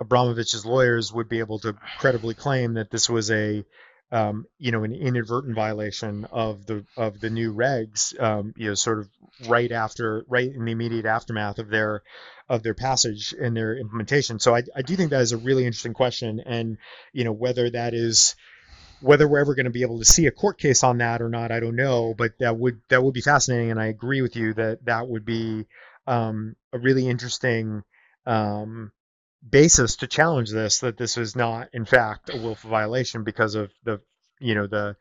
Abramovich's 0.00 0.64
lawyers 0.64 1.12
would 1.12 1.28
be 1.28 1.40
able 1.40 1.58
to 1.60 1.74
credibly 1.98 2.34
claim 2.34 2.74
that 2.74 2.90
this 2.90 3.10
was 3.10 3.30
a 3.30 3.64
um, 4.12 4.46
you 4.58 4.70
know, 4.70 4.84
an 4.84 4.92
inadvertent 4.92 5.54
violation 5.56 6.26
of 6.30 6.66
the 6.66 6.84
of 6.98 7.18
the 7.18 7.30
new 7.30 7.54
regs, 7.54 8.18
um, 8.22 8.52
you 8.56 8.68
know, 8.68 8.74
sort 8.74 8.98
of 8.98 9.08
right 9.48 9.72
after, 9.72 10.24
right 10.28 10.52
in 10.52 10.66
the 10.66 10.72
immediate 10.72 11.06
aftermath 11.06 11.58
of 11.58 11.70
their 11.70 12.02
of 12.46 12.62
their 12.62 12.74
passage 12.74 13.34
and 13.40 13.56
their 13.56 13.74
implementation. 13.74 14.38
So 14.38 14.54
I, 14.54 14.64
I 14.76 14.82
do 14.82 14.96
think 14.96 15.10
that 15.10 15.22
is 15.22 15.32
a 15.32 15.38
really 15.38 15.64
interesting 15.64 15.94
question, 15.94 16.40
and 16.44 16.76
you 17.14 17.24
know, 17.24 17.32
whether 17.32 17.70
that 17.70 17.94
is 17.94 18.36
whether 19.00 19.26
we're 19.26 19.40
ever 19.40 19.54
going 19.54 19.64
to 19.64 19.70
be 19.70 19.82
able 19.82 19.98
to 19.98 20.04
see 20.04 20.26
a 20.26 20.30
court 20.30 20.58
case 20.58 20.84
on 20.84 20.98
that 20.98 21.22
or 21.22 21.30
not, 21.30 21.50
I 21.50 21.58
don't 21.58 21.74
know, 21.74 22.14
but 22.16 22.32
that 22.38 22.58
would 22.58 22.82
that 22.90 23.02
would 23.02 23.14
be 23.14 23.22
fascinating, 23.22 23.70
and 23.70 23.80
I 23.80 23.86
agree 23.86 24.20
with 24.20 24.36
you 24.36 24.52
that 24.54 24.84
that 24.84 25.08
would 25.08 25.24
be 25.24 25.66
um, 26.06 26.54
a 26.74 26.78
really 26.78 27.08
interesting 27.08 27.82
um, 28.26 28.92
basis 29.48 29.96
to 29.96 30.06
challenge 30.06 30.50
this 30.50 30.80
that 30.80 30.96
this 30.96 31.18
is 31.18 31.34
not 31.34 31.68
in 31.72 31.84
fact 31.84 32.30
a 32.32 32.36
willful 32.36 32.70
violation 32.70 33.24
because 33.24 33.54
of 33.54 33.70
the 33.84 34.00
you 34.38 34.54
know 34.54 34.66
the 34.66 34.96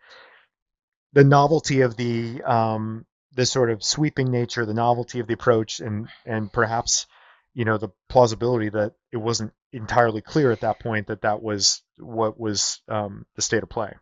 the 1.14 1.24
novelty 1.24 1.82
of 1.82 1.98
the 1.98 2.42
um, 2.44 3.06
the 3.34 3.46
sort 3.46 3.70
of 3.70 3.84
sweeping 3.84 4.32
nature, 4.32 4.66
the 4.66 4.74
novelty 4.74 5.20
of 5.20 5.28
the 5.28 5.34
approach, 5.34 5.80
and 5.80 6.08
and 6.26 6.52
perhaps 6.52 7.08
you 7.54 7.66
know 7.66 7.78
the 7.78 7.90
plausibility 8.10 8.70
that 8.70 8.94
it 9.12 9.18
wasn't 9.18 9.54
entirely 9.74 10.22
clear 10.22 10.52
at 10.52 10.62
that 10.62 10.80
point 10.80 11.08
that 11.08 11.22
that 11.22 11.42
was 11.42 11.82
what 11.98 12.40
was 12.40 12.82
um, 12.88 13.26
the 13.36 13.42
state 13.42 13.64
of 13.64 13.70
play. 13.70 13.94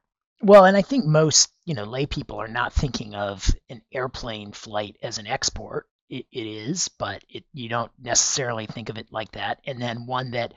Well, 0.41 0.65
and 0.65 0.77
I 0.77 0.81
think 0.81 1.05
most 1.05 1.51
you 1.65 1.73
know 1.73 1.83
lay 1.83 2.05
people 2.05 2.39
are 2.39 2.47
not 2.47 2.73
thinking 2.73 3.15
of 3.15 3.53
an 3.69 3.81
airplane 3.91 4.51
flight 4.51 4.97
as 5.01 5.17
an 5.17 5.27
export 5.27 5.87
it, 6.09 6.25
it 6.31 6.47
is, 6.47 6.87
but 6.87 7.23
it, 7.29 7.43
you 7.53 7.69
don't 7.69 7.91
necessarily 8.01 8.65
think 8.65 8.89
of 8.89 8.97
it 8.97 9.07
like 9.11 9.31
that. 9.33 9.59
And 9.65 9.81
then 9.81 10.05
one 10.05 10.31
that 10.31 10.53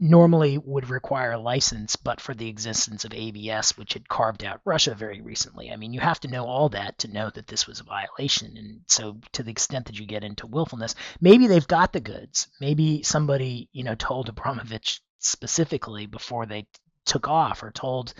normally 0.00 0.58
would 0.58 0.90
require 0.90 1.32
a 1.32 1.38
license, 1.38 1.96
but 1.96 2.20
for 2.20 2.34
the 2.34 2.48
existence 2.48 3.04
of 3.04 3.10
AVS, 3.10 3.76
which 3.76 3.94
had 3.94 4.08
carved 4.08 4.44
out 4.44 4.60
Russia 4.64 4.94
very 4.94 5.20
recently. 5.20 5.70
I 5.70 5.76
mean, 5.76 5.92
you 5.92 6.00
have 6.00 6.20
to 6.20 6.28
know 6.28 6.44
all 6.44 6.68
that 6.70 6.98
to 6.98 7.12
know 7.12 7.30
that 7.30 7.46
this 7.46 7.66
was 7.66 7.80
a 7.80 7.84
violation. 7.84 8.56
And 8.56 8.80
so, 8.86 9.18
to 9.32 9.42
the 9.42 9.50
extent 9.50 9.86
that 9.86 9.98
you 9.98 10.06
get 10.06 10.24
into 10.24 10.46
willfulness, 10.46 10.94
maybe 11.20 11.46
they've 11.46 11.66
got 11.66 11.92
the 11.92 12.00
goods. 12.00 12.48
Maybe 12.60 13.02
somebody, 13.02 13.68
you 13.72 13.84
know, 13.84 13.94
told 13.94 14.28
Abramovich 14.28 15.00
specifically 15.18 16.06
before 16.06 16.46
they 16.46 16.66
took 17.08 17.28
off 17.28 17.62
or 17.62 17.70
told 17.70 18.14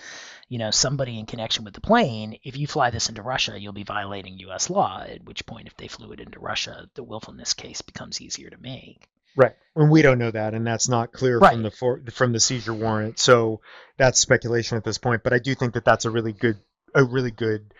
you 0.48 0.58
know 0.58 0.70
somebody 0.70 1.18
in 1.18 1.26
connection 1.26 1.64
with 1.64 1.74
the 1.74 1.80
plane 1.80 2.38
if 2.42 2.56
you 2.56 2.66
fly 2.66 2.90
this 2.90 3.08
into 3.08 3.22
russia 3.22 3.58
you'll 3.60 3.72
be 3.72 3.84
violating 3.84 4.38
us 4.50 4.70
law 4.70 5.04
at 5.06 5.24
which 5.24 5.46
point 5.46 5.66
if 5.66 5.76
they 5.76 5.88
flew 5.88 6.12
it 6.12 6.20
into 6.20 6.40
russia 6.40 6.88
the 6.94 7.02
willfulness 7.02 7.54
case 7.54 7.82
becomes 7.82 8.20
easier 8.20 8.50
to 8.50 8.58
make. 8.58 9.08
Right. 9.36 9.54
And 9.76 9.90
we 9.90 10.02
don't 10.02 10.18
know 10.18 10.30
that 10.30 10.54
and 10.54 10.66
that's 10.66 10.88
not 10.88 11.12
clear 11.12 11.38
right. 11.38 11.52
from 11.52 11.62
the 11.62 11.70
for, 11.70 12.02
from 12.10 12.32
the 12.32 12.40
seizure 12.40 12.74
warrant. 12.74 13.20
So 13.20 13.60
that's 13.96 14.18
speculation 14.18 14.76
at 14.76 14.84
this 14.84 14.98
point 14.98 15.22
but 15.22 15.32
i 15.32 15.38
do 15.38 15.54
think 15.54 15.74
that 15.74 15.84
that's 15.84 16.06
a 16.06 16.10
really 16.10 16.32
good 16.32 16.56
a 16.94 17.04
really 17.04 17.30
good 17.30 17.74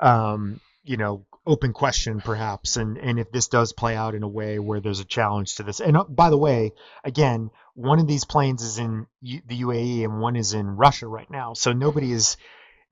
um, 0.00 0.60
you 0.84 0.96
know 0.96 1.24
open 1.46 1.72
question 1.72 2.20
perhaps 2.20 2.76
and 2.76 2.98
and 2.98 3.18
if 3.20 3.30
this 3.30 3.48
does 3.48 3.72
play 3.72 3.94
out 3.94 4.14
in 4.14 4.22
a 4.22 4.28
way 4.28 4.58
where 4.58 4.80
there's 4.80 5.00
a 5.00 5.04
challenge 5.04 5.54
to 5.54 5.62
this. 5.62 5.80
And 5.80 5.96
uh, 5.96 6.04
by 6.04 6.30
the 6.30 6.36
way 6.36 6.72
again 7.04 7.50
one 7.74 7.98
of 7.98 8.06
these 8.06 8.24
planes 8.24 8.62
is 8.62 8.78
in 8.78 9.06
U- 9.20 9.42
the 9.46 9.60
UAE 9.60 10.04
and 10.04 10.20
one 10.20 10.34
is 10.34 10.54
in 10.54 10.66
Russia 10.66 11.06
right 11.06 11.30
now. 11.30 11.52
So 11.52 11.72
nobody 11.72 12.10
is 12.10 12.36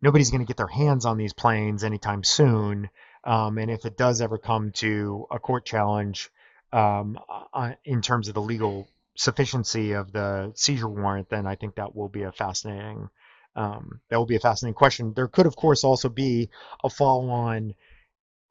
nobody's 0.03 0.31
going 0.31 0.43
to 0.43 0.47
get 0.47 0.59
their 0.59 0.67
hands 0.67 1.07
on 1.07 1.17
these 1.17 1.33
planes 1.33 1.83
anytime 1.83 2.23
soon. 2.23 2.91
Um, 3.25 3.57
and 3.57 3.71
if 3.71 3.87
it 3.87 3.97
does 3.97 4.21
ever 4.21 4.37
come 4.37 4.73
to 4.73 5.27
a 5.31 5.39
court 5.39 5.65
challenge 5.65 6.31
um, 6.73 7.19
uh, 7.53 7.73
in 7.85 8.03
terms 8.03 8.29
of 8.29 8.35
the 8.35 8.43
legal 8.43 8.87
sufficiency 9.17 9.93
of 9.93 10.13
the 10.13 10.53
seizure 10.55 10.89
warrant 10.89 11.31
then 11.31 11.47
I 11.47 11.55
think 11.55 11.77
that 11.77 11.95
will 11.95 12.09
be 12.09 12.23
a 12.23 12.33
fascinating 12.33 13.09
um, 13.57 14.01
that 14.11 14.19
will 14.19 14.27
be 14.27 14.37
a 14.37 14.41
fascinating 14.41 14.75
question. 14.75 15.13
There 15.15 15.29
could 15.29 15.47
of 15.47 15.57
course 15.57 15.85
also 15.85 16.09
be 16.09 16.51
a 16.83 16.91
follow 16.91 17.31
on 17.31 17.75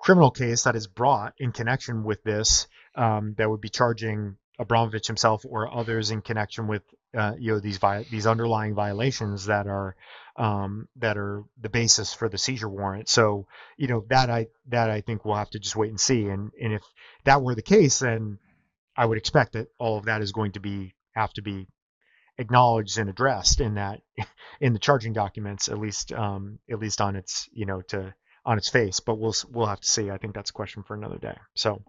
criminal 0.04 0.32
case 0.32 0.64
that 0.64 0.76
is 0.76 0.86
brought 0.86 1.34
in 1.38 1.54
connection 1.54 2.04
with 2.04 2.22
this 2.24 2.68
um, 2.96 3.36
that 3.38 3.50
would 3.50 3.62
be 3.62 3.70
charging 3.70 4.36
Abramovich 4.60 5.08
himself 5.08 5.46
or 5.48 5.74
others 5.74 6.12
in 6.12 6.22
connection 6.22 6.68
with 6.68 6.84
uh, 7.18 7.34
you 7.40 7.54
know 7.54 7.60
these 7.60 7.78
vi- 7.78 8.06
these 8.12 8.28
underlying 8.28 8.76
violations 8.76 9.46
that 9.46 9.66
are 9.66 9.96
um, 10.36 10.90
that 10.98 11.18
are 11.18 11.44
the 11.62 11.70
basis 11.70 12.14
for 12.14 12.28
the 12.28 12.38
seizure 12.38 12.68
warrant. 12.68 13.08
So 13.08 13.48
you 13.78 13.88
know 13.88 14.04
that 14.10 14.30
I 14.30 14.48
that 14.68 14.90
I 14.90 15.00
think 15.00 15.24
we'll 15.24 15.36
have 15.36 15.52
to 15.52 15.60
just 15.60 15.78
wait 15.78 15.90
and 15.90 16.00
see. 16.00 16.28
And 16.28 16.52
and 16.62 16.74
if 16.74 16.84
that 17.24 17.42
were 17.42 17.56
the 17.56 17.62
case, 17.62 18.00
then 18.00 18.40
I 18.98 19.06
would 19.06 19.18
expect 19.18 19.54
that 19.54 19.70
all 19.80 19.98
of 19.98 20.06
that 20.06 20.22
is 20.22 20.34
going 20.34 20.52
to 20.52 20.60
be 20.60 20.96
have 21.16 21.32
to 21.34 21.42
be 21.42 21.68
acknowledged 22.38 22.98
and 22.98 23.10
addressed 23.10 23.62
in 23.62 23.76
that 23.76 24.02
in 24.60 24.74
the 24.74 24.80
charging 24.80 25.14
documents 25.14 25.70
at 25.70 25.80
least 25.80 26.12
um, 26.12 26.60
at 26.70 26.80
least 26.80 27.00
on 27.00 27.16
its 27.16 27.48
you 27.54 27.66
know 27.66 27.82
to 27.82 28.14
on 28.46 28.58
its 28.58 28.70
face, 28.70 29.00
but 29.00 29.16
we'll 29.16 29.36
we'll 29.52 29.68
have 29.68 29.82
to 29.82 29.88
see. 29.88 30.10
I 30.10 30.18
think 30.18 30.34
that's 30.34 30.50
a 30.50 30.54
question 30.54 30.84
for 30.84 30.94
another 30.94 31.18
day. 31.18 31.38
So, 31.56 31.82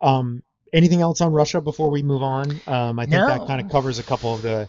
um, 0.00 0.42
anything 0.72 1.00
else 1.00 1.20
on 1.20 1.32
Russia 1.32 1.60
before 1.60 1.90
we 1.90 2.02
move 2.02 2.22
on? 2.22 2.60
Um, 2.66 2.98
I 2.98 3.04
think 3.04 3.20
no. 3.20 3.26
that 3.26 3.46
kind 3.46 3.60
of 3.60 3.70
covers 3.70 3.98
a 3.98 4.02
couple 4.02 4.34
of 4.34 4.42
the 4.42 4.68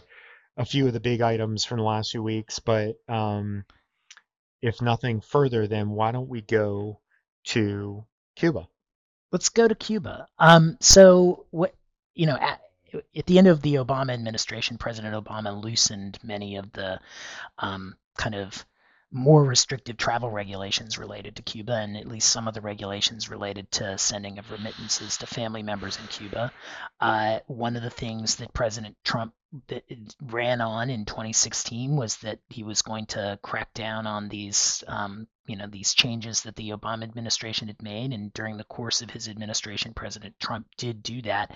a 0.56 0.64
few 0.64 0.86
of 0.86 0.92
the 0.92 1.00
big 1.00 1.20
items 1.20 1.64
from 1.64 1.78
the 1.78 1.84
last 1.84 2.10
few 2.10 2.22
weeks. 2.22 2.58
But 2.58 2.96
um, 3.08 3.64
if 4.60 4.82
nothing 4.82 5.20
further, 5.20 5.66
then 5.66 5.90
why 5.90 6.12
don't 6.12 6.28
we 6.28 6.42
go 6.42 7.00
to 7.46 8.04
Cuba? 8.36 8.68
Let's 9.32 9.48
go 9.48 9.68
to 9.68 9.74
Cuba. 9.74 10.26
Um, 10.38 10.76
so 10.80 11.46
what 11.50 11.74
you 12.14 12.26
know 12.26 12.36
at, 12.36 12.60
at 13.16 13.26
the 13.26 13.38
end 13.38 13.46
of 13.46 13.62
the 13.62 13.76
Obama 13.76 14.12
administration, 14.12 14.78
President 14.78 15.14
Obama 15.14 15.62
loosened 15.62 16.18
many 16.22 16.56
of 16.56 16.72
the 16.72 17.00
um, 17.58 17.94
kind 18.16 18.34
of 18.34 18.64
more 19.12 19.44
restrictive 19.44 19.96
travel 19.96 20.30
regulations 20.30 20.98
related 20.98 21.36
to 21.36 21.42
Cuba, 21.42 21.74
and 21.74 21.96
at 21.96 22.06
least 22.06 22.28
some 22.28 22.46
of 22.46 22.54
the 22.54 22.60
regulations 22.60 23.28
related 23.28 23.70
to 23.72 23.98
sending 23.98 24.38
of 24.38 24.50
remittances 24.50 25.16
to 25.18 25.26
family 25.26 25.62
members 25.62 25.98
in 25.98 26.06
Cuba. 26.06 26.52
Uh, 27.00 27.40
one 27.46 27.76
of 27.76 27.82
the 27.82 27.90
things 27.90 28.36
that 28.36 28.52
President 28.52 28.96
Trump 29.04 29.34
ran 30.22 30.60
on 30.60 30.90
in 30.90 31.04
2016 31.04 31.96
was 31.96 32.16
that 32.18 32.38
he 32.48 32.62
was 32.62 32.82
going 32.82 33.06
to 33.06 33.38
crack 33.42 33.72
down 33.74 34.06
on 34.06 34.28
these, 34.28 34.84
um, 34.86 35.26
you 35.46 35.56
know, 35.56 35.66
these 35.66 35.94
changes 35.94 36.42
that 36.42 36.56
the 36.56 36.70
Obama 36.70 37.02
administration 37.02 37.68
had 37.68 37.82
made, 37.82 38.12
and 38.12 38.32
during 38.32 38.56
the 38.56 38.64
course 38.64 39.02
of 39.02 39.10
his 39.10 39.28
administration, 39.28 39.94
President 39.94 40.38
Trump 40.38 40.66
did 40.76 41.02
do 41.02 41.22
that 41.22 41.52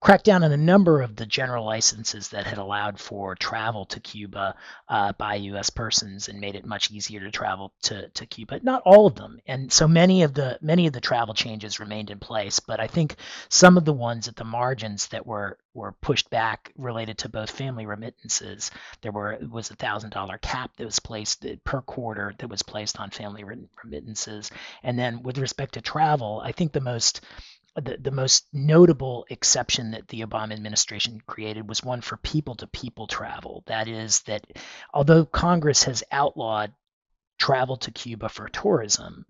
crack 0.00 0.22
down 0.22 0.44
on 0.44 0.52
a 0.52 0.56
number 0.56 1.00
of 1.00 1.16
the 1.16 1.26
general 1.26 1.64
licenses 1.64 2.28
that 2.28 2.46
had 2.46 2.58
allowed 2.58 3.00
for 3.00 3.34
travel 3.34 3.86
to 3.86 3.98
Cuba 4.00 4.54
uh, 4.88 5.12
by 5.14 5.36
U.S. 5.36 5.70
persons 5.70 6.28
and 6.28 6.38
made 6.38 6.54
it 6.54 6.64
much 6.64 6.90
easier 6.90 7.20
to 7.20 7.30
travel 7.30 7.72
to, 7.82 8.08
to 8.10 8.26
Cuba. 8.26 8.60
Not 8.62 8.82
all 8.84 9.06
of 9.06 9.14
them, 9.14 9.40
and 9.46 9.72
so 9.72 9.88
many 9.88 10.22
of 10.22 10.34
the 10.34 10.58
many 10.60 10.86
of 10.86 10.92
the 10.92 11.00
travel 11.00 11.34
changes 11.34 11.80
remained 11.80 12.10
in 12.10 12.18
place. 12.18 12.60
But 12.60 12.78
I 12.78 12.86
think 12.86 13.16
some 13.48 13.76
of 13.76 13.84
the 13.84 13.92
ones 13.92 14.28
at 14.28 14.36
the 14.36 14.44
margins 14.44 15.08
that 15.08 15.26
were 15.26 15.58
were 15.76 15.92
pushed 16.00 16.30
back 16.30 16.72
related 16.76 17.18
to 17.18 17.28
both 17.28 17.50
family 17.50 17.86
remittances. 17.86 18.70
There 19.02 19.12
were 19.12 19.38
was 19.48 19.70
a 19.70 19.76
thousand 19.76 20.10
dollar 20.10 20.38
cap 20.38 20.72
that 20.76 20.84
was 20.84 20.98
placed 20.98 21.44
uh, 21.44 21.56
per 21.64 21.82
quarter 21.82 22.34
that 22.38 22.48
was 22.48 22.62
placed 22.62 22.98
on 22.98 23.10
family 23.10 23.44
remittances, 23.84 24.50
and 24.82 24.98
then 24.98 25.22
with 25.22 25.38
respect 25.38 25.74
to 25.74 25.80
travel, 25.80 26.40
I 26.44 26.52
think 26.52 26.72
the 26.72 26.80
most 26.80 27.20
the, 27.76 27.98
the 28.00 28.10
most 28.10 28.46
notable 28.54 29.26
exception 29.28 29.90
that 29.90 30.08
the 30.08 30.22
Obama 30.22 30.52
administration 30.52 31.20
created 31.26 31.68
was 31.68 31.84
one 31.84 32.00
for 32.00 32.16
people 32.16 32.54
to 32.56 32.66
people 32.66 33.06
travel. 33.06 33.62
That 33.66 33.86
is, 33.86 34.20
that 34.22 34.46
although 34.94 35.26
Congress 35.26 35.84
has 35.84 36.02
outlawed 36.10 36.72
travel 37.38 37.76
to 37.76 37.90
Cuba 37.90 38.30
for 38.30 38.48
tourism, 38.48 39.26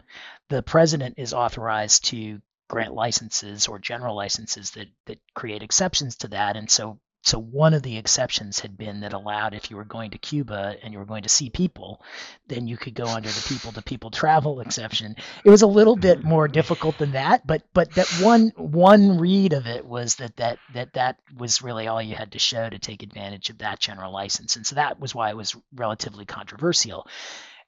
the 0.48 0.62
president 0.62 1.16
is 1.18 1.34
authorized 1.34 2.04
to 2.06 2.40
grant 2.68 2.94
licenses 2.94 3.68
or 3.68 3.78
general 3.78 4.16
licenses 4.16 4.72
that, 4.72 4.88
that 5.06 5.18
create 5.34 5.62
exceptions 5.62 6.16
to 6.16 6.28
that. 6.28 6.56
And 6.56 6.70
so 6.70 6.98
so 7.26 7.40
one 7.40 7.74
of 7.74 7.82
the 7.82 7.98
exceptions 7.98 8.60
had 8.60 8.78
been 8.78 9.00
that 9.00 9.12
allowed 9.12 9.52
if 9.52 9.68
you 9.68 9.76
were 9.76 9.84
going 9.84 10.12
to 10.12 10.18
Cuba 10.18 10.76
and 10.80 10.92
you 10.92 11.00
were 11.00 11.04
going 11.04 11.24
to 11.24 11.28
see 11.28 11.50
people, 11.50 12.00
then 12.46 12.68
you 12.68 12.76
could 12.76 12.94
go 12.94 13.08
under 13.08 13.28
the 13.28 13.44
people 13.48 13.72
to 13.72 13.82
people 13.82 14.12
travel 14.12 14.60
exception. 14.66 15.16
It 15.44 15.50
was 15.50 15.62
a 15.62 15.66
little 15.66 15.96
bit 15.96 16.20
mm-hmm. 16.20 16.28
more 16.28 16.46
difficult 16.46 16.98
than 16.98 17.12
that, 17.12 17.44
but 17.44 17.62
but 17.74 17.92
that 17.94 18.06
one 18.22 18.52
one 18.56 19.18
read 19.18 19.54
of 19.54 19.66
it 19.66 19.84
was 19.84 20.14
that 20.16 20.36
that 20.36 20.58
that 20.74 20.92
that 20.92 21.18
was 21.36 21.62
really 21.62 21.88
all 21.88 22.00
you 22.00 22.14
had 22.14 22.30
to 22.32 22.38
show 22.38 22.70
to 22.70 22.78
take 22.78 23.02
advantage 23.02 23.50
of 23.50 23.58
that 23.58 23.80
general 23.80 24.12
license. 24.12 24.54
And 24.54 24.64
so 24.64 24.76
that 24.76 25.00
was 25.00 25.12
why 25.12 25.30
it 25.30 25.36
was 25.36 25.56
relatively 25.74 26.26
controversial 26.26 27.08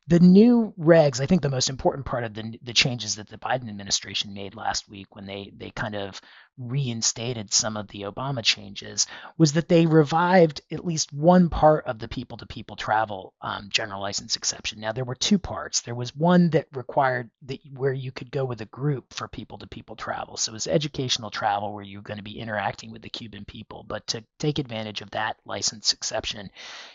the 0.09 0.21
new 0.21 0.73
regs, 0.79 1.21
I 1.21 1.27
think 1.27 1.43
the 1.43 1.51
most 1.51 1.69
important 1.69 2.07
part 2.07 2.25
of 2.25 2.35
the, 2.35 2.59
the 2.63 2.73
changes 2.73 3.17
that 3.17 3.29
the 3.29 3.39
Biden 3.39 3.69
administration 3.69 4.33
made 4.33 4.55
last 4.55 4.89
week 4.89 5.15
when 5.15 5.27
they, 5.27 5.53
they 5.57 5.71
kind 5.71 5.95
of 5.95 6.21
reinstated 6.59 7.53
some 7.53 7.77
of 7.77 7.89
the 7.89 8.03
Obama 8.03 8.43
changes 8.43 9.07
was 9.37 9.53
that 9.53 9.69
they 9.69 9.87
revived 9.87 10.61
at 10.73 10.85
least 10.85 11.13
one 11.13 11.49
part 11.49 11.87
of 11.87 11.99
the 11.99 12.09
people 12.09 12.37
to 12.39 12.47
people 12.47 12.77
travel 12.77 13.33
um, 13.41 13.69
general 13.71 14.03
license 14.03 14.37
exception. 14.37 14.81
Now, 14.81 14.93
there 14.93 15.05
were 15.05 15.15
two 15.15 15.39
parts. 15.39 15.83
There 15.83 15.95
was 15.95 16.15
one 16.15 16.51
that 16.51 16.67
required 16.75 17.31
that 17.43 17.61
where 17.73 17.93
you 17.93 18.11
could 18.11 18.31
go 18.31 18.45
with 18.45 18.61
a 18.61 18.67
group 18.67 19.15
for 19.15 19.29
people 19.29 19.59
to 19.59 19.67
people 19.67 19.95
travel. 19.95 20.37
So 20.37 20.51
it 20.51 20.55
was 20.55 20.67
educational 20.67 21.31
travel 21.31 21.73
where 21.73 21.85
you're 21.85 22.03
going 22.03 22.19
to 22.19 22.25
be 22.25 22.41
interacting 22.41 22.91
with 22.91 23.03
the 23.03 23.09
Cuban 23.09 23.45
people. 23.45 23.85
But 23.87 24.07
to 24.09 24.25
take 24.39 24.59
advantage 24.59 25.01
of 25.01 25.11
that 25.13 25.37
license 25.45 25.93
exception, 25.93 26.51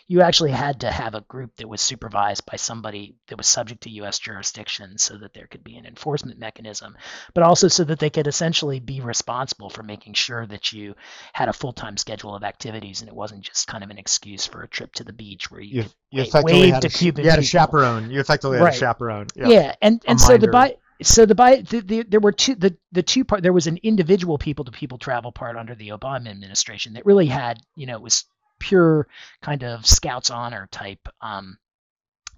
you 0.06 0.20
actually 0.20 0.52
had 0.52 0.80
to 0.80 0.90
have 0.90 1.14
a 1.14 1.22
group 1.22 1.56
that 1.56 1.68
was 1.68 1.80
supervised 1.80 2.44
by 2.44 2.56
somebody 2.56 3.16
that 3.28 3.38
was 3.38 3.46
subject 3.46 3.82
to 3.84 3.90
U.S. 3.90 4.18
jurisdiction 4.18 4.98
so 4.98 5.16
that 5.18 5.32
there 5.32 5.46
could 5.46 5.64
be 5.64 5.76
an 5.76 5.86
enforcement 5.86 6.38
mechanism, 6.38 6.96
but 7.32 7.44
also 7.44 7.68
so 7.68 7.84
that 7.84 7.98
they 7.98 8.10
could 8.10 8.26
essentially 8.26 8.80
be 8.80 9.00
responsible 9.00 9.53
responsible 9.54 9.70
for 9.70 9.82
making 9.82 10.14
sure 10.14 10.46
that 10.46 10.72
you 10.72 10.94
had 11.32 11.48
a 11.48 11.52
full 11.52 11.72
time 11.72 11.96
schedule 11.96 12.34
of 12.34 12.42
activities 12.42 13.00
and 13.00 13.08
it 13.08 13.14
wasn't 13.14 13.42
just 13.42 13.66
kind 13.66 13.84
of 13.84 13.90
an 13.90 13.98
excuse 13.98 14.46
for 14.46 14.62
a 14.62 14.68
trip 14.68 14.92
to 14.94 15.04
the 15.04 15.12
beach 15.12 15.50
where 15.50 15.60
you, 15.60 15.84
you, 16.10 16.24
you 16.24 16.42
wave 16.42 16.80
to 16.80 16.88
Cuban. 16.88 17.24
You 17.24 17.30
had 17.30 17.38
a 17.38 17.42
chaperone. 17.42 18.10
You 18.10 18.20
effectively 18.20 18.58
had 18.58 18.64
right. 18.64 18.74
a 18.74 18.78
chaperone. 18.78 19.26
Yep. 19.36 19.48
Yeah, 19.48 19.74
and 19.80 20.02
and 20.06 20.20
so 20.20 20.36
the 20.36 20.48
by 20.48 20.76
so 21.02 21.26
the 21.26 21.34
by 21.34 21.56
the, 21.56 21.80
the, 21.80 22.02
there 22.02 22.20
were 22.20 22.32
two 22.32 22.54
the 22.54 22.76
the 22.92 23.02
two 23.02 23.24
part 23.24 23.42
there 23.42 23.52
was 23.52 23.66
an 23.66 23.78
individual 23.82 24.38
people 24.38 24.64
to 24.64 24.72
people 24.72 24.98
travel 24.98 25.32
part 25.32 25.56
under 25.56 25.74
the 25.74 25.88
Obama 25.88 26.28
administration 26.28 26.94
that 26.94 27.06
really 27.06 27.26
had 27.26 27.58
you 27.76 27.86
know 27.86 27.94
it 27.94 28.02
was 28.02 28.24
pure 28.60 29.06
kind 29.42 29.64
of 29.64 29.84
scouts 29.84 30.30
honor 30.30 30.68
type 30.70 31.08
um 31.20 31.58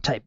type 0.02 0.24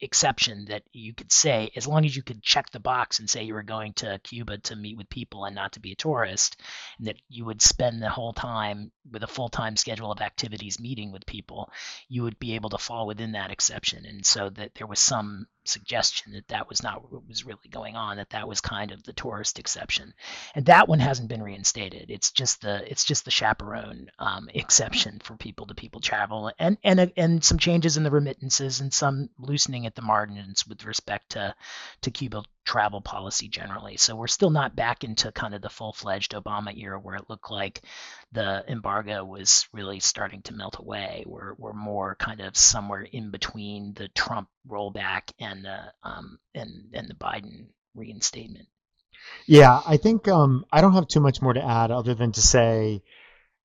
exception 0.00 0.66
that 0.66 0.82
you 0.92 1.14
could 1.14 1.32
say 1.32 1.70
as 1.76 1.86
long 1.86 2.04
as 2.04 2.14
you 2.14 2.22
could 2.22 2.42
check 2.42 2.70
the 2.70 2.80
box 2.80 3.18
and 3.18 3.28
say 3.28 3.44
you 3.44 3.54
were 3.54 3.62
going 3.62 3.92
to 3.94 4.20
Cuba 4.22 4.58
to 4.58 4.76
meet 4.76 4.96
with 4.96 5.08
people 5.08 5.44
and 5.44 5.54
not 5.54 5.72
to 5.72 5.80
be 5.80 5.92
a 5.92 5.96
tourist 5.96 6.60
and 6.98 7.06
that 7.06 7.16
you 7.28 7.44
would 7.44 7.62
spend 7.62 8.02
the 8.02 8.10
whole 8.10 8.32
time 8.32 8.90
with 9.10 9.22
a 9.22 9.28
full-time 9.28 9.76
schedule 9.76 10.12
of 10.12 10.20
activities 10.20 10.80
meeting 10.80 11.12
with 11.12 11.24
people 11.26 11.70
you 12.08 12.22
would 12.22 12.38
be 12.38 12.54
able 12.54 12.70
to 12.70 12.78
fall 12.78 13.06
within 13.06 13.32
that 13.32 13.50
exception. 13.50 14.04
And 14.06 14.24
so 14.24 14.50
that 14.50 14.74
there 14.74 14.86
was 14.86 15.00
some 15.00 15.46
suggestion 15.64 16.32
that 16.32 16.48
that 16.48 16.68
was 16.68 16.82
not 16.82 17.10
what 17.10 17.26
was 17.26 17.44
really 17.44 17.68
going 17.70 17.96
on 17.96 18.18
that 18.18 18.30
that 18.30 18.46
was 18.46 18.60
kind 18.60 18.92
of 18.92 19.02
the 19.02 19.12
tourist 19.12 19.58
exception. 19.58 20.14
And 20.54 20.66
that 20.66 20.88
one 20.88 21.00
hasn't 21.00 21.28
been 21.28 21.42
reinstated. 21.42 22.10
It's 22.10 22.30
just 22.30 22.60
the 22.62 22.88
it's 22.90 23.04
just 23.04 23.24
the 23.24 23.30
chaperone 23.30 24.10
um, 24.18 24.48
exception 24.54 25.20
for 25.22 25.36
people 25.36 25.66
to 25.66 25.74
people 25.74 26.00
travel 26.00 26.52
and 26.58 26.78
and 26.84 27.12
and 27.16 27.44
some 27.44 27.58
changes 27.58 27.96
in 27.96 28.04
the 28.04 28.10
remittances 28.10 28.80
and 28.80 28.92
some 28.92 29.30
loosening 29.38 29.85
at 29.86 29.94
the 29.94 30.02
margins 30.02 30.66
with 30.66 30.84
respect 30.84 31.30
to 31.32 31.54
to 32.02 32.10
Cuba 32.10 32.42
travel 32.64 33.00
policy 33.00 33.48
generally. 33.48 33.96
So 33.96 34.16
we're 34.16 34.26
still 34.26 34.50
not 34.50 34.76
back 34.76 35.04
into 35.04 35.32
kind 35.32 35.54
of 35.54 35.62
the 35.62 35.70
full-fledged 35.70 36.32
Obama 36.32 36.76
era 36.76 36.98
where 36.98 37.14
it 37.14 37.30
looked 37.30 37.50
like 37.50 37.82
the 38.32 38.64
embargo 38.68 39.24
was 39.24 39.68
really 39.72 40.00
starting 40.00 40.42
to 40.42 40.54
melt 40.54 40.78
away. 40.78 41.24
We're 41.26 41.54
we're 41.54 41.72
more 41.72 42.16
kind 42.16 42.40
of 42.40 42.56
somewhere 42.56 43.02
in 43.02 43.30
between 43.30 43.94
the 43.94 44.08
Trump 44.08 44.48
rollback 44.68 45.32
and 45.38 45.64
the 45.64 45.78
um, 46.02 46.38
and 46.54 46.90
and 46.92 47.08
the 47.08 47.14
Biden 47.14 47.66
reinstatement. 47.94 48.68
Yeah, 49.46 49.80
I 49.86 49.96
think 49.96 50.28
um, 50.28 50.64
I 50.72 50.80
don't 50.80 50.94
have 50.94 51.08
too 51.08 51.20
much 51.20 51.40
more 51.40 51.52
to 51.52 51.64
add 51.64 51.90
other 51.90 52.14
than 52.14 52.32
to 52.32 52.40
say, 52.40 53.02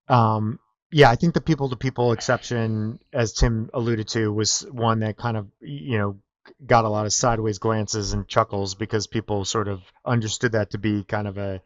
um, 0.08 0.60
yeah, 0.92 1.10
I 1.10 1.16
think 1.16 1.34
the 1.34 1.42
people 1.42 1.70
to 1.70 1.76
people 1.76 2.12
exception, 2.12 3.00
as 3.14 3.34
Tim 3.34 3.70
alluded 3.74 4.10
to, 4.10 4.32
was 4.32 4.66
one 4.70 5.00
that 5.00 5.18
kind 5.18 5.38
of 5.38 5.48
you 5.62 5.98
know 5.98 6.18
got 6.66 6.86
a 6.86 6.90
lot 6.90 7.06
of 7.06 7.14
sideways 7.14 7.60
glances 7.60 8.14
and 8.14 8.28
chuckles 8.28 8.76
because 8.76 9.08
people 9.08 9.46
sort 9.46 9.68
of 9.68 9.82
understood 10.06 10.54
that 10.54 10.72
to 10.72 10.78
be 10.78 11.04
kind 11.04 11.28
of 11.28 11.38
a 11.38 11.62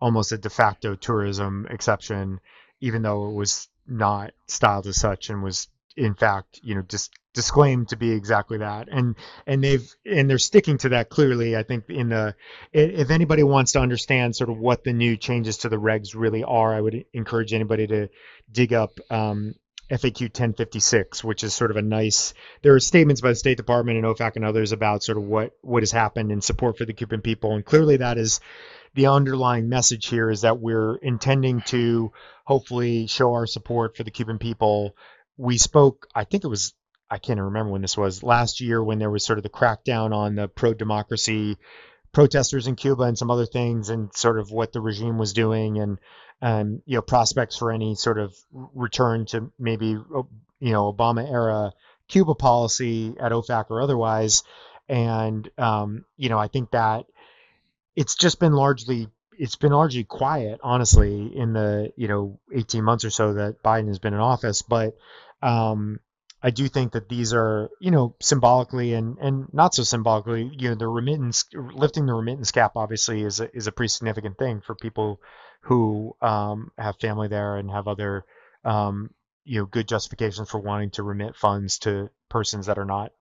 almost 0.00 0.32
a 0.32 0.38
de 0.38 0.50
facto 0.50 0.94
tourism 0.94 1.66
exception, 1.70 2.40
even 2.80 3.02
though 3.02 3.28
it 3.30 3.34
was 3.34 3.68
not 3.86 4.32
styled 4.46 4.86
as 4.86 4.96
such 4.96 5.30
and 5.30 5.42
was 5.42 5.68
in 5.96 6.14
fact, 6.14 6.60
you 6.62 6.74
know, 6.74 6.82
just 6.82 7.12
disclaimed 7.36 7.90
to 7.90 7.96
be 7.96 8.10
exactly 8.10 8.58
that. 8.58 8.88
And 8.90 9.14
and 9.46 9.62
they've 9.62 9.88
and 10.04 10.28
they're 10.28 10.38
sticking 10.38 10.78
to 10.78 10.88
that 10.88 11.08
clearly. 11.08 11.56
I 11.56 11.62
think 11.62 11.88
in 11.88 12.08
the 12.08 12.34
if 12.72 13.10
anybody 13.10 13.44
wants 13.44 13.72
to 13.72 13.80
understand 13.80 14.34
sort 14.34 14.50
of 14.50 14.58
what 14.58 14.82
the 14.82 14.92
new 14.92 15.16
changes 15.16 15.58
to 15.58 15.68
the 15.68 15.76
regs 15.76 16.14
really 16.16 16.42
are, 16.42 16.74
I 16.74 16.80
would 16.80 17.04
encourage 17.12 17.52
anybody 17.52 17.86
to 17.86 18.08
dig 18.50 18.72
up 18.72 18.98
um, 19.10 19.54
FAQ 19.90 20.22
1056, 20.22 21.22
which 21.22 21.44
is 21.44 21.54
sort 21.54 21.70
of 21.70 21.76
a 21.76 21.82
nice. 21.82 22.34
There 22.62 22.74
are 22.74 22.80
statements 22.80 23.20
by 23.20 23.28
the 23.28 23.36
State 23.36 23.56
Department 23.56 23.98
and 23.98 24.06
OFAC 24.06 24.34
and 24.34 24.44
others 24.44 24.72
about 24.72 25.04
sort 25.04 25.18
of 25.18 25.24
what 25.24 25.52
what 25.60 25.82
has 25.82 25.92
happened 25.92 26.32
in 26.32 26.40
support 26.40 26.76
for 26.78 26.84
the 26.84 26.92
Cuban 26.92 27.20
people, 27.20 27.54
and 27.54 27.64
clearly 27.64 27.98
that 27.98 28.18
is 28.18 28.40
the 28.96 29.06
underlying 29.06 29.68
message 29.68 30.06
here 30.06 30.30
is 30.30 30.40
that 30.40 30.58
we're 30.58 30.96
intending 30.96 31.60
to 31.66 32.10
hopefully 32.44 33.06
show 33.06 33.34
our 33.34 33.46
support 33.46 33.96
for 33.96 34.02
the 34.02 34.10
Cuban 34.10 34.38
people. 34.38 34.96
We 35.36 35.58
spoke, 35.58 36.06
I 36.14 36.24
think 36.24 36.44
it 36.44 36.48
was, 36.48 36.72
I 37.10 37.18
can't 37.18 37.40
remember 37.40 37.72
when 37.72 37.82
this 37.82 37.96
was, 37.96 38.22
last 38.22 38.60
year 38.60 38.82
when 38.82 38.98
there 38.98 39.10
was 39.10 39.24
sort 39.24 39.38
of 39.38 39.42
the 39.42 39.48
crackdown 39.48 40.12
on 40.12 40.34
the 40.34 40.48
pro 40.48 40.74
democracy 40.74 41.56
protesters 42.12 42.66
in 42.66 42.76
Cuba 42.76 43.02
and 43.04 43.18
some 43.18 43.30
other 43.30 43.46
things 43.46 43.90
and 43.90 44.14
sort 44.14 44.38
of 44.38 44.50
what 44.50 44.72
the 44.72 44.80
regime 44.80 45.18
was 45.18 45.32
doing 45.32 45.78
and 45.78 45.98
um, 46.42 46.82
you 46.86 46.96
know 46.96 47.02
prospects 47.02 47.56
for 47.56 47.72
any 47.72 47.94
sort 47.94 48.18
of 48.18 48.34
return 48.52 49.26
to 49.26 49.50
maybe 49.58 49.86
you 49.88 50.26
know 50.60 50.92
Obama 50.92 51.30
era 51.30 51.72
Cuba 52.08 52.34
policy 52.34 53.14
at 53.20 53.32
OFAC 53.32 53.66
or 53.70 53.82
otherwise. 53.82 54.42
And 54.88 55.48
um, 55.58 56.04
you 56.16 56.28
know 56.28 56.38
I 56.38 56.48
think 56.48 56.70
that 56.70 57.06
it's 57.94 58.14
just 58.14 58.40
been 58.40 58.52
largely 58.52 59.08
it's 59.38 59.56
been 59.56 59.72
largely 59.72 60.04
quiet, 60.04 60.60
honestly, 60.62 61.30
in 61.34 61.52
the 61.52 61.92
you 61.96 62.08
know 62.08 62.40
18 62.54 62.82
months 62.82 63.04
or 63.04 63.10
so 63.10 63.34
that 63.34 63.62
Biden 63.62 63.88
has 63.88 63.98
been 63.98 64.14
in 64.14 64.20
office. 64.20 64.62
But 64.62 64.96
um, 65.42 66.00
I 66.42 66.50
do 66.50 66.68
think 66.68 66.92
that 66.92 67.08
these 67.08 67.32
are, 67.32 67.70
you 67.80 67.90
know, 67.90 68.14
symbolically 68.20 68.92
and, 68.92 69.18
and 69.18 69.46
not 69.52 69.74
so 69.74 69.82
symbolically, 69.82 70.50
you 70.56 70.68
know, 70.68 70.74
the 70.74 70.86
remittance 70.86 71.44
lifting 71.52 72.06
the 72.06 72.14
remittance 72.14 72.52
cap 72.52 72.72
obviously 72.76 73.22
is 73.22 73.40
a, 73.40 73.54
is 73.56 73.66
a 73.66 73.72
pretty 73.72 73.88
significant 73.88 74.38
thing 74.38 74.60
for 74.60 74.74
people 74.74 75.20
who 75.62 76.14
um, 76.20 76.70
have 76.78 77.00
family 77.00 77.28
there 77.28 77.56
and 77.56 77.70
have 77.70 77.88
other, 77.88 78.24
um, 78.64 79.10
you 79.44 79.60
know, 79.60 79.66
good 79.66 79.88
justifications 79.88 80.50
for 80.50 80.60
wanting 80.60 80.90
to 80.90 81.02
remit 81.02 81.36
funds 81.36 81.78
to 81.80 82.10
persons 82.28 82.66
that 82.66 82.78
are 82.78 82.84
not 82.84 83.12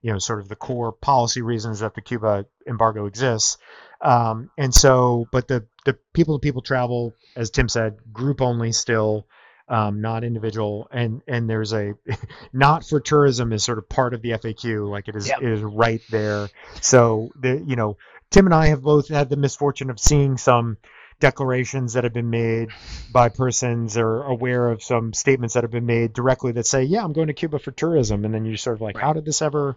you 0.00 0.12
know, 0.12 0.18
sort 0.18 0.40
of 0.40 0.48
the 0.48 0.56
core 0.56 0.92
policy 0.92 1.42
reasons 1.42 1.80
that 1.80 1.94
the 1.94 2.00
Cuba 2.00 2.46
embargo 2.66 3.06
exists. 3.06 3.58
Um, 4.00 4.50
and 4.56 4.72
so, 4.72 5.26
but 5.32 5.48
the 5.48 5.66
the 5.84 5.98
people 6.12 6.38
to 6.38 6.42
people 6.42 6.62
travel, 6.62 7.14
as 7.34 7.50
Tim 7.50 7.68
said, 7.68 7.96
group 8.12 8.40
only 8.40 8.72
still. 8.72 9.26
Um, 9.70 10.00
not 10.00 10.24
individual, 10.24 10.88
and 10.90 11.20
and 11.28 11.48
there's 11.48 11.72
a 11.74 11.94
not 12.52 12.86
for 12.86 13.00
tourism 13.00 13.52
is 13.52 13.62
sort 13.64 13.78
of 13.78 13.88
part 13.88 14.14
of 14.14 14.22
the 14.22 14.30
FAQ, 14.30 14.88
like 14.88 15.08
it 15.08 15.16
is 15.16 15.28
Yep. 15.28 15.42
it 15.42 15.48
is 15.52 15.60
right 15.62 16.00
there. 16.10 16.48
So 16.80 17.30
the 17.38 17.62
you 17.66 17.76
know 17.76 17.96
Tim 18.30 18.46
and 18.46 18.54
I 18.54 18.68
have 18.68 18.82
both 18.82 19.08
had 19.08 19.28
the 19.28 19.36
misfortune 19.36 19.90
of 19.90 20.00
seeing 20.00 20.36
some 20.38 20.78
declarations 21.20 21.94
that 21.94 22.04
have 22.04 22.12
been 22.12 22.30
made 22.30 22.68
by 23.12 23.28
persons 23.28 23.96
or 23.96 24.22
aware 24.22 24.68
of 24.70 24.82
some 24.82 25.12
statements 25.12 25.54
that 25.54 25.64
have 25.64 25.70
been 25.70 25.86
made 25.86 26.12
directly 26.12 26.52
that 26.52 26.66
say, 26.66 26.84
"Yeah, 26.84 27.02
I'm 27.04 27.12
going 27.12 27.26
to 27.26 27.34
Cuba 27.34 27.58
for 27.58 27.70
tourism," 27.72 28.24
and 28.24 28.32
then 28.32 28.44
you're 28.44 28.56
sort 28.56 28.76
of 28.76 28.80
like, 28.80 28.96
Right. 28.96 29.04
"How 29.04 29.12
did 29.12 29.24
this 29.24 29.42
ever? 29.42 29.76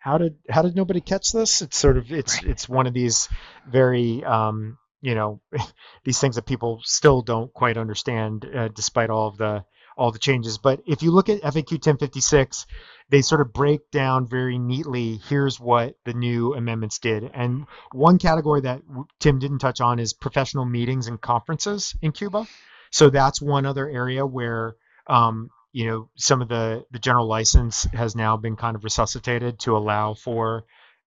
How 0.00 0.18
did 0.18 0.36
how 0.48 0.62
did 0.62 0.74
nobody 0.76 1.00
catch 1.00 1.32
this?" 1.32 1.62
It's 1.62 1.76
sort 1.78 1.96
of 1.96 2.10
it's 2.12 2.42
Right. 2.42 2.50
it's 2.50 2.68
one 2.68 2.86
of 2.86 2.92
these 2.94 3.28
very 3.70 4.24
um, 4.24 4.78
you 5.00 5.14
know 5.14 5.40
these 6.04 6.18
things 6.18 6.36
that 6.36 6.46
people 6.46 6.80
still 6.84 7.22
don't 7.22 7.52
quite 7.52 7.76
understand 7.76 8.44
uh, 8.44 8.68
despite 8.68 9.10
all 9.10 9.28
of 9.28 9.36
the 9.36 9.64
all 9.96 10.10
the 10.12 10.18
changes. 10.18 10.56
But 10.56 10.80
if 10.86 11.02
you 11.02 11.10
look 11.10 11.28
at 11.28 11.42
FAQ 11.42 11.72
1056, 11.72 12.66
they 13.10 13.20
sort 13.20 13.42
of 13.42 13.52
break 13.52 13.90
down 13.90 14.26
very 14.26 14.58
neatly. 14.58 15.16
Here's 15.28 15.60
what 15.60 15.96
the 16.04 16.14
new 16.14 16.54
amendments 16.54 16.98
did, 16.98 17.30
and 17.34 17.66
one 17.92 18.18
category 18.18 18.62
that 18.62 18.82
Tim 19.18 19.38
didn't 19.38 19.58
touch 19.58 19.80
on 19.80 19.98
is 19.98 20.12
professional 20.12 20.64
meetings 20.64 21.06
and 21.06 21.20
conferences 21.20 21.94
in 22.00 22.12
Cuba. 22.12 22.46
So 22.90 23.10
that's 23.10 23.40
one 23.40 23.66
other 23.66 23.88
area 23.88 24.26
where 24.26 24.76
um, 25.06 25.50
you 25.72 25.86
know 25.86 26.08
some 26.16 26.42
of 26.42 26.48
the 26.48 26.84
the 26.90 26.98
general 26.98 27.26
license 27.26 27.84
has 27.92 28.16
now 28.16 28.36
been 28.36 28.56
kind 28.56 28.76
of 28.76 28.84
resuscitated 28.84 29.60
to 29.60 29.76
allow 29.76 30.14
for 30.14 30.64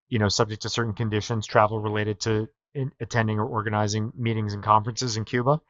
you 0.10 0.20
know 0.20 0.30
subject 0.30 0.62
to 0.64 0.70
certain 0.70 0.94
conditions 0.94 1.48
travel 1.48 1.80
related 1.80 2.20
to 2.22 2.48
in, 2.74 2.92
attending 3.00 3.40
or 3.40 3.46
organizing 3.46 4.12
meetings 4.16 4.54
and 4.54 4.64
conferences 4.64 5.18
in 5.18 5.26
Cuba. 5.26 5.62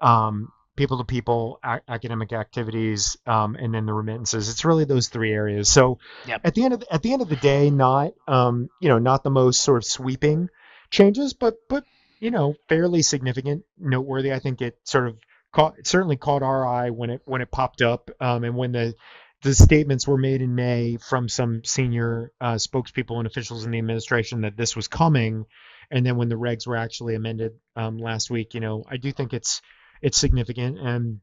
Um, 0.00 0.52
people 0.76 0.98
to 0.98 1.04
people 1.04 1.58
academic 1.88 2.32
activities 2.32 3.16
um, 3.26 3.56
and 3.56 3.74
then 3.74 3.84
the 3.84 3.92
remittances 3.92 4.48
it's 4.48 4.64
really 4.64 4.84
those 4.84 5.08
three 5.08 5.32
areas 5.32 5.68
so 5.68 5.98
Yep. 6.28 6.40
at 6.44 6.54
the 6.54 6.64
end 6.64 6.72
of 6.74 6.80
the, 6.80 6.94
at 6.94 7.02
the 7.02 7.12
end 7.12 7.20
of 7.20 7.28
the 7.28 7.34
day 7.34 7.68
not 7.68 8.12
um, 8.28 8.70
you 8.80 8.88
know 8.88 8.98
not 8.98 9.24
the 9.24 9.30
most 9.30 9.60
sort 9.60 9.78
of 9.78 9.84
sweeping 9.84 10.48
changes 10.88 11.32
but 11.34 11.56
but 11.68 11.82
you 12.20 12.30
know 12.30 12.54
fairly 12.68 13.02
significant 13.02 13.64
noteworthy 13.76 14.32
i 14.32 14.38
think 14.38 14.62
it 14.62 14.78
sort 14.84 15.08
of 15.08 15.16
caught 15.52 15.76
it 15.80 15.86
certainly 15.88 16.16
caught 16.16 16.44
our 16.44 16.64
eye 16.64 16.90
when 16.90 17.10
it 17.10 17.22
when 17.24 17.40
it 17.40 17.50
popped 17.50 17.82
up 17.82 18.08
um, 18.20 18.44
and 18.44 18.54
when 18.54 18.70
the 18.70 18.94
the 19.42 19.54
statements 19.54 20.06
were 20.06 20.18
made 20.18 20.42
in 20.42 20.54
May 20.54 20.96
from 20.96 21.28
some 21.28 21.62
senior 21.64 22.32
uh, 22.40 22.54
spokespeople 22.54 23.18
and 23.18 23.26
officials 23.26 23.64
in 23.64 23.70
the 23.70 23.78
administration 23.78 24.42
that 24.42 24.56
this 24.56 24.74
was 24.74 24.88
coming, 24.88 25.46
and 25.90 26.04
then 26.04 26.16
when 26.16 26.28
the 26.28 26.34
regs 26.34 26.66
were 26.66 26.76
actually 26.76 27.14
amended 27.14 27.52
um, 27.76 27.98
last 27.98 28.30
week, 28.30 28.54
you 28.54 28.60
know, 28.60 28.84
I 28.88 28.96
do 28.96 29.12
think 29.12 29.32
it's 29.32 29.62
it's 30.00 30.18
significant 30.18 30.78
and 30.78 31.20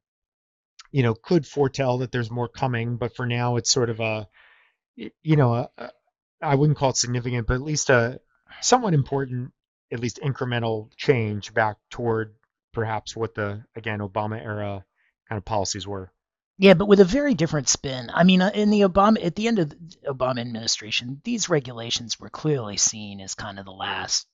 you 0.92 1.02
know 1.04 1.14
could 1.14 1.46
foretell 1.46 2.00
that 2.00 2.12
there's 2.12 2.32
more 2.32 2.48
coming, 2.48 2.98
but 2.98 3.16
for 3.16 3.26
now 3.26 3.58
it's 3.58 3.72
sort 3.72 3.90
of 3.90 4.00
a 4.00 4.28
you 4.96 5.36
know 5.36 5.68
I 6.42 6.56
wouldn't 6.56 6.78
call 6.78 6.92
it 6.92 6.98
significant, 6.98 7.48
but 7.48 7.56
at 7.56 7.62
least 7.62 7.90
a 7.90 8.20
somewhat 8.62 8.94
important, 8.94 9.52
at 9.92 10.00
least 10.00 10.20
incremental 10.24 10.90
change 10.96 11.54
back 11.54 11.78
toward 11.90 12.36
perhaps 12.74 13.16
what 13.16 13.36
the 13.36 13.66
again 13.76 14.00
Obama 14.00 14.42
era 14.42 14.86
kind 15.28 15.38
of 15.38 15.46
policies 15.46 15.88
were. 15.88 16.12
Yeah, 16.58 16.74
but 16.74 16.88
with 16.88 17.02
a 17.02 17.06
very 17.06 17.34
different 17.34 17.68
spin. 17.68 18.10
I 18.14 18.24
mean, 18.24 18.42
uh, 18.42 18.52
in 18.54 18.70
the 18.70 18.82
Obama 18.82 19.24
at 19.24 19.36
the 19.36 19.48
end 19.48 19.60
of 19.60 19.70
the 19.70 19.78
Obama 20.08 20.40
administration, 20.40 21.22
these 21.24 21.50
regulations 21.50 22.20
were 22.20 22.30
clearly 22.30 22.78
seen 22.78 23.20
as 23.20 23.36
kind 23.36 23.60
of 23.60 23.66
the 23.66 23.72
last 23.72 24.26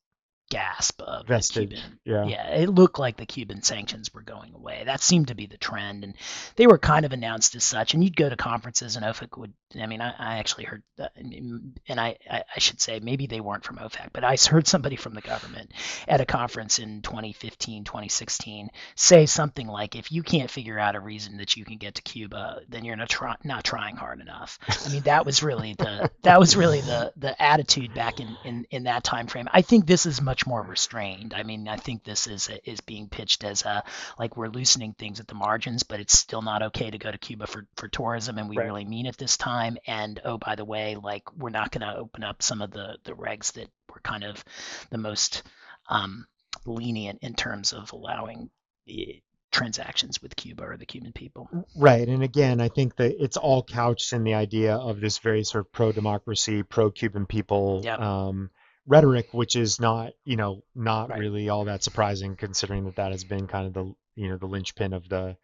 gasp 0.52 1.02
of 1.02 1.26
the 1.26 1.50
Cuban. 1.52 2.00
yeah. 2.06 2.26
Yeah, 2.26 2.48
it 2.50 2.70
looked 2.70 3.00
like 3.00 3.18
the 3.18 3.26
Cuban 3.26 3.64
sanctions 3.64 4.14
were 4.14 4.22
going 4.22 4.54
away. 4.54 4.84
That 4.86 5.02
seemed 5.02 5.30
to 5.30 5.36
be 5.36 5.48
the 5.48 5.58
trend, 5.58 6.04
and 6.04 6.14
they 6.58 6.68
were 6.68 6.78
kind 6.78 7.06
of 7.06 7.14
announced 7.14 7.56
as 7.56 7.64
such. 7.64 7.94
And 7.94 8.04
you'd 8.04 8.18
go 8.18 8.30
to 8.30 8.36
conferences, 8.36 8.96
and 8.96 9.06
OFAC 9.06 9.38
would. 9.40 9.54
I 9.80 9.86
mean, 9.86 10.02
I, 10.02 10.10
I 10.18 10.38
actually 10.40 10.66
heard, 10.66 10.84
that, 10.98 11.14
and 11.16 12.00
I, 12.00 12.18
I, 12.30 12.44
I 12.56 12.60
should 12.60 12.82
say 12.82 13.00
maybe 13.00 13.28
they 13.28 13.40
weren't 13.42 13.64
from 13.64 13.78
OFAC, 13.78 14.10
but 14.14 14.24
I 14.24 14.36
heard 14.50 14.68
somebody 14.68 14.96
from 14.96 15.14
the 15.14 15.22
government 15.22 15.72
at 16.08 16.22
a 16.22 16.26
conference 16.26 16.80
in 16.80 17.02
2015, 17.02 17.84
2016 17.84 18.70
say 18.96 19.26
something 19.26 19.68
like, 19.68 19.96
"If 19.96 20.12
you 20.12 20.24
can't 20.24 20.50
figure 20.50 20.80
out 20.80 20.96
a 20.96 21.00
reason 21.00 21.38
that 21.38 21.56
you 21.56 21.66
can 21.66 21.78
get 21.78 21.96
to 21.96 22.02
Cuba, 22.02 22.62
then 22.70 22.84
you're 22.86 22.96
not 22.96 23.10
try, 23.10 23.36
not 23.44 23.64
trying 23.64 23.96
hard 23.96 24.20
enough." 24.22 24.58
I 24.86 24.90
mean, 24.90 25.04
that 25.04 25.26
was 25.26 25.44
really 25.44 25.74
the 25.76 26.10
that 26.24 26.40
was 26.40 26.56
really 26.56 26.82
the 26.82 27.14
the 27.18 27.40
attitude 27.42 27.94
back 27.94 28.20
in 28.20 28.38
in 28.44 28.66
in 28.72 28.84
that 28.84 29.04
time 29.04 29.28
frame. 29.28 29.48
I 29.52 29.62
think 29.62 29.86
this 29.86 30.06
is 30.06 30.22
much 30.22 30.46
more 30.48 30.62
restrained. 30.62 31.34
I 31.34 31.44
mean, 31.44 31.68
I 31.68 31.78
think 31.78 32.04
this 32.04 32.28
is 32.28 32.50
is 32.66 32.82
being 32.82 33.08
pitched 33.10 33.44
as 33.44 33.64
a 33.64 33.84
like 34.20 34.38
we're 34.38 34.48
loosening 34.50 34.94
things 34.94 35.20
at 35.20 35.28
the 35.28 35.36
margins, 35.36 35.84
but 35.84 36.00
it's 36.00 36.18
still 36.18 36.42
not 36.42 36.62
okay 36.64 36.90
to 36.90 36.98
go 36.98 37.12
to 37.12 37.18
Cuba 37.18 37.48
for 37.48 37.68
for 37.76 37.88
tourism, 37.88 38.38
and 38.38 38.50
we 38.50 38.58
Right. 38.58 38.66
really 38.66 38.86
mean 38.86 39.06
it 39.06 39.18
this 39.18 39.38
time. 39.38 39.61
And 39.86 40.20
oh, 40.26 40.38
by 40.38 40.56
the 40.56 40.66
way, 40.66 40.96
like 40.96 41.24
we're 41.36 41.50
not 41.50 41.72
going 41.72 41.82
to 41.88 41.98
open 41.98 42.24
up 42.24 42.42
some 42.42 42.62
of 42.62 42.72
the 42.72 42.98
the 43.04 43.14
regs 43.14 43.54
that 43.54 43.70
were 43.94 44.02
kind 44.04 44.24
of 44.24 44.44
the 44.90 44.98
most 44.98 45.44
um, 45.90 46.26
lenient 46.66 47.20
in 47.22 47.34
terms 47.34 47.74
of 47.74 47.92
allowing 47.94 48.50
eh, 48.90 49.20
transactions 49.52 50.22
with 50.22 50.36
Cuba 50.36 50.64
or 50.64 50.78
the 50.78 50.86
Cuban 50.86 51.12
people. 51.12 51.50
Right, 51.76 52.08
and 52.08 52.24
again, 52.24 52.62
I 52.62 52.70
think 52.70 52.96
that 52.98 53.22
it's 53.22 53.38
all 53.38 53.64
couched 53.64 54.14
in 54.14 54.24
the 54.24 54.34
idea 54.36 54.76
of 54.76 55.02
this 55.02 55.18
very 55.18 55.44
sort 55.44 55.66
of 55.66 55.72
pro-democracy, 55.72 56.64
pro-Cuban 56.64 57.26
people 57.26 57.82
Yep. 57.84 58.00
um, 58.00 58.50
rhetoric, 58.88 59.34
which 59.34 59.56
is 59.56 59.80
not, 59.80 60.14
you 60.24 60.38
know, 60.38 60.64
not 60.74 61.10
Right. 61.10 61.20
really 61.20 61.50
all 61.50 61.66
that 61.66 61.84
surprising, 61.84 62.36
considering 62.38 62.86
that 62.86 62.96
that 62.96 63.12
has 63.12 63.26
been 63.26 63.48
kind 63.48 63.68
of 63.68 63.74
the, 63.74 63.94
you 64.16 64.30
know, 64.30 64.38
the 64.38 64.48
linchpin 64.48 64.94
of 64.94 65.08
the, 65.10 65.36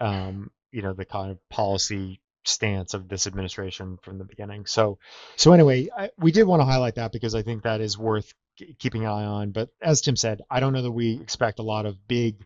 um, 0.00 0.50
you 0.70 0.82
know, 0.82 0.92
the 0.92 1.04
kind 1.04 1.30
of 1.32 1.48
policy 1.48 2.20
stance 2.44 2.94
of 2.94 3.08
this 3.08 3.26
administration 3.26 3.98
from 4.02 4.18
the 4.18 4.24
beginning. 4.24 4.66
So, 4.66 4.98
so 5.36 5.52
anyway, 5.52 5.88
I, 5.96 6.10
we 6.18 6.32
did 6.32 6.44
want 6.44 6.60
to 6.60 6.66
highlight 6.66 6.96
that 6.96 7.12
because 7.12 7.34
I 7.34 7.42
think 7.42 7.62
that 7.62 7.80
is 7.80 7.98
worth 7.98 8.32
keeping 8.78 9.04
an 9.04 9.10
eye 9.10 9.24
on. 9.24 9.50
But 9.50 9.70
as 9.82 10.00
Tim 10.00 10.16
said, 10.16 10.40
I 10.50 10.60
don't 10.60 10.72
know 10.72 10.82
that 10.82 10.90
we 10.90 11.20
expect 11.20 11.58
a 11.58 11.64
lot 11.64 11.86
of 11.86 12.08
big 12.08 12.44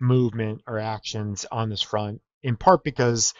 movement 0.00 0.62
or 0.66 0.78
actions 0.78 1.46
on 1.50 1.68
this 1.68 1.82
front, 1.82 2.20
in 2.42 2.56
part 2.56 2.84
because 2.84 3.34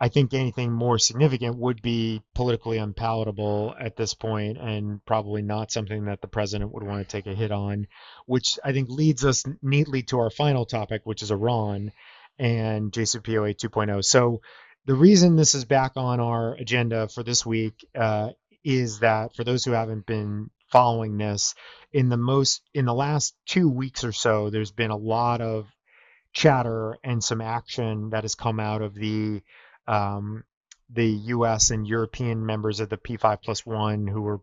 I 0.00 0.08
think 0.08 0.34
anything 0.34 0.72
more 0.72 0.98
significant 0.98 1.56
would 1.56 1.80
be 1.80 2.20
politically 2.34 2.78
unpalatable 2.78 3.74
at 3.78 3.96
this 3.96 4.12
point 4.12 4.58
and 4.58 5.04
probably 5.04 5.42
not 5.42 5.70
something 5.70 6.06
that 6.06 6.20
the 6.20 6.28
president 6.28 6.72
would 6.72 6.82
want 6.82 7.08
to 7.08 7.10
take 7.10 7.26
a 7.26 7.34
hit 7.34 7.52
on, 7.52 7.86
which 8.26 8.58
I 8.64 8.72
think 8.72 8.88
leads 8.90 9.24
us 9.24 9.44
neatly 9.62 10.02
to 10.04 10.18
our 10.18 10.30
final 10.30 10.66
topic, 10.66 11.02
which 11.04 11.22
is 11.22 11.30
Iran 11.30 11.92
and 12.38 12.90
JCPOA 12.90 13.56
2.0. 13.56 14.04
So 14.04 14.40
the 14.86 14.94
reason 14.94 15.36
this 15.36 15.54
is 15.54 15.64
back 15.64 15.92
on 15.96 16.20
our 16.20 16.54
agenda 16.54 17.08
for 17.08 17.22
this 17.22 17.44
week 17.44 17.86
uh, 17.94 18.30
is 18.64 19.00
that 19.00 19.34
for 19.34 19.44
those 19.44 19.64
who 19.64 19.72
haven't 19.72 20.06
been 20.06 20.50
following 20.70 21.16
this, 21.16 21.54
in 21.92 22.08
the 22.08 22.16
most 22.16 22.62
in 22.74 22.84
the 22.84 22.94
last 22.94 23.34
two 23.46 23.68
weeks 23.68 24.04
or 24.04 24.12
so, 24.12 24.50
there's 24.50 24.72
been 24.72 24.90
a 24.90 24.96
lot 24.96 25.40
of 25.40 25.66
chatter 26.32 26.98
and 27.04 27.22
some 27.22 27.40
action 27.40 28.10
that 28.10 28.24
has 28.24 28.34
come 28.34 28.60
out 28.60 28.82
of 28.82 28.94
the 28.94 29.40
um, 29.86 30.44
the 30.90 31.06
U.S. 31.06 31.70
and 31.70 31.86
European 31.86 32.44
members 32.44 32.80
of 32.80 32.88
the 32.88 32.96
P5 32.96 33.42
plus 33.42 33.64
one 33.64 34.06
who 34.06 34.22
were 34.22 34.40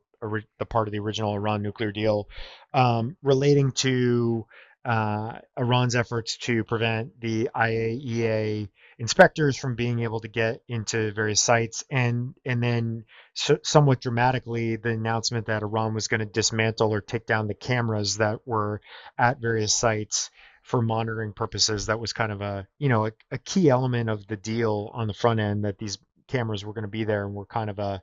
the 0.59 0.65
part 0.65 0.87
of 0.87 0.91
the 0.91 0.99
original 0.99 1.33
Iran 1.33 1.61
nuclear 1.61 1.91
deal, 1.91 2.29
um, 2.73 3.17
relating 3.23 3.71
to 3.71 4.45
uh, 4.83 5.33
Iran's 5.57 5.95
efforts 5.95 6.37
to 6.37 6.63
prevent 6.63 7.19
the 7.19 7.49
IAEA 7.55 8.69
inspectors 8.97 9.57
from 9.57 9.75
being 9.75 9.99
able 9.99 10.19
to 10.21 10.27
get 10.27 10.61
into 10.67 11.11
various 11.11 11.41
sites, 11.41 11.83
and 11.89 12.33
and 12.45 12.63
then 12.63 13.05
so, 13.33 13.59
somewhat 13.63 14.01
dramatically 14.01 14.77
the 14.77 14.89
announcement 14.89 15.47
that 15.47 15.61
Iran 15.61 15.93
was 15.93 16.07
going 16.07 16.19
to 16.19 16.25
dismantle 16.25 16.93
or 16.93 17.01
take 17.01 17.25
down 17.25 17.47
the 17.47 17.53
cameras 17.53 18.17
that 18.17 18.39
were 18.45 18.81
at 19.17 19.39
various 19.39 19.73
sites 19.73 20.31
for 20.63 20.81
monitoring 20.81 21.33
purposes. 21.33 21.87
That 21.87 21.99
was 21.99 22.13
kind 22.13 22.31
of 22.31 22.41
a 22.41 22.67
you 22.79 22.89
know 22.89 23.07
a, 23.07 23.11
a 23.31 23.37
key 23.37 23.69
element 23.69 24.09
of 24.09 24.25
the 24.27 24.37
deal 24.37 24.89
on 24.93 25.07
the 25.07 25.13
front 25.13 25.39
end 25.39 25.65
that 25.65 25.77
these 25.77 25.99
cameras 26.27 26.65
were 26.65 26.73
going 26.73 26.83
to 26.83 26.87
be 26.87 27.03
there 27.03 27.25
and 27.25 27.35
were 27.35 27.45
kind 27.45 27.69
of 27.69 27.77
a 27.77 28.01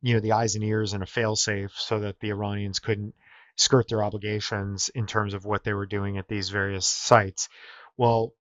you 0.00 0.14
know 0.14 0.20
the 0.20 0.32
eyes 0.32 0.54
and 0.54 0.64
ears 0.64 0.94
and 0.94 1.02
a 1.02 1.06
failsafe 1.06 1.72
so 1.72 2.00
that 2.00 2.20
the 2.20 2.30
Iranians 2.30 2.78
couldn't 2.78 3.14
skirt 3.56 3.88
their 3.88 4.02
obligations 4.02 4.90
in 4.94 5.06
terms 5.06 5.34
of 5.34 5.44
what 5.44 5.64
they 5.64 5.72
were 5.72 5.86
doing 5.86 6.18
at 6.18 6.28
these 6.28 6.48
various 6.48 6.86
sites. 6.86 7.48
Well, 7.96 8.32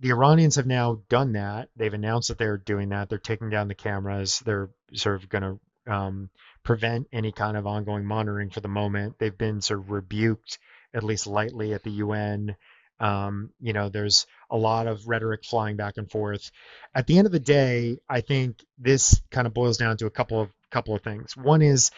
the 0.00 0.10
Iranians 0.10 0.56
have 0.56 0.66
now 0.66 1.02
done 1.08 1.32
that. 1.32 1.68
They've 1.76 1.92
announced 1.92 2.28
that 2.28 2.38
they're 2.38 2.56
doing 2.56 2.90
that. 2.90 3.08
They're 3.08 3.18
taking 3.18 3.50
down 3.50 3.68
the 3.68 3.74
cameras. 3.74 4.40
They're 4.44 4.70
sort 4.94 5.16
of 5.16 5.28
going 5.28 5.42
to 5.86 5.92
um, 5.92 6.30
prevent 6.62 7.08
any 7.12 7.32
kind 7.32 7.56
of 7.56 7.66
ongoing 7.66 8.04
monitoring 8.04 8.50
for 8.50 8.60
the 8.60 8.68
moment. 8.68 9.18
They've 9.18 9.36
been 9.36 9.60
sort 9.60 9.80
of 9.80 9.90
rebuked, 9.90 10.58
at 10.94 11.04
least 11.04 11.26
lightly, 11.26 11.74
at 11.74 11.82
the 11.82 11.90
UN. 11.90 12.56
Um, 12.98 13.50
you 13.60 13.74
know, 13.74 13.90
there's 13.90 14.26
a 14.50 14.56
lot 14.56 14.86
of 14.86 15.06
rhetoric 15.06 15.44
flying 15.44 15.76
back 15.76 15.98
and 15.98 16.10
forth. 16.10 16.50
At 16.94 17.06
the 17.06 17.18
end 17.18 17.26
of 17.26 17.32
the 17.32 17.38
day, 17.38 17.98
I 18.08 18.22
think 18.22 18.64
this 18.78 19.20
kind 19.30 19.46
of 19.46 19.52
boils 19.52 19.76
down 19.76 19.98
to 19.98 20.06
a 20.06 20.10
couple 20.10 20.40
of 20.40 20.50
couple 20.70 20.94
of 20.94 21.02
things. 21.02 21.36
One 21.36 21.62
is, 21.62 21.90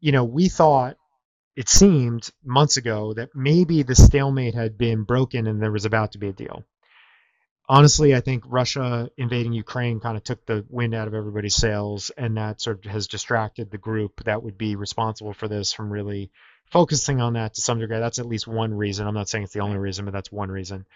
you 0.00 0.12
know, 0.12 0.24
we 0.24 0.48
thought 0.48 0.96
it 1.56 1.68
seemed 1.70 2.30
months 2.44 2.76
ago 2.76 3.14
that 3.14 3.30
maybe 3.34 3.82
the 3.82 3.94
stalemate 3.94 4.54
had 4.54 4.76
been 4.76 5.04
broken 5.04 5.46
and 5.46 5.60
there 5.60 5.72
was 5.72 5.86
about 5.86 6.12
to 6.12 6.18
be 6.18 6.28
a 6.28 6.32
deal. 6.32 6.64
Honestly, 7.68 8.14
I 8.14 8.20
think 8.20 8.44
Russia 8.46 9.10
invading 9.16 9.52
Ukraine 9.52 9.98
kind 9.98 10.16
of 10.16 10.22
took 10.22 10.44
the 10.46 10.64
wind 10.68 10.94
out 10.94 11.08
of 11.08 11.14
everybody's 11.14 11.56
sails, 11.56 12.12
and 12.16 12.36
that 12.36 12.60
sort 12.60 12.84
of 12.84 12.92
has 12.92 13.08
distracted 13.08 13.70
the 13.70 13.78
group 13.78 14.22
that 14.24 14.42
would 14.42 14.56
be 14.56 14.76
responsible 14.76 15.32
for 15.32 15.48
this 15.48 15.72
from 15.72 15.92
really 15.92 16.30
focusing 16.70 17.20
on 17.20 17.32
that 17.32 17.54
to 17.54 17.62
some 17.62 17.80
degree. 17.80 17.98
That's 17.98 18.20
at 18.20 18.26
least 18.26 18.46
one 18.46 18.72
reason. 18.72 19.06
I'm 19.06 19.14
not 19.14 19.28
saying 19.28 19.44
it's 19.44 19.52
the 19.52 19.60
only 19.60 19.78
reason, 19.78 20.04
but 20.04 20.12
that's 20.12 20.30
one 20.30 20.50
reason. 20.50 20.86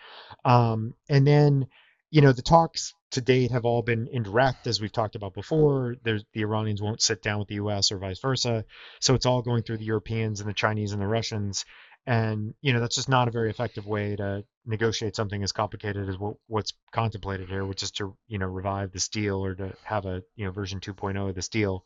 Um, 0.44 0.94
and 1.08 1.26
then, 1.26 1.66
you 2.10 2.20
know, 2.20 2.32
the 2.32 2.42
talks 2.42 2.94
to 3.10 3.20
date 3.20 3.50
have 3.50 3.64
all 3.64 3.82
been 3.82 4.08
indirect, 4.08 4.66
as 4.66 4.80
we've 4.80 4.92
talked 4.92 5.16
about 5.16 5.34
before. 5.34 5.96
There's, 6.02 6.24
the 6.32 6.42
Iranians 6.42 6.80
won't 6.80 7.02
sit 7.02 7.22
down 7.22 7.38
with 7.38 7.48
the 7.48 7.56
U.S. 7.56 7.90
or 7.90 7.98
vice 7.98 8.20
versa, 8.20 8.64
so 9.00 9.14
it's 9.14 9.26
all 9.26 9.42
going 9.42 9.62
through 9.62 9.78
the 9.78 9.84
Europeans 9.84 10.40
and 10.40 10.48
the 10.48 10.54
Chinese 10.54 10.92
and 10.92 11.02
the 11.02 11.06
Russians. 11.06 11.64
And 12.06 12.54
you 12.62 12.72
know 12.72 12.80
that's 12.80 12.96
just 12.96 13.10
not 13.10 13.28
a 13.28 13.30
very 13.30 13.50
effective 13.50 13.86
way 13.86 14.16
to 14.16 14.44
negotiate 14.64 15.14
something 15.14 15.42
as 15.42 15.52
complicated 15.52 16.08
as 16.08 16.18
what, 16.18 16.36
what's 16.46 16.72
contemplated 16.92 17.48
here, 17.48 17.64
which 17.64 17.82
is 17.82 17.90
to 17.92 18.16
you 18.26 18.38
know 18.38 18.46
revive 18.46 18.90
this 18.90 19.08
deal 19.08 19.44
or 19.44 19.54
to 19.54 19.74
have 19.84 20.06
a 20.06 20.22
you 20.34 20.46
know 20.46 20.50
version 20.50 20.80
2.0 20.80 21.28
of 21.28 21.34
this 21.34 21.48
deal. 21.48 21.84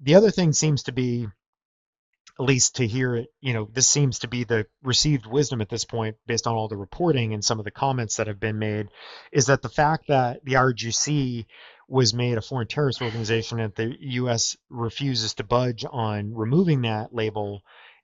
The 0.00 0.16
other 0.16 0.30
thing 0.30 0.52
seems 0.52 0.82
to 0.84 0.92
be 0.92 1.28
at 2.38 2.44
least 2.44 2.76
to 2.76 2.86
hear 2.86 3.16
it, 3.16 3.28
you 3.40 3.54
know, 3.54 3.68
this 3.72 3.86
seems 3.86 4.18
to 4.20 4.28
be 4.28 4.44
the 4.44 4.66
received 4.82 5.26
wisdom 5.26 5.60
at 5.60 5.68
this 5.70 5.84
point, 5.84 6.16
based 6.26 6.46
on 6.46 6.54
all 6.54 6.68
the 6.68 6.76
reporting 6.76 7.32
and 7.32 7.44
some 7.44 7.58
of 7.58 7.64
the 7.64 7.70
comments 7.70 8.16
that 8.16 8.26
have 8.26 8.38
been 8.38 8.58
made, 8.58 8.88
is 9.32 9.46
that 9.46 9.62
the 9.62 9.68
fact 9.68 10.08
that 10.08 10.44
the 10.44 10.52
IRGC 10.54 11.46
was 11.88 12.12
made 12.12 12.36
a 12.36 12.42
foreign 12.42 12.66
terrorist 12.66 13.00
organization 13.00 13.60
and 13.60 13.74
the 13.74 13.94
U.S. 14.00 14.56
refuses 14.68 15.34
to 15.34 15.44
budge 15.44 15.84
on 15.90 16.34
removing 16.34 16.82
that 16.82 17.14
label 17.14 17.62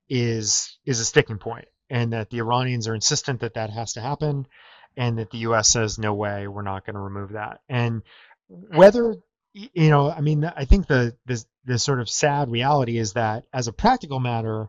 is 0.08 0.78
is 0.86 1.00
a 1.00 1.04
sticking 1.04 1.38
point, 1.38 1.66
and 1.90 2.12
that 2.12 2.30
the 2.30 2.38
Iranians 2.38 2.88
are 2.88 2.94
insistent 2.94 3.40
that 3.40 3.54
that 3.54 3.70
has 3.70 3.94
to 3.94 4.00
happen, 4.00 4.46
and 4.96 5.18
that 5.18 5.30
the 5.30 5.38
U.S. 5.38 5.68
says 5.68 5.98
no 5.98 6.14
way, 6.14 6.46
we're 6.46 6.62
not 6.62 6.86
going 6.86 6.94
to 6.94 7.00
remove 7.00 7.32
that, 7.32 7.60
and 7.68 8.02
whether 8.48 9.16
you 9.54 9.90
know, 9.90 10.10
I 10.10 10.20
mean, 10.20 10.44
I 10.44 10.64
think 10.64 10.86
the 10.86 11.16
the 11.26 11.44
the 11.64 11.78
sort 11.78 12.00
of 12.00 12.08
sad 12.08 12.50
reality 12.50 12.98
is 12.98 13.12
that 13.12 13.44
as 13.52 13.68
a 13.68 13.72
practical 13.72 14.18
matter, 14.20 14.68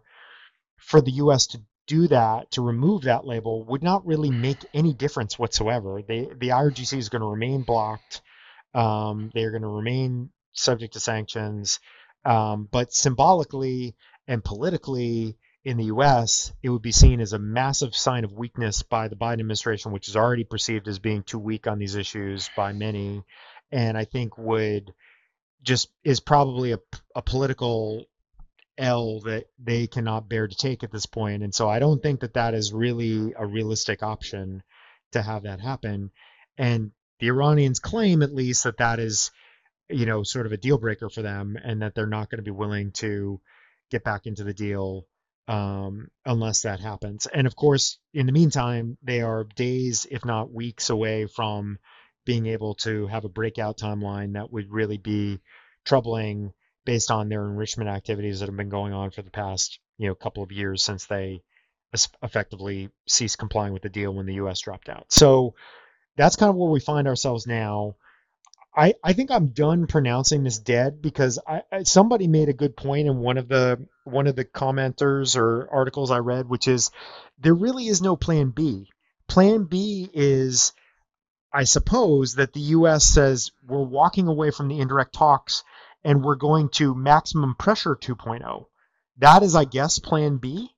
for 0.78 1.02
the 1.02 1.12
U.S. 1.12 1.48
to 1.48 1.62
do 1.88 2.08
that 2.08 2.52
to 2.52 2.62
remove 2.62 3.04
that 3.04 3.26
label 3.26 3.66
would 3.66 3.84
not 3.84 4.06
really 4.06 4.30
make 4.30 4.66
any 4.74 4.94
difference 4.94 5.40
whatsoever. 5.40 6.02
They 6.06 6.22
the 6.26 6.50
IRGC 6.50 6.98
is 6.98 7.10
going 7.10 7.22
to 7.22 7.28
remain 7.28 7.64
blocked. 7.64 8.22
Um, 8.74 9.32
they 9.34 9.44
are 9.44 9.52
going 9.52 9.62
to 9.62 9.68
remain 9.68 10.30
subject 10.54 10.94
to 10.94 11.00
sanctions, 11.00 11.80
um, 12.26 12.68
but 12.72 12.94
symbolically 12.94 13.96
and 14.28 14.44
politically 14.44 15.38
in 15.66 15.78
the 15.78 15.86
U.S., 15.86 16.52
it 16.62 16.70
would 16.70 16.82
be 16.82 16.92
seen 16.92 17.22
as 17.22 17.32
a 17.34 17.40
massive 17.40 17.96
sign 17.96 18.26
of 18.26 18.34
weakness 18.34 18.84
by 18.84 19.08
the 19.08 19.16
Biden 19.16 19.40
administration, 19.40 19.92
which 19.94 20.10
is 20.10 20.18
already 20.18 20.44
perceived 20.44 20.88
as 20.88 21.00
being 21.00 21.24
too 21.24 21.40
weak 21.40 21.68
on 21.68 21.80
these 21.80 21.96
issues 21.96 22.50
by 22.58 22.74
many 22.74 23.24
and 23.74 23.98
I 23.98 24.06
think 24.06 24.38
would 24.38 24.94
just 25.64 25.90
is 26.04 26.20
probably 26.20 26.74
a, 26.74 26.80
a 27.16 27.22
political 27.24 28.06
L 28.78 29.22
that 29.22 29.46
they 29.60 29.88
cannot 29.88 30.30
bear 30.30 30.48
to 30.48 30.56
take 30.56 30.84
at 30.84 30.92
this 30.92 31.08
point. 31.08 31.42
And 31.44 31.54
so 31.54 31.68
I 31.68 31.80
don't 31.80 32.02
think 32.02 32.20
that 32.20 32.36
that 32.36 32.54
is 32.54 32.72
really 32.72 33.34
a 33.36 33.46
realistic 33.46 34.04
option 34.04 34.62
to 35.14 35.22
have 35.22 35.44
that 35.44 35.60
happen. 35.60 36.12
And 36.58 36.92
the 37.20 37.28
Iranians 37.28 37.80
claim, 37.80 38.22
at 38.22 38.34
least, 38.34 38.64
that 38.66 38.78
that 38.78 39.00
is, 39.00 39.32
you 39.90 40.06
know, 40.06 40.24
sort 40.24 40.46
of 40.46 40.52
a 40.52 40.58
deal 40.58 40.78
breaker 40.78 41.10
for 41.10 41.24
them, 41.24 41.58
and 41.62 41.82
that 41.82 41.96
they're 41.96 42.06
not 42.06 42.30
going 42.30 42.40
to 42.40 42.44
be 42.44 42.52
willing 42.52 42.92
to 42.94 43.42
get 43.90 44.04
back 44.04 44.28
into 44.28 44.44
the 44.44 44.54
deal 44.54 45.08
um, 45.48 46.10
unless 46.26 46.62
that 46.62 46.80
happens. 46.80 47.26
And 47.26 47.48
of 47.48 47.56
course, 47.56 47.98
in 48.14 48.28
the 48.28 48.32
meantime, 48.32 48.98
they 49.02 49.22
are 49.22 49.48
days, 49.56 50.06
if 50.10 50.26
not 50.26 50.52
weeks, 50.52 50.90
away 50.90 51.26
from 51.26 51.80
being 52.26 52.48
able 52.48 52.76
to 52.76 53.08
have 53.08 53.26
a 53.26 53.30
breakout 53.30 53.78
timeline 53.78 54.34
that 54.34 54.52
would 54.52 54.72
really 54.72 54.98
be 54.98 55.40
troubling 55.86 56.54
based 56.86 57.12
on 57.12 57.30
their 57.30 57.46
enrichment 57.46 57.90
activities 57.90 58.40
that 58.40 58.48
have 58.48 58.58
been 58.58 58.70
going 58.70 58.94
on 58.94 59.12
for 59.12 59.22
the 59.22 59.32
past 59.32 59.80
you 59.98 60.08
know 60.08 60.16
couple 60.16 60.44
of 60.44 60.52
years 60.52 60.84
since 60.84 61.06
they 61.06 61.42
effectively 62.22 62.90
ceased 63.08 63.38
complying 63.38 63.74
with 63.74 63.84
the 63.84 63.90
deal 63.90 64.14
when 64.14 64.26
the 64.26 64.36
U.S. 64.36 64.62
dropped 64.62 64.90
out. 64.90 65.06
So 65.10 65.54
that's 66.18 66.36
kind 66.36 66.50
of 66.50 66.56
where 66.56 66.70
we 66.70 66.80
find 66.80 67.08
ourselves 67.08 67.46
now. 67.48 67.96
I, 68.76 68.96
I 69.04 69.14
think 69.14 69.30
I'm 69.30 69.48
done 69.50 69.86
pronouncing 69.86 70.44
this 70.44 70.58
dead 70.58 71.02
because 71.02 71.38
I, 71.48 71.62
I, 71.72 71.84
somebody 71.84 72.28
made 72.28 72.50
a 72.50 72.54
good 72.54 72.76
point 72.76 73.08
in 73.08 73.20
one 73.20 73.38
of 73.38 73.48
the 73.48 73.86
one 74.04 74.26
of 74.26 74.36
the 74.36 74.46
commenters 74.46 75.38
or 75.38 75.70
articles 75.72 76.10
I 76.10 76.18
read, 76.18 76.50
which 76.50 76.68
is 76.68 76.90
there 77.40 77.54
really 77.54 77.88
is 77.88 78.02
no 78.02 78.16
plan 78.16 78.50
B. 78.50 78.90
Plan 79.28 79.66
B 79.66 80.10
is 80.12 80.74
I 81.54 81.66
suppose 81.66 82.36
that 82.36 82.54
the 82.54 82.60
U.S. 82.60 83.06
says 83.06 83.52
we're 83.66 83.84
walking 83.84 84.28
away 84.28 84.50
from 84.50 84.68
the 84.68 84.80
indirect 84.80 85.14
talks 85.14 85.64
and 86.04 86.24
we're 86.24 86.36
going 86.36 86.70
to 86.70 86.96
maximum 86.96 87.56
pressure 87.56 87.96
2.0. 87.96 88.66
That 89.20 89.44
is, 89.44 89.56
I 89.56 89.66
guess, 89.66 90.00
plan 90.00 90.38
B. 90.38 90.70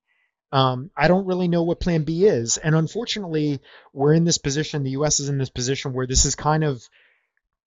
Um, 0.52 0.92
I 0.96 1.08
don't 1.08 1.26
really 1.26 1.48
know 1.48 1.64
what 1.64 1.80
plan 1.80 2.04
B 2.04 2.26
is. 2.26 2.58
And 2.58 2.76
unfortunately, 2.76 3.62
we're 3.94 4.14
in 4.14 4.26
this 4.26 4.38
position, 4.38 4.84
the 4.84 4.92
U.S. 4.92 5.20
is 5.20 5.30
in 5.30 5.38
this 5.38 5.50
position 5.50 5.94
where 5.94 6.08
this 6.08 6.26
is 6.26 6.36
kind 6.36 6.64
of, 6.64 6.84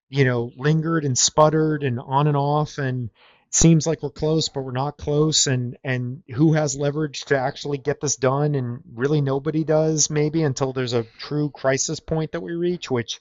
you 0.09 0.24
know, 0.24 0.52
lingered 0.56 1.04
and 1.04 1.18
sputtered 1.18 1.82
and 1.82 1.98
on 1.98 2.28
and 2.28 2.36
off. 2.36 2.78
And 2.78 3.11
seems 3.51 3.86
like 3.86 4.03
we're 4.03 4.11
close, 4.11 4.49
but 4.49 4.62
we're 4.62 4.72
not 4.72 4.99
close. 4.99 5.46
And 5.46 5.76
and 5.84 6.22
who 6.34 6.53
has 6.55 6.76
leverage 6.76 7.24
to 7.26 7.38
actually 7.38 7.78
get 7.78 8.01
this 8.01 8.16
done? 8.16 8.55
And 8.55 8.80
really, 8.94 9.20
nobody 9.20 9.64
does. 9.64 10.11
Maybe 10.11 10.42
until 10.42 10.72
there's 10.72 10.92
a 10.92 11.07
true 11.18 11.51
crisis 11.51 12.01
point 12.01 12.32
that 12.32 12.42
we 12.42 12.53
reach, 12.53 12.90
which 12.90 13.20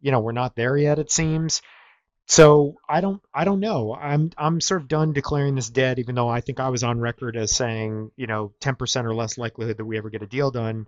you 0.00 0.10
know 0.10 0.20
we're 0.20 0.32
not 0.32 0.56
there 0.56 0.76
yet. 0.76 0.98
It 0.98 1.10
seems. 1.10 1.62
So 2.26 2.76
I 2.88 3.00
don't 3.00 3.22
I 3.32 3.44
don't 3.44 3.60
know. 3.60 3.94
I'm 3.94 4.30
I'm 4.36 4.60
sort 4.60 4.82
of 4.82 4.88
done 4.88 5.12
declaring 5.12 5.54
this 5.54 5.70
dead, 5.70 5.98
even 5.98 6.14
though 6.16 6.28
I 6.28 6.40
think 6.40 6.58
I 6.58 6.70
was 6.70 6.82
on 6.82 6.98
record 6.98 7.36
as 7.36 7.54
saying 7.54 8.10
you 8.16 8.26
know 8.26 8.52
10% 8.60 9.04
or 9.04 9.14
less 9.14 9.38
likelihood 9.38 9.76
that 9.76 9.84
we 9.84 9.96
ever 9.96 10.10
get 10.10 10.22
a 10.22 10.26
deal 10.26 10.50
done. 10.50 10.86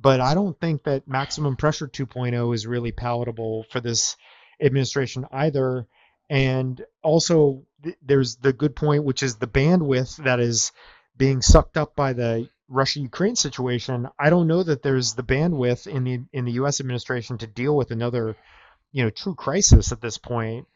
But 0.00 0.20
I 0.20 0.34
don't 0.34 0.58
think 0.58 0.84
that 0.84 1.06
maximum 1.06 1.56
pressure 1.56 1.86
2.0 1.86 2.54
is 2.54 2.66
really 2.66 2.92
palatable 2.92 3.66
for 3.70 3.80
this 3.80 4.16
administration 4.60 5.26
either. 5.32 5.86
And 6.32 6.82
also, 7.02 7.66
th- 7.84 7.98
there's 8.00 8.36
the 8.36 8.54
good 8.54 8.74
point, 8.74 9.04
which 9.04 9.22
is 9.22 9.36
the 9.36 9.46
bandwidth 9.46 10.16
that 10.24 10.40
is 10.40 10.72
being 11.14 11.42
sucked 11.42 11.76
up 11.76 11.94
by 11.94 12.14
the 12.14 12.48
Russia-Ukraine 12.68 13.36
situation. 13.36 14.08
I 14.18 14.30
don't 14.30 14.46
know 14.46 14.62
that 14.62 14.82
there's 14.82 15.12
the 15.12 15.22
bandwidth 15.22 15.86
in 15.86 16.04
the 16.04 16.20
in 16.32 16.46
the 16.46 16.52
U.S. 16.52 16.80
administration 16.80 17.36
to 17.36 17.46
deal 17.46 17.76
with 17.76 17.90
another, 17.90 18.34
you 18.92 19.04
know, 19.04 19.10
true 19.10 19.34
crisis 19.34 19.92
at 19.92 20.00
this 20.00 20.16
point. 20.16 20.66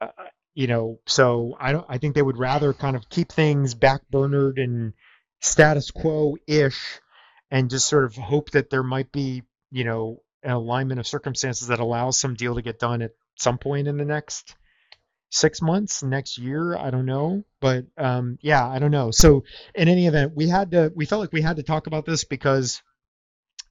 Uh, 0.00 0.06
you 0.54 0.68
know, 0.68 1.00
so 1.04 1.56
I 1.58 1.72
don't. 1.72 1.86
I 1.88 1.98
think 1.98 2.14
they 2.14 2.22
would 2.22 2.38
rather 2.38 2.72
kind 2.72 2.94
of 2.94 3.08
keep 3.08 3.32
things 3.32 3.74
backburnered 3.74 4.62
and 4.62 4.92
status 5.40 5.90
quo-ish, 5.90 7.00
and 7.50 7.70
just 7.70 7.88
sort 7.88 8.04
of 8.04 8.14
hope 8.14 8.52
that 8.52 8.70
there 8.70 8.84
might 8.84 9.10
be, 9.10 9.42
you 9.72 9.82
know, 9.82 10.22
an 10.44 10.52
alignment 10.52 11.00
of 11.00 11.08
circumstances 11.08 11.66
that 11.68 11.80
allows 11.80 12.20
some 12.20 12.34
deal 12.34 12.54
to 12.54 12.62
get 12.62 12.78
done 12.78 13.02
at 13.02 13.16
some 13.34 13.58
point 13.58 13.88
in 13.88 13.96
the 13.96 14.04
next 14.04 14.54
six 15.30 15.60
months 15.60 16.02
next 16.02 16.38
year 16.38 16.76
i 16.76 16.90
don't 16.90 17.06
know 17.06 17.42
but 17.60 17.84
um, 17.98 18.38
yeah 18.40 18.66
i 18.66 18.78
don't 18.78 18.90
know. 18.90 19.10
So 19.10 19.44
in 19.74 19.88
any 19.88 20.06
event 20.06 20.32
we 20.36 20.48
had 20.48 20.70
to 20.70 20.92
we 20.94 21.06
felt 21.06 21.20
like 21.20 21.32
we 21.32 21.42
had 21.42 21.56
to 21.56 21.62
talk 21.62 21.86
about 21.86 22.06
this 22.06 22.24
because 22.24 22.82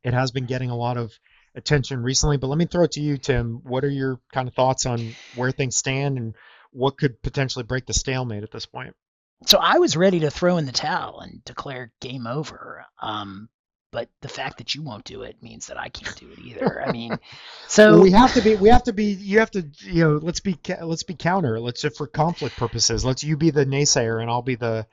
it 0.04 0.14
has 0.14 0.32
been 0.32 0.46
getting 0.46 0.70
a 0.70 0.76
lot 0.76 0.98
of 0.98 1.14
attention 1.56 2.04
recently 2.04 2.38
but 2.38 2.48
let 2.48 2.58
me 2.58 2.66
throw 2.66 2.84
it 2.84 2.92
to 2.92 3.02
you 3.02 3.18
tim. 3.18 3.62
What 3.64 3.86
are 3.86 3.90
your 3.90 4.20
kind 4.34 4.48
of 4.48 4.54
thoughts 4.54 4.86
on 4.86 5.16
where 5.36 5.52
things 5.52 5.78
stand 5.78 6.18
and 6.18 6.36
what 6.72 6.98
could 6.98 7.22
potentially 7.22 7.64
break 7.64 7.86
the 7.86 7.94
stalemate 7.94 8.44
at 8.44 8.52
this 8.52 8.66
point? 8.66 8.94
So 9.46 9.60
I 9.60 9.80
was 9.80 9.96
ready 9.96 10.22
to 10.22 10.32
throw 10.32 10.58
in 10.58 10.66
the 10.66 10.72
towel 10.72 11.22
and 11.22 11.44
declare 11.46 11.92
game 12.02 12.28
over. 12.28 12.86
Um, 13.02 13.50
but 13.96 14.10
the 14.20 14.28
fact 14.28 14.58
that 14.58 14.76
you 14.76 14.84
won't 14.84 15.06
do 15.06 15.22
it 15.22 15.42
means 15.42 15.68
that 15.68 15.80
I 15.80 15.88
can't 15.88 16.18
do 16.18 16.28
it 16.30 16.40
either. 16.44 16.84
I 16.86 16.92
mean, 16.92 17.18
so 17.70 17.94
well, 17.94 18.02
we 18.02 18.12
have 18.12 18.34
to 18.34 18.42
be 18.42 18.58
we 18.58 18.68
have 18.68 18.84
to 18.84 18.94
be 18.94 19.06
you 19.06 19.40
have 19.40 19.52
to 19.52 19.66
you 19.80 20.04
know 20.04 20.20
let's 20.22 20.42
be 20.42 20.58
let's 20.82 21.04
be 21.04 21.14
counter. 21.14 21.62
Let's 21.62 21.86
for 21.96 22.06
conflict 22.06 22.58
purposes. 22.58 23.06
Let's 23.06 23.24
you 23.24 23.38
be 23.38 23.52
the 23.52 23.66
naysayer 23.66 24.22
and 24.22 24.30
I'll 24.30 24.42
be 24.42 24.56
the 24.56 24.86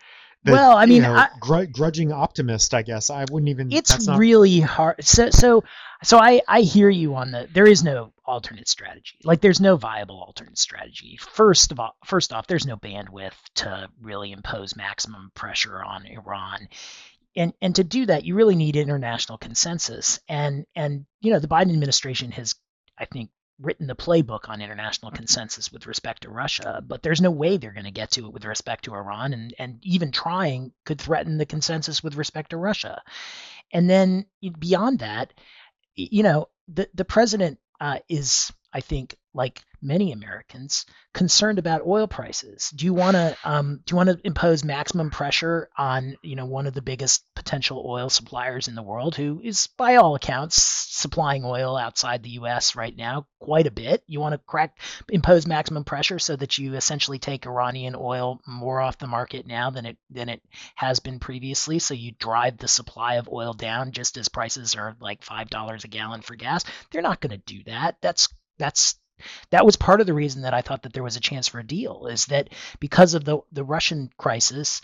the, 0.44 0.52
well, 0.52 0.76
I 0.76 0.86
mean, 0.86 0.96
you 0.96 1.02
know, 1.02 1.14
I, 1.14 1.28
gr- 1.38 1.64
grudging 1.70 2.10
optimist, 2.10 2.74
I 2.74 2.82
guess. 2.82 3.10
I 3.10 3.24
wouldn't 3.30 3.48
even. 3.48 3.70
It's 3.70 4.08
not... 4.08 4.18
really 4.18 4.58
hard. 4.58 5.04
So, 5.04 5.30
so, 5.30 5.62
so 6.02 6.18
I, 6.18 6.40
I 6.48 6.62
hear 6.62 6.90
you 6.90 7.14
on 7.14 7.30
the. 7.30 7.48
There 7.52 7.66
is 7.66 7.84
no 7.84 8.12
alternate 8.24 8.66
strategy. 8.66 9.18
Like, 9.22 9.40
there's 9.40 9.60
no 9.60 9.76
viable 9.76 10.20
alternate 10.20 10.58
strategy. 10.58 11.16
First 11.20 11.70
of 11.70 11.78
all, 11.78 11.94
first 12.04 12.32
off, 12.32 12.48
there's 12.48 12.66
no 12.66 12.76
bandwidth 12.76 13.34
to 13.56 13.88
really 14.00 14.32
impose 14.32 14.74
maximum 14.74 15.30
pressure 15.34 15.80
on 15.80 16.06
Iran 16.06 16.66
and 17.36 17.52
and 17.60 17.76
to 17.76 17.84
do 17.84 18.06
that 18.06 18.24
you 18.24 18.34
really 18.34 18.56
need 18.56 18.76
international 18.76 19.38
consensus 19.38 20.20
and 20.28 20.66
and 20.74 21.06
you 21.20 21.32
know 21.32 21.38
the 21.38 21.48
biden 21.48 21.72
administration 21.72 22.30
has 22.30 22.54
i 22.98 23.04
think 23.04 23.30
written 23.62 23.86
the 23.86 23.94
playbook 23.94 24.48
on 24.48 24.60
international 24.60 25.12
consensus 25.12 25.72
with 25.72 25.86
respect 25.86 26.22
to 26.22 26.30
Russia, 26.30 26.82
but 26.86 27.02
there's 27.02 27.20
no 27.20 27.30
way 27.30 27.56
they're 27.56 27.72
going 27.72 27.84
to 27.84 27.90
get 27.90 28.10
to 28.12 28.26
it 28.26 28.32
with 28.32 28.44
respect 28.44 28.84
to 28.84 28.94
Iran, 28.94 29.32
and 29.32 29.54
and 29.58 29.78
even 29.82 30.10
trying 30.10 30.72
could 30.84 31.00
threaten 31.00 31.38
the 31.38 31.46
consensus 31.46 32.02
with 32.02 32.16
respect 32.16 32.50
to 32.50 32.56
Russia. 32.56 33.02
And 33.72 33.88
then 33.88 34.26
beyond 34.58 34.98
that, 35.00 35.32
you 35.94 36.22
know, 36.22 36.48
the 36.68 36.88
the 36.94 37.04
president 37.04 37.58
uh, 37.80 37.98
is, 38.08 38.52
I 38.72 38.80
think, 38.80 39.16
like 39.32 39.62
many 39.82 40.12
Americans, 40.12 40.86
concerned 41.12 41.58
about 41.58 41.86
oil 41.86 42.06
prices. 42.06 42.70
Do 42.70 42.84
you 42.86 42.94
want 42.94 43.16
to 43.16 43.36
um, 43.44 43.80
do 43.84 43.92
you 43.92 43.96
want 43.96 44.08
to 44.08 44.18
impose 44.24 44.64
maximum 44.64 45.10
pressure 45.10 45.68
on 45.76 46.16
you 46.22 46.36
know 46.36 46.46
one 46.46 46.66
of 46.66 46.74
the 46.74 46.82
biggest 46.82 47.24
potential 47.34 47.84
oil 47.86 48.08
suppliers 48.08 48.68
in 48.68 48.74
the 48.74 48.82
world, 48.82 49.16
who 49.16 49.40
is 49.42 49.66
by 49.76 49.96
all 49.96 50.14
accounts 50.14 50.62
supplying 50.62 51.44
oil 51.44 51.76
outside 51.76 52.22
the 52.22 52.30
U.S. 52.30 52.76
right 52.76 52.96
now 52.96 53.26
quite 53.40 53.66
a 53.66 53.72
bit? 53.72 54.02
You 54.06 54.20
want 54.20 54.34
to 54.34 54.38
crack 54.38 54.78
impose 55.08 55.46
maximum 55.46 55.84
pressure 55.84 56.18
so 56.18 56.36
that 56.36 56.58
you 56.58 56.74
essentially 56.74 57.18
take 57.18 57.46
Iranian 57.46 57.96
oil 57.98 58.40
more 58.46 58.80
off 58.80 58.98
the 58.98 59.06
market 59.06 59.46
now 59.46 59.70
than 59.70 59.84
it 59.84 59.98
than 60.10 60.28
it 60.28 60.42
has 60.76 61.00
been 61.00 61.18
previously. 61.18 61.78
So 61.78 61.94
you 61.94 62.12
drive 62.12 62.58
the 62.58 62.68
supply 62.68 63.14
of 63.16 63.28
oil 63.28 63.52
down 63.52 63.92
just 63.92 64.16
as 64.16 64.28
prices 64.28 64.76
are 64.76 64.96
like 65.00 65.22
five 65.22 65.50
dollars 65.50 65.84
a 65.84 65.88
gallon 65.88 66.22
for 66.22 66.36
gas. 66.36 66.64
They're 66.90 67.02
not 67.02 67.20
going 67.20 67.32
to 67.32 67.54
do 67.54 67.62
that. 67.64 67.96
That's 68.00 68.28
that's 68.58 68.94
that 69.50 69.66
was 69.66 69.76
part 69.76 70.00
of 70.00 70.06
the 70.06 70.14
reason 70.14 70.42
that 70.42 70.54
I 70.54 70.62
thought 70.62 70.82
that 70.82 70.92
there 70.92 71.02
was 71.02 71.16
a 71.16 71.20
chance 71.20 71.48
for 71.48 71.58
a 71.58 71.66
deal 71.66 72.06
is 72.06 72.26
that 72.26 72.48
because 72.80 73.14
of 73.14 73.24
the 73.24 73.38
the 73.52 73.64
Russian 73.64 74.10
crisis, 74.16 74.80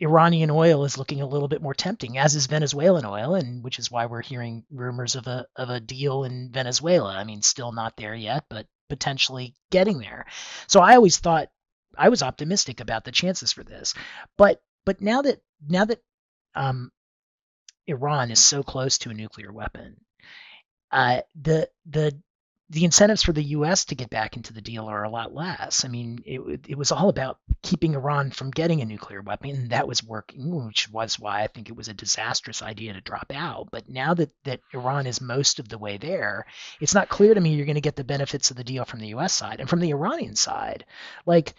Iranian 0.00 0.50
oil 0.50 0.84
is 0.84 0.96
looking 0.96 1.20
a 1.20 1.26
little 1.26 1.48
bit 1.48 1.62
more 1.62 1.74
tempting, 1.74 2.16
as 2.16 2.34
is 2.34 2.46
Venezuelan 2.46 3.04
oil, 3.04 3.34
and 3.34 3.62
which 3.62 3.78
is 3.78 3.90
why 3.90 4.06
we're 4.06 4.22
hearing 4.22 4.64
rumors 4.70 5.14
of 5.14 5.26
a 5.26 5.46
of 5.56 5.68
a 5.68 5.80
deal 5.80 6.24
in 6.24 6.50
Venezuela. 6.50 7.14
I 7.14 7.24
mean, 7.24 7.42
still 7.42 7.72
not 7.72 7.96
there 7.96 8.14
yet, 8.14 8.44
but 8.48 8.66
potentially 8.88 9.54
getting 9.70 9.98
there. 9.98 10.26
So 10.66 10.80
I 10.80 10.96
always 10.96 11.18
thought 11.18 11.48
I 11.96 12.08
was 12.08 12.22
optimistic 12.22 12.80
about 12.80 13.04
the 13.04 13.12
chances 13.12 13.52
for 13.52 13.62
this, 13.62 13.94
but 14.38 14.62
but 14.84 15.00
now 15.00 15.22
that 15.22 15.40
now 15.66 15.84
that 15.84 16.00
um, 16.54 16.90
Iran 17.86 18.30
is 18.30 18.42
so 18.42 18.62
close 18.62 18.98
to 18.98 19.10
a 19.10 19.14
nuclear 19.14 19.52
weapon, 19.52 19.96
uh, 20.90 21.20
the 21.40 21.68
the 21.86 22.18
the 22.70 22.84
incentives 22.84 23.24
for 23.24 23.32
the 23.32 23.42
U.S. 23.42 23.86
to 23.86 23.96
get 23.96 24.10
back 24.10 24.36
into 24.36 24.52
the 24.52 24.60
deal 24.60 24.86
are 24.86 25.02
a 25.02 25.10
lot 25.10 25.34
less. 25.34 25.84
I 25.84 25.88
mean, 25.88 26.22
it, 26.24 26.40
it 26.68 26.78
was 26.78 26.92
all 26.92 27.08
about 27.08 27.38
keeping 27.62 27.94
Iran 27.94 28.30
from 28.30 28.52
getting 28.52 28.80
a 28.80 28.84
nuclear 28.84 29.20
weapon, 29.22 29.50
and 29.50 29.70
that 29.70 29.88
was 29.88 30.04
working, 30.04 30.66
which 30.66 30.88
was 30.88 31.18
why 31.18 31.42
I 31.42 31.48
think 31.48 31.68
it 31.68 31.76
was 31.76 31.88
a 31.88 31.94
disastrous 31.94 32.62
idea 32.62 32.92
to 32.92 33.00
drop 33.00 33.32
out. 33.34 33.68
But 33.72 33.88
now 33.88 34.14
that, 34.14 34.30
that 34.44 34.60
Iran 34.72 35.08
is 35.08 35.20
most 35.20 35.58
of 35.58 35.68
the 35.68 35.78
way 35.78 35.96
there, 35.98 36.46
it's 36.80 36.94
not 36.94 37.08
clear 37.08 37.34
to 37.34 37.40
me 37.40 37.54
you're 37.54 37.66
going 37.66 37.74
to 37.74 37.80
get 37.80 37.96
the 37.96 38.04
benefits 38.04 38.52
of 38.52 38.56
the 38.56 38.64
deal 38.64 38.84
from 38.84 39.00
the 39.00 39.08
U.S. 39.08 39.32
side 39.34 39.58
and 39.58 39.68
from 39.68 39.80
the 39.80 39.90
Iranian 39.90 40.36
side. 40.36 40.84
Like, 41.26 41.54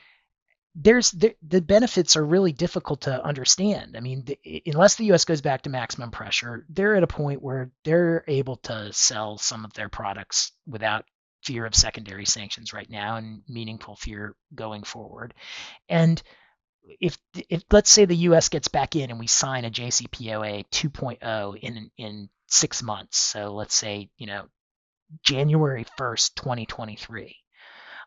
there's 0.76 1.12
the, 1.12 1.36
the 1.46 1.62
benefits 1.62 2.16
are 2.16 2.26
really 2.26 2.54
difficult 2.54 3.02
to 3.02 3.24
understand. 3.24 3.98
I 3.98 4.00
mean, 4.00 4.24
the, 4.26 4.64
unless 4.66 4.96
the 4.96 5.06
U.S. 5.06 5.26
goes 5.26 5.42
back 5.42 5.64
to 5.64 5.70
maximum 5.70 6.12
pressure, 6.12 6.66
they're 6.70 6.96
at 6.96 7.04
a 7.04 7.08
point 7.08 7.42
where 7.42 7.72
they're 7.84 8.24
able 8.28 8.58
to 8.58 8.94
sell 8.94 9.38
some 9.38 9.66
of 9.66 9.74
their 9.74 9.90
products 9.90 10.52
without 10.66 11.06
fear 11.44 11.66
of 11.66 11.76
secondary 11.76 12.26
sanctions 12.26 12.72
right 12.74 12.90
now 12.90 13.18
and 13.18 13.42
meaningful 13.50 13.96
fear 13.96 14.36
going 14.56 14.84
forward. 14.84 15.34
And 15.90 16.22
if 17.00 17.18
if 17.50 17.64
let's 17.72 17.90
say 17.92 18.06
the 18.06 18.16
U.S. 18.16 18.50
gets 18.50 18.68
back 18.68 18.96
in 18.96 19.10
and 19.10 19.20
we 19.20 19.28
sign 19.28 19.66
a 19.66 19.72
JCPOA 19.72 20.66
2.0 20.70 21.58
in 21.60 21.92
in 21.98 22.30
six 22.48 22.82
months, 22.82 23.18
so 23.18 23.54
let's 23.54 23.76
say 23.76 24.10
you 24.18 24.28
know 24.28 24.46
January 25.24 25.86
1st, 26.00 26.36
2023 26.36 27.36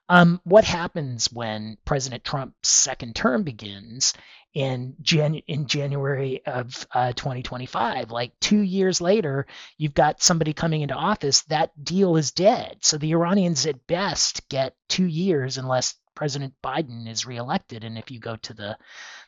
um, 0.09 0.41
what 0.45 0.65
happens 0.65 1.33
when 1.33 1.79
President 1.85 2.25
Trump's 2.25 2.69
second 2.69 3.15
term 3.15 3.43
begins 3.43 4.15
in 4.53 4.95
Jan- 5.03 5.43
in 5.47 5.67
January 5.67 6.43
of 6.47 6.87
uh, 6.93 7.13
2025? 7.13 8.11
Like 8.11 8.39
two 8.41 8.61
years 8.61 9.01
later, 9.01 9.47
you've 9.79 9.95
got 9.95 10.23
somebody 10.23 10.53
coming 10.53 10.83
into 10.83 10.95
office. 10.95 11.43
That 11.45 11.73
deal 11.83 12.17
is 12.17 12.33
dead. 12.33 12.79
So 12.81 12.99
the 12.99 13.13
Iranians 13.13 13.67
at 13.67 13.87
best 13.87 14.49
get 14.49 14.77
two 14.89 15.07
years 15.07 15.59
unless 15.59 15.95
President 16.15 16.55
Biden 16.63 17.09
is 17.09 17.27
reelected. 17.27 17.85
And 17.85 17.99
if 17.99 18.11
you 18.11 18.21
go 18.21 18.37
to 18.37 18.55
the 18.55 18.77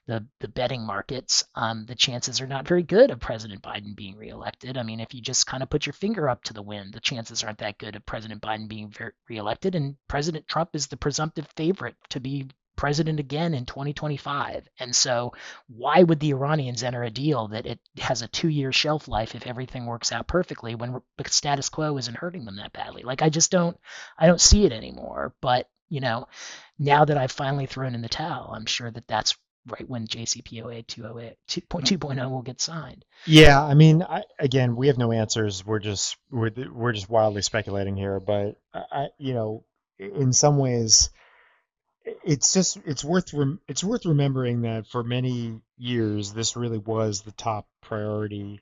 the, 0.07 0.24
the 0.39 0.49
betting 0.49 0.87
markets, 0.87 1.45
um, 1.57 1.84
the 1.87 1.97
chances 1.97 2.41
are 2.41 2.47
not 2.47 2.68
very 2.68 2.84
good 2.84 3.11
of 3.11 3.18
President 3.18 3.61
Biden 3.61 3.97
being 3.97 4.16
reelected. 4.16 4.78
I 4.78 4.84
mean, 4.84 5.01
if 5.01 5.12
you 5.12 5.20
just 5.20 5.47
kind 5.47 5.64
of 5.64 5.70
put 5.70 5.84
your 5.84 5.95
finger 5.95 6.28
up 6.28 6.45
to 6.45 6.53
the 6.53 6.62
wind, 6.62 6.95
the 6.95 7.01
chances 7.01 7.43
aren't 7.43 7.59
that 7.59 7.78
good 7.78 7.97
of 7.97 8.07
President 8.07 8.41
Biden 8.41 8.68
being 8.68 8.93
reelected. 9.28 9.74
And 9.74 9.97
President 10.07 10.47
Trump 10.47 10.70
is 10.74 10.87
the 10.87 10.97
presumptive 10.97 11.49
favorite 11.57 11.97
to 12.11 12.20
be 12.20 12.49
president 12.76 13.18
again 13.18 13.55
in 13.55 13.64
2025. 13.64 14.68
And 14.78 14.95
so, 14.95 15.32
why 15.66 16.03
would 16.03 16.20
the 16.20 16.30
Iranians 16.30 16.82
enter 16.82 17.03
a 17.03 17.11
deal 17.11 17.49
that 17.49 17.66
it 17.66 17.80
has 17.99 18.22
a 18.22 18.28
two-year 18.28 18.70
shelf 18.70 19.09
life 19.09 19.34
if 19.34 19.47
everything 19.47 19.87
works 19.87 20.12
out 20.12 20.28
perfectly 20.28 20.74
when 20.74 21.01
the 21.16 21.28
status 21.28 21.68
quo 21.68 21.97
isn't 21.97 22.18
hurting 22.18 22.45
them 22.45 22.57
that 22.57 22.72
badly? 22.72 23.03
Like, 23.03 23.22
I 23.22 23.30
just 23.30 23.51
don't, 23.51 23.76
I 24.18 24.26
don't 24.26 24.41
see 24.41 24.66
it 24.66 24.72
anymore. 24.72 25.34
But 25.41 25.68
you 25.89 26.01
know, 26.01 26.28
now 26.79 27.05
that 27.05 27.16
I've 27.16 27.33
finally 27.33 27.66
thrown 27.66 27.95
in 27.95 28.03
the 28.03 28.09
towel, 28.09 28.53
I'm 28.55 28.66
sure 28.66 28.91
that 28.91 29.07
that's 29.09 29.37
right 29.68 29.89
when 29.89 30.07
JCPOA 30.07 30.87
2.0 30.87 31.37
mm. 31.49 32.31
will 32.31 32.43
get 32.43 32.61
signed. 32.61 33.05
Yeah, 33.24 33.62
I 33.62 33.74
mean, 33.74 34.03
I, 34.03 34.22
again, 34.39 34.77
we 34.77 34.89
have 34.89 34.99
no 34.99 35.12
answers. 35.12 35.64
We're 35.64 35.81
just 35.81 36.16
we're 36.31 36.51
we're 36.72 36.93
just 36.93 37.09
wildly 37.09 37.43
speculating 37.43 37.97
here, 37.97 38.20
but 38.20 38.57
I, 38.72 39.09
you 39.18 39.35
know, 39.35 39.64
in 39.99 40.33
some 40.33 40.59
ways, 40.59 41.11
it's 42.24 42.53
just 42.53 42.79
it's 42.85 43.05
worth 43.05 43.33
rem- 43.33 43.61
it's 43.68 43.83
worth 43.83 44.07
remembering 44.07 44.62
that 44.62 44.87
for 44.87 45.03
many 45.03 45.61
years 45.77 46.33
this 46.33 46.57
really 46.57 46.79
was 46.79 47.22
the 47.22 47.33
top 47.33 47.66
priority 47.83 48.61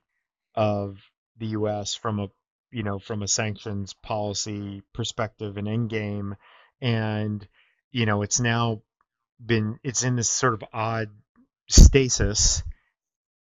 of 0.55 0.97
the 1.37 1.47
U.S. 1.47 1.95
from 1.95 2.19
a 2.19 2.29
you 2.71 2.83
know 2.83 2.99
from 2.99 3.21
a 3.21 3.27
sanctions 3.27 3.93
policy 3.93 4.81
perspective 4.93 5.57
and 5.57 5.67
end 5.67 5.89
game, 5.89 6.35
and 6.81 7.47
you 7.91 8.05
know 8.05 8.21
it's 8.21 8.39
now 8.39 8.81
been 9.43 9.79
it's 9.83 10.03
in 10.03 10.15
this 10.15 10.29
sort 10.29 10.53
of 10.53 10.63
odd 10.73 11.09
stasis 11.69 12.63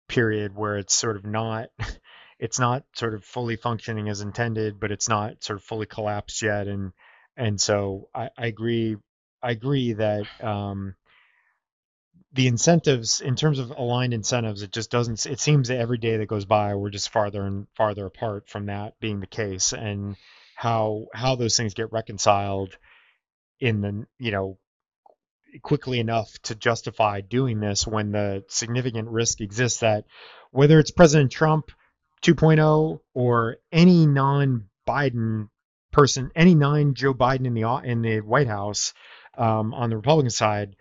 period 0.09 0.55
where 0.55 0.77
it's 0.77 0.95
sort 0.95 1.17
of 1.17 1.25
not 1.25 1.69
it's 2.43 2.59
not 2.59 2.85
sort 2.97 3.15
of 3.15 3.25
fully 3.25 3.55
functioning 3.55 4.09
as 4.09 4.21
intended, 4.21 4.81
but 4.81 4.91
it's 4.91 5.09
not 5.09 5.45
sort 5.45 5.61
of 5.61 5.65
fully 5.65 5.87
collapsed 5.87 6.43
yet. 6.43 6.67
And 6.67 6.93
and 7.37 7.61
so 7.61 8.09
I, 8.13 8.31
I 8.37 8.47
agree 8.47 8.97
I 9.41 9.53
agree 9.53 9.93
that 9.93 10.27
um, 10.43 10.97
the 12.33 12.49
incentives 12.49 13.21
in 13.21 13.37
terms 13.37 13.61
of 13.61 13.71
aligned 13.71 14.13
incentives, 14.13 14.63
it 14.63 14.73
just 14.73 14.91
doesn't 14.91 15.25
it 15.25 15.39
seems 15.39 15.69
that 15.69 15.79
every 15.79 15.99
day 15.99 16.17
that 16.17 16.27
goes 16.27 16.45
by 16.45 16.75
we're 16.75 16.91
just 16.91 17.11
farther 17.11 17.43
and 17.43 17.69
farther 17.77 18.07
apart 18.07 18.49
from 18.49 18.67
that 18.67 18.99
being 18.99 19.21
the 19.21 19.27
case 19.29 19.73
and 19.73 20.17
how 20.57 21.07
how 21.15 21.37
those 21.37 21.57
things 21.57 21.75
get 21.75 21.93
reconciled 21.93 22.77
in 23.63 23.81
the 23.81 24.07
you 24.19 24.33
know 24.33 24.59
quickly 25.63 26.01
enough 26.01 26.37
to 26.43 26.55
justify 26.55 27.21
doing 27.21 27.61
this 27.61 27.87
when 27.87 28.11
the 28.11 28.45
significant 28.49 29.09
risk 29.09 29.41
exists 29.41 29.81
that 29.81 30.05
whether 30.51 30.81
it's 30.81 30.91
President 30.91 31.31
Trump 31.31 31.71
2.0 32.23 33.01
or 33.15 33.57
any 33.71 34.07
non-Biden 34.07 35.49
person, 35.93 36.31
any 36.35 36.55
non-Joe 36.55 37.15
Biden 37.15 37.47
in 37.47 37.55
the 37.55 37.81
in 37.85 38.03
the 38.03 38.21
White 38.21 38.49
House 38.49 38.95
um, 39.39 39.75
on 39.75 39.91
the 39.91 39.97
Republican 39.97 40.31
side, 40.31 40.75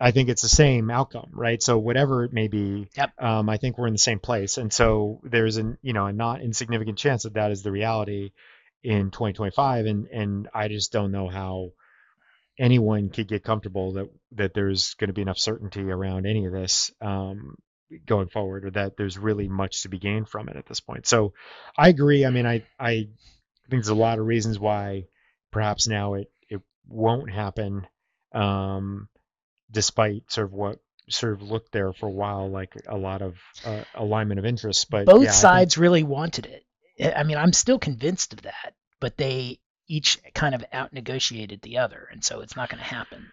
I 0.00 0.10
think 0.10 0.28
it's 0.28 0.42
the 0.42 0.48
same 0.48 0.90
outcome, 0.90 1.30
right? 1.32 1.62
So 1.62 1.78
whatever 1.78 2.24
it 2.24 2.32
may 2.32 2.48
be, 2.48 2.88
yep. 2.96 3.12
um, 3.18 3.48
I 3.48 3.56
think 3.58 3.78
we're 3.78 3.86
in 3.86 3.94
the 3.94 3.98
same 3.98 4.18
place, 4.18 4.58
and 4.58 4.72
so 4.72 5.20
there's 5.22 5.58
an 5.58 5.78
you 5.80 5.92
know 5.92 6.06
a 6.06 6.12
not 6.12 6.40
insignificant 6.40 6.98
chance 6.98 7.22
that 7.22 7.34
that 7.34 7.52
is 7.52 7.62
the 7.62 7.70
reality 7.70 8.32
in 8.82 9.10
2025, 9.10 9.86
and 9.86 10.06
and 10.08 10.48
I 10.52 10.68
just 10.68 10.90
don't 10.90 11.12
know 11.12 11.28
how 11.28 11.72
anyone 12.58 13.10
could 13.10 13.28
get 13.28 13.44
comfortable 13.44 13.92
that 13.92 14.08
that 14.32 14.54
there's 14.54 14.94
going 14.94 15.08
to 15.08 15.14
be 15.14 15.22
enough 15.22 15.38
certainty 15.38 15.82
around 15.82 16.26
any 16.26 16.46
of 16.46 16.52
this 16.52 16.90
um, 17.00 17.56
going 18.06 18.28
forward, 18.28 18.64
or 18.64 18.70
that 18.70 18.96
there's 18.96 19.18
really 19.18 19.48
much 19.48 19.82
to 19.82 19.88
be 19.88 19.98
gained 19.98 20.28
from 20.28 20.48
it 20.48 20.56
at 20.56 20.66
this 20.66 20.80
point. 20.80 21.06
So 21.06 21.34
I 21.76 21.88
agree. 21.88 22.24
I 22.24 22.30
mean, 22.30 22.46
I 22.46 22.64
I 22.78 23.08
think 23.68 23.82
there's 23.82 23.88
a 23.88 23.94
lot 23.94 24.18
of 24.18 24.26
reasons 24.26 24.58
why 24.58 25.06
perhaps 25.50 25.86
now 25.88 26.14
it 26.14 26.30
it 26.48 26.60
won't 26.88 27.30
happen, 27.30 27.86
um, 28.32 29.08
despite 29.70 30.30
sort 30.30 30.46
of 30.46 30.52
what 30.52 30.78
sort 31.08 31.34
of 31.34 31.42
looked 31.42 31.70
there 31.72 31.92
for 31.92 32.06
a 32.06 32.12
while 32.12 32.50
like 32.50 32.74
a 32.88 32.96
lot 32.96 33.22
of 33.22 33.36
uh, 33.64 33.84
alignment 33.94 34.38
of 34.38 34.46
interests. 34.46 34.84
But 34.84 35.06
both 35.06 35.24
yeah, 35.24 35.30
sides 35.30 35.74
think... 35.74 35.82
really 35.82 36.02
wanted 36.02 36.46
it. 36.46 36.62
I 37.14 37.24
mean, 37.24 37.36
I'm 37.36 37.52
still 37.52 37.78
convinced 37.78 38.32
of 38.32 38.42
that, 38.42 38.74
but 39.00 39.16
they 39.16 39.60
each 39.88 40.18
kind 40.34 40.54
of 40.54 40.64
out 40.72 40.92
negotiated 40.92 41.62
the 41.62 41.78
other, 41.78 42.08
and 42.10 42.24
so 42.24 42.40
it's 42.40 42.56
not 42.56 42.68
going 42.68 42.78
to 42.78 42.84
happen. 42.84 43.30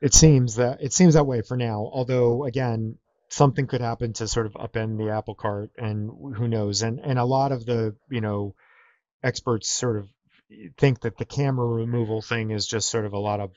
It 0.00 0.14
seems 0.14 0.56
that 0.56 0.82
it 0.82 0.92
seems 0.92 1.14
that 1.14 1.26
way 1.26 1.42
for 1.42 1.56
now. 1.56 1.88
Although 1.92 2.44
again, 2.44 2.98
something 3.28 3.66
could 3.66 3.80
happen 3.80 4.12
to 4.14 4.28
sort 4.28 4.46
of 4.46 4.52
upend 4.54 4.98
the 4.98 5.12
apple 5.12 5.34
cart, 5.34 5.70
and 5.76 6.36
who 6.36 6.48
knows? 6.48 6.82
And 6.82 7.00
and 7.00 7.18
a 7.18 7.24
lot 7.24 7.52
of 7.52 7.64
the 7.64 7.96
you 8.10 8.20
know 8.20 8.54
experts 9.22 9.70
sort 9.70 9.96
of 9.96 10.08
think 10.78 11.00
that 11.00 11.18
the 11.18 11.24
camera 11.24 11.66
removal 11.66 12.22
thing 12.22 12.50
is 12.50 12.66
just 12.66 12.88
sort 12.88 13.04
of 13.04 13.12
a 13.12 13.18
lot 13.18 13.40
of 13.40 13.50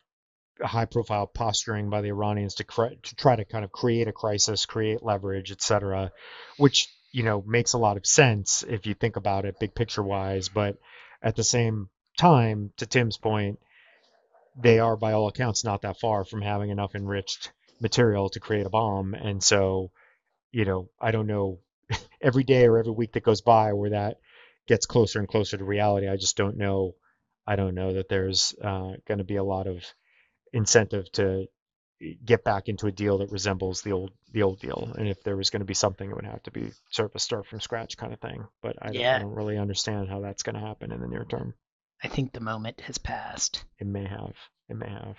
high 0.61 0.85
profile 0.85 1.27
posturing 1.27 1.89
by 1.89 2.01
the 2.01 2.09
Iranians 2.09 2.55
to, 2.55 2.63
cre- 2.63 2.95
to 3.03 3.15
try 3.15 3.35
to 3.35 3.45
kind 3.45 3.63
of 3.63 3.71
create 3.71 4.07
a 4.07 4.11
crisis, 4.11 4.65
create 4.65 5.03
leverage, 5.03 5.51
etc., 5.51 6.11
which 6.57 6.87
you 7.11 7.23
know 7.23 7.43
makes 7.45 7.73
a 7.73 7.77
lot 7.77 7.97
of 7.97 8.05
sense 8.05 8.63
if 8.67 8.85
you 8.85 8.93
think 8.93 9.15
about 9.15 9.45
it 9.45 9.59
big 9.59 9.73
picture 9.75 10.03
wise. 10.03 10.49
But 10.49 10.77
at 11.21 11.35
the 11.35 11.43
same 11.43 11.89
time, 12.19 12.73
to 12.77 12.85
Tim's 12.85 13.17
point, 13.17 13.59
they 14.55 14.79
are 14.79 14.95
by 14.97 15.13
all 15.13 15.27
accounts 15.27 15.63
not 15.63 15.81
that 15.83 15.99
far 15.99 16.23
from 16.25 16.41
having 16.41 16.69
enough 16.69 16.95
enriched 16.95 17.51
material 17.81 18.29
to 18.29 18.39
create 18.39 18.65
a 18.65 18.69
bomb, 18.69 19.13
and 19.13 19.43
so 19.43 19.91
you 20.51 20.65
know 20.65 20.89
I 20.99 21.11
don't 21.11 21.27
know 21.27 21.59
every 22.21 22.43
day 22.43 22.65
or 22.67 22.77
every 22.79 22.93
week 22.93 23.13
that 23.13 23.23
goes 23.23 23.41
by 23.41 23.73
where 23.73 23.91
that 23.91 24.17
gets 24.67 24.85
closer 24.85 25.19
and 25.19 25.27
closer 25.27 25.57
to 25.57 25.65
reality. 25.65 26.07
I 26.09 26.17
just 26.17 26.37
don't 26.37 26.57
know. 26.57 26.95
I 27.47 27.55
don't 27.57 27.75
know 27.75 27.93
that 27.93 28.09
there's 28.09 28.55
uh, 28.63 28.93
going 29.07 29.19
to 29.19 29.23
be 29.23 29.37
a 29.37 29.43
lot 29.43 29.67
of 29.67 29.83
incentive 30.53 31.11
to 31.13 31.47
get 32.25 32.43
back 32.43 32.69
into 32.69 32.87
a 32.87 32.91
deal 32.91 33.19
that 33.19 33.31
resembles 33.31 33.81
the 33.81 33.91
old 33.93 34.11
the 34.31 34.43
old 34.43 34.59
deal. 34.59 34.93
And 34.97 35.07
if 35.07 35.23
there 35.23 35.37
was 35.37 35.49
going 35.51 35.61
to 35.61 35.65
be 35.65 35.73
something, 35.73 36.09
it 36.09 36.15
would 36.15 36.25
have 36.25 36.43
to 36.43 36.51
be 36.51 36.71
sort 36.91 37.11
of 37.11 37.15
a 37.15 37.19
start 37.19 37.47
from 37.47 37.61
scratch 37.61 37.97
kind 37.97 38.13
of 38.13 38.19
thing. 38.21 38.47
But 38.61 38.77
I, 38.81 38.91
Yeah. 38.91 39.11
don't, 39.11 39.15
I 39.15 39.19
don't 39.19 39.35
really 39.35 39.57
understand 39.57 40.09
how 40.09 40.21
that's 40.21 40.43
going 40.43 40.55
to 40.55 40.61
happen 40.67 40.91
in 40.91 41.01
the 41.01 41.07
near 41.07 41.25
term. 41.25 41.53
I 42.03 42.07
think 42.07 42.31
the 42.31 42.39
moment 42.39 42.81
has 42.81 42.97
passed. 42.97 43.63
It 43.79 43.87
may 43.87 44.05
have. 44.05 44.35
It 44.69 44.75
may 44.75 44.89
have. 44.89 45.15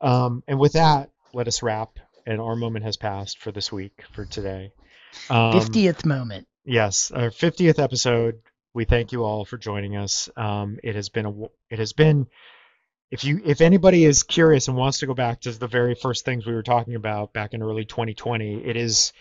Um, 0.00 0.42
and 0.46 0.58
with 0.58 0.74
that, 0.74 1.10
let 1.32 1.48
us 1.48 1.62
wrap. 1.62 1.98
And 2.26 2.40
our 2.40 2.56
moment 2.56 2.84
has 2.84 2.96
passed 2.96 3.38
for 3.38 3.50
this 3.50 3.72
week, 3.72 4.04
for 4.12 4.24
today. 4.24 4.72
Um, 5.28 5.52
50th 5.52 6.04
moment. 6.04 6.46
Yes, 6.64 7.10
our 7.10 7.30
50th 7.30 7.78
episode. 7.78 8.40
We 8.72 8.84
thank 8.84 9.12
you 9.12 9.24
all 9.24 9.44
for 9.44 9.58
joining 9.58 9.96
us. 9.96 10.28
Um, 10.36 10.78
it 10.84 10.94
has 10.94 11.08
been 11.08 11.26
a. 11.26 11.32
it 11.70 11.78
has 11.78 11.92
been 11.92 12.28
if 13.10 13.24
you 13.24 13.40
if 13.44 13.60
anybody 13.60 14.04
is 14.04 14.22
curious 14.22 14.68
and 14.68 14.76
wants 14.76 15.00
to 15.00 15.06
go 15.06 15.14
back 15.14 15.40
to 15.40 15.50
the 15.50 15.66
very 15.66 15.94
first 15.94 16.24
things 16.24 16.46
we 16.46 16.54
were 16.54 16.62
talking 16.62 16.94
about 16.94 17.32
back 17.32 17.54
in 17.54 17.62
early 17.62 17.84
2020, 17.84 18.64
it 18.64 18.76
is 18.76 19.12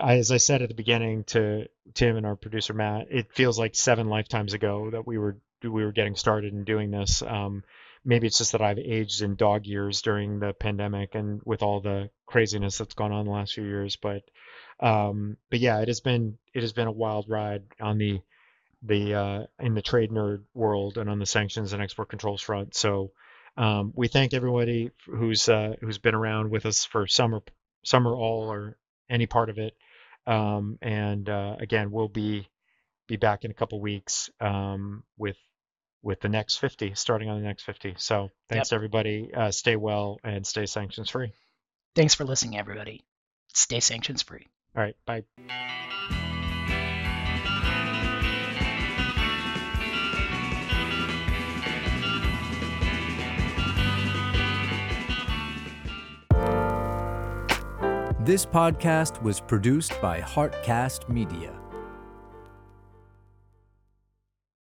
as 0.00 0.30
I 0.30 0.36
said 0.36 0.62
at 0.62 0.68
the 0.68 0.74
beginning 0.74 1.24
to 1.24 1.66
Tim 1.94 2.16
and 2.16 2.26
our 2.26 2.36
producer 2.36 2.74
Matt, 2.74 3.08
it 3.10 3.32
feels 3.32 3.58
like 3.58 3.74
seven 3.74 4.08
lifetimes 4.08 4.52
ago 4.52 4.90
that 4.90 5.06
we 5.06 5.18
were 5.18 5.38
we 5.62 5.70
were 5.70 5.92
getting 5.92 6.16
started 6.16 6.52
and 6.52 6.64
doing 6.64 6.90
this. 6.90 7.22
Um, 7.22 7.64
maybe 8.04 8.26
it's 8.26 8.38
just 8.38 8.52
that 8.52 8.62
I've 8.62 8.78
aged 8.78 9.22
in 9.22 9.36
dog 9.36 9.66
years 9.66 10.02
during 10.02 10.38
the 10.38 10.52
pandemic 10.52 11.14
and 11.14 11.40
with 11.44 11.62
all 11.62 11.80
the 11.80 12.10
craziness 12.26 12.78
that's 12.78 12.94
gone 12.94 13.12
on 13.12 13.24
the 13.24 13.32
last 13.32 13.54
few 13.54 13.64
years, 13.64 13.96
but 13.96 14.22
um, 14.78 15.36
but 15.50 15.58
yeah, 15.58 15.80
it 15.80 15.88
has 15.88 16.00
been 16.00 16.38
it 16.54 16.62
has 16.62 16.72
been 16.72 16.86
a 16.86 16.92
wild 16.92 17.28
ride 17.28 17.62
on 17.80 17.98
the 17.98 18.20
the 18.82 19.14
uh, 19.14 19.46
in 19.58 19.74
the 19.74 19.82
trade 19.82 20.10
nerd 20.10 20.44
world 20.54 20.98
and 20.98 21.10
on 21.10 21.18
the 21.18 21.26
sanctions 21.26 21.72
and 21.72 21.82
export 21.82 22.08
controls 22.08 22.42
front. 22.42 22.74
So 22.74 23.12
um, 23.56 23.92
we 23.94 24.08
thank 24.08 24.34
everybody 24.34 24.90
who's 25.06 25.48
uh, 25.48 25.76
who's 25.80 25.98
been 25.98 26.14
around 26.14 26.50
with 26.50 26.66
us 26.66 26.84
for 26.84 27.06
summer 27.06 27.42
summer 27.84 28.14
all 28.14 28.52
or 28.52 28.76
any 29.08 29.26
part 29.26 29.50
of 29.50 29.58
it. 29.58 29.74
Um, 30.26 30.78
and 30.82 31.28
uh, 31.28 31.56
again, 31.58 31.90
we'll 31.90 32.08
be 32.08 32.48
be 33.06 33.16
back 33.16 33.44
in 33.44 33.50
a 33.50 33.54
couple 33.54 33.80
weeks 33.80 34.30
um, 34.40 35.04
with 35.16 35.36
with 36.06 36.20
the 36.20 36.28
next 36.28 36.58
50, 36.58 36.94
starting 36.94 37.28
on 37.28 37.40
the 37.40 37.44
next 37.44 37.64
50. 37.64 37.96
So 37.98 38.30
thanks 38.48 38.72
everybody. 38.72 39.28
Uh, 39.34 39.50
stay 39.50 39.74
well 39.74 40.20
and 40.22 40.46
stay 40.46 40.64
sanctions 40.64 41.10
free. 41.10 41.32
Thanks 41.96 42.14
for 42.14 42.24
listening, 42.24 42.56
everybody. 42.56 43.02
Stay 43.52 43.80
sanctions 43.80 44.22
free. 44.22 44.46
All 44.76 44.82
right, 44.82 44.96
bye. 45.04 45.24
This 58.20 58.44
podcast 58.44 59.22
was 59.22 59.40
produced 59.40 60.00
by 60.00 60.20
Heartcast 60.20 61.08
Media. 61.08 61.65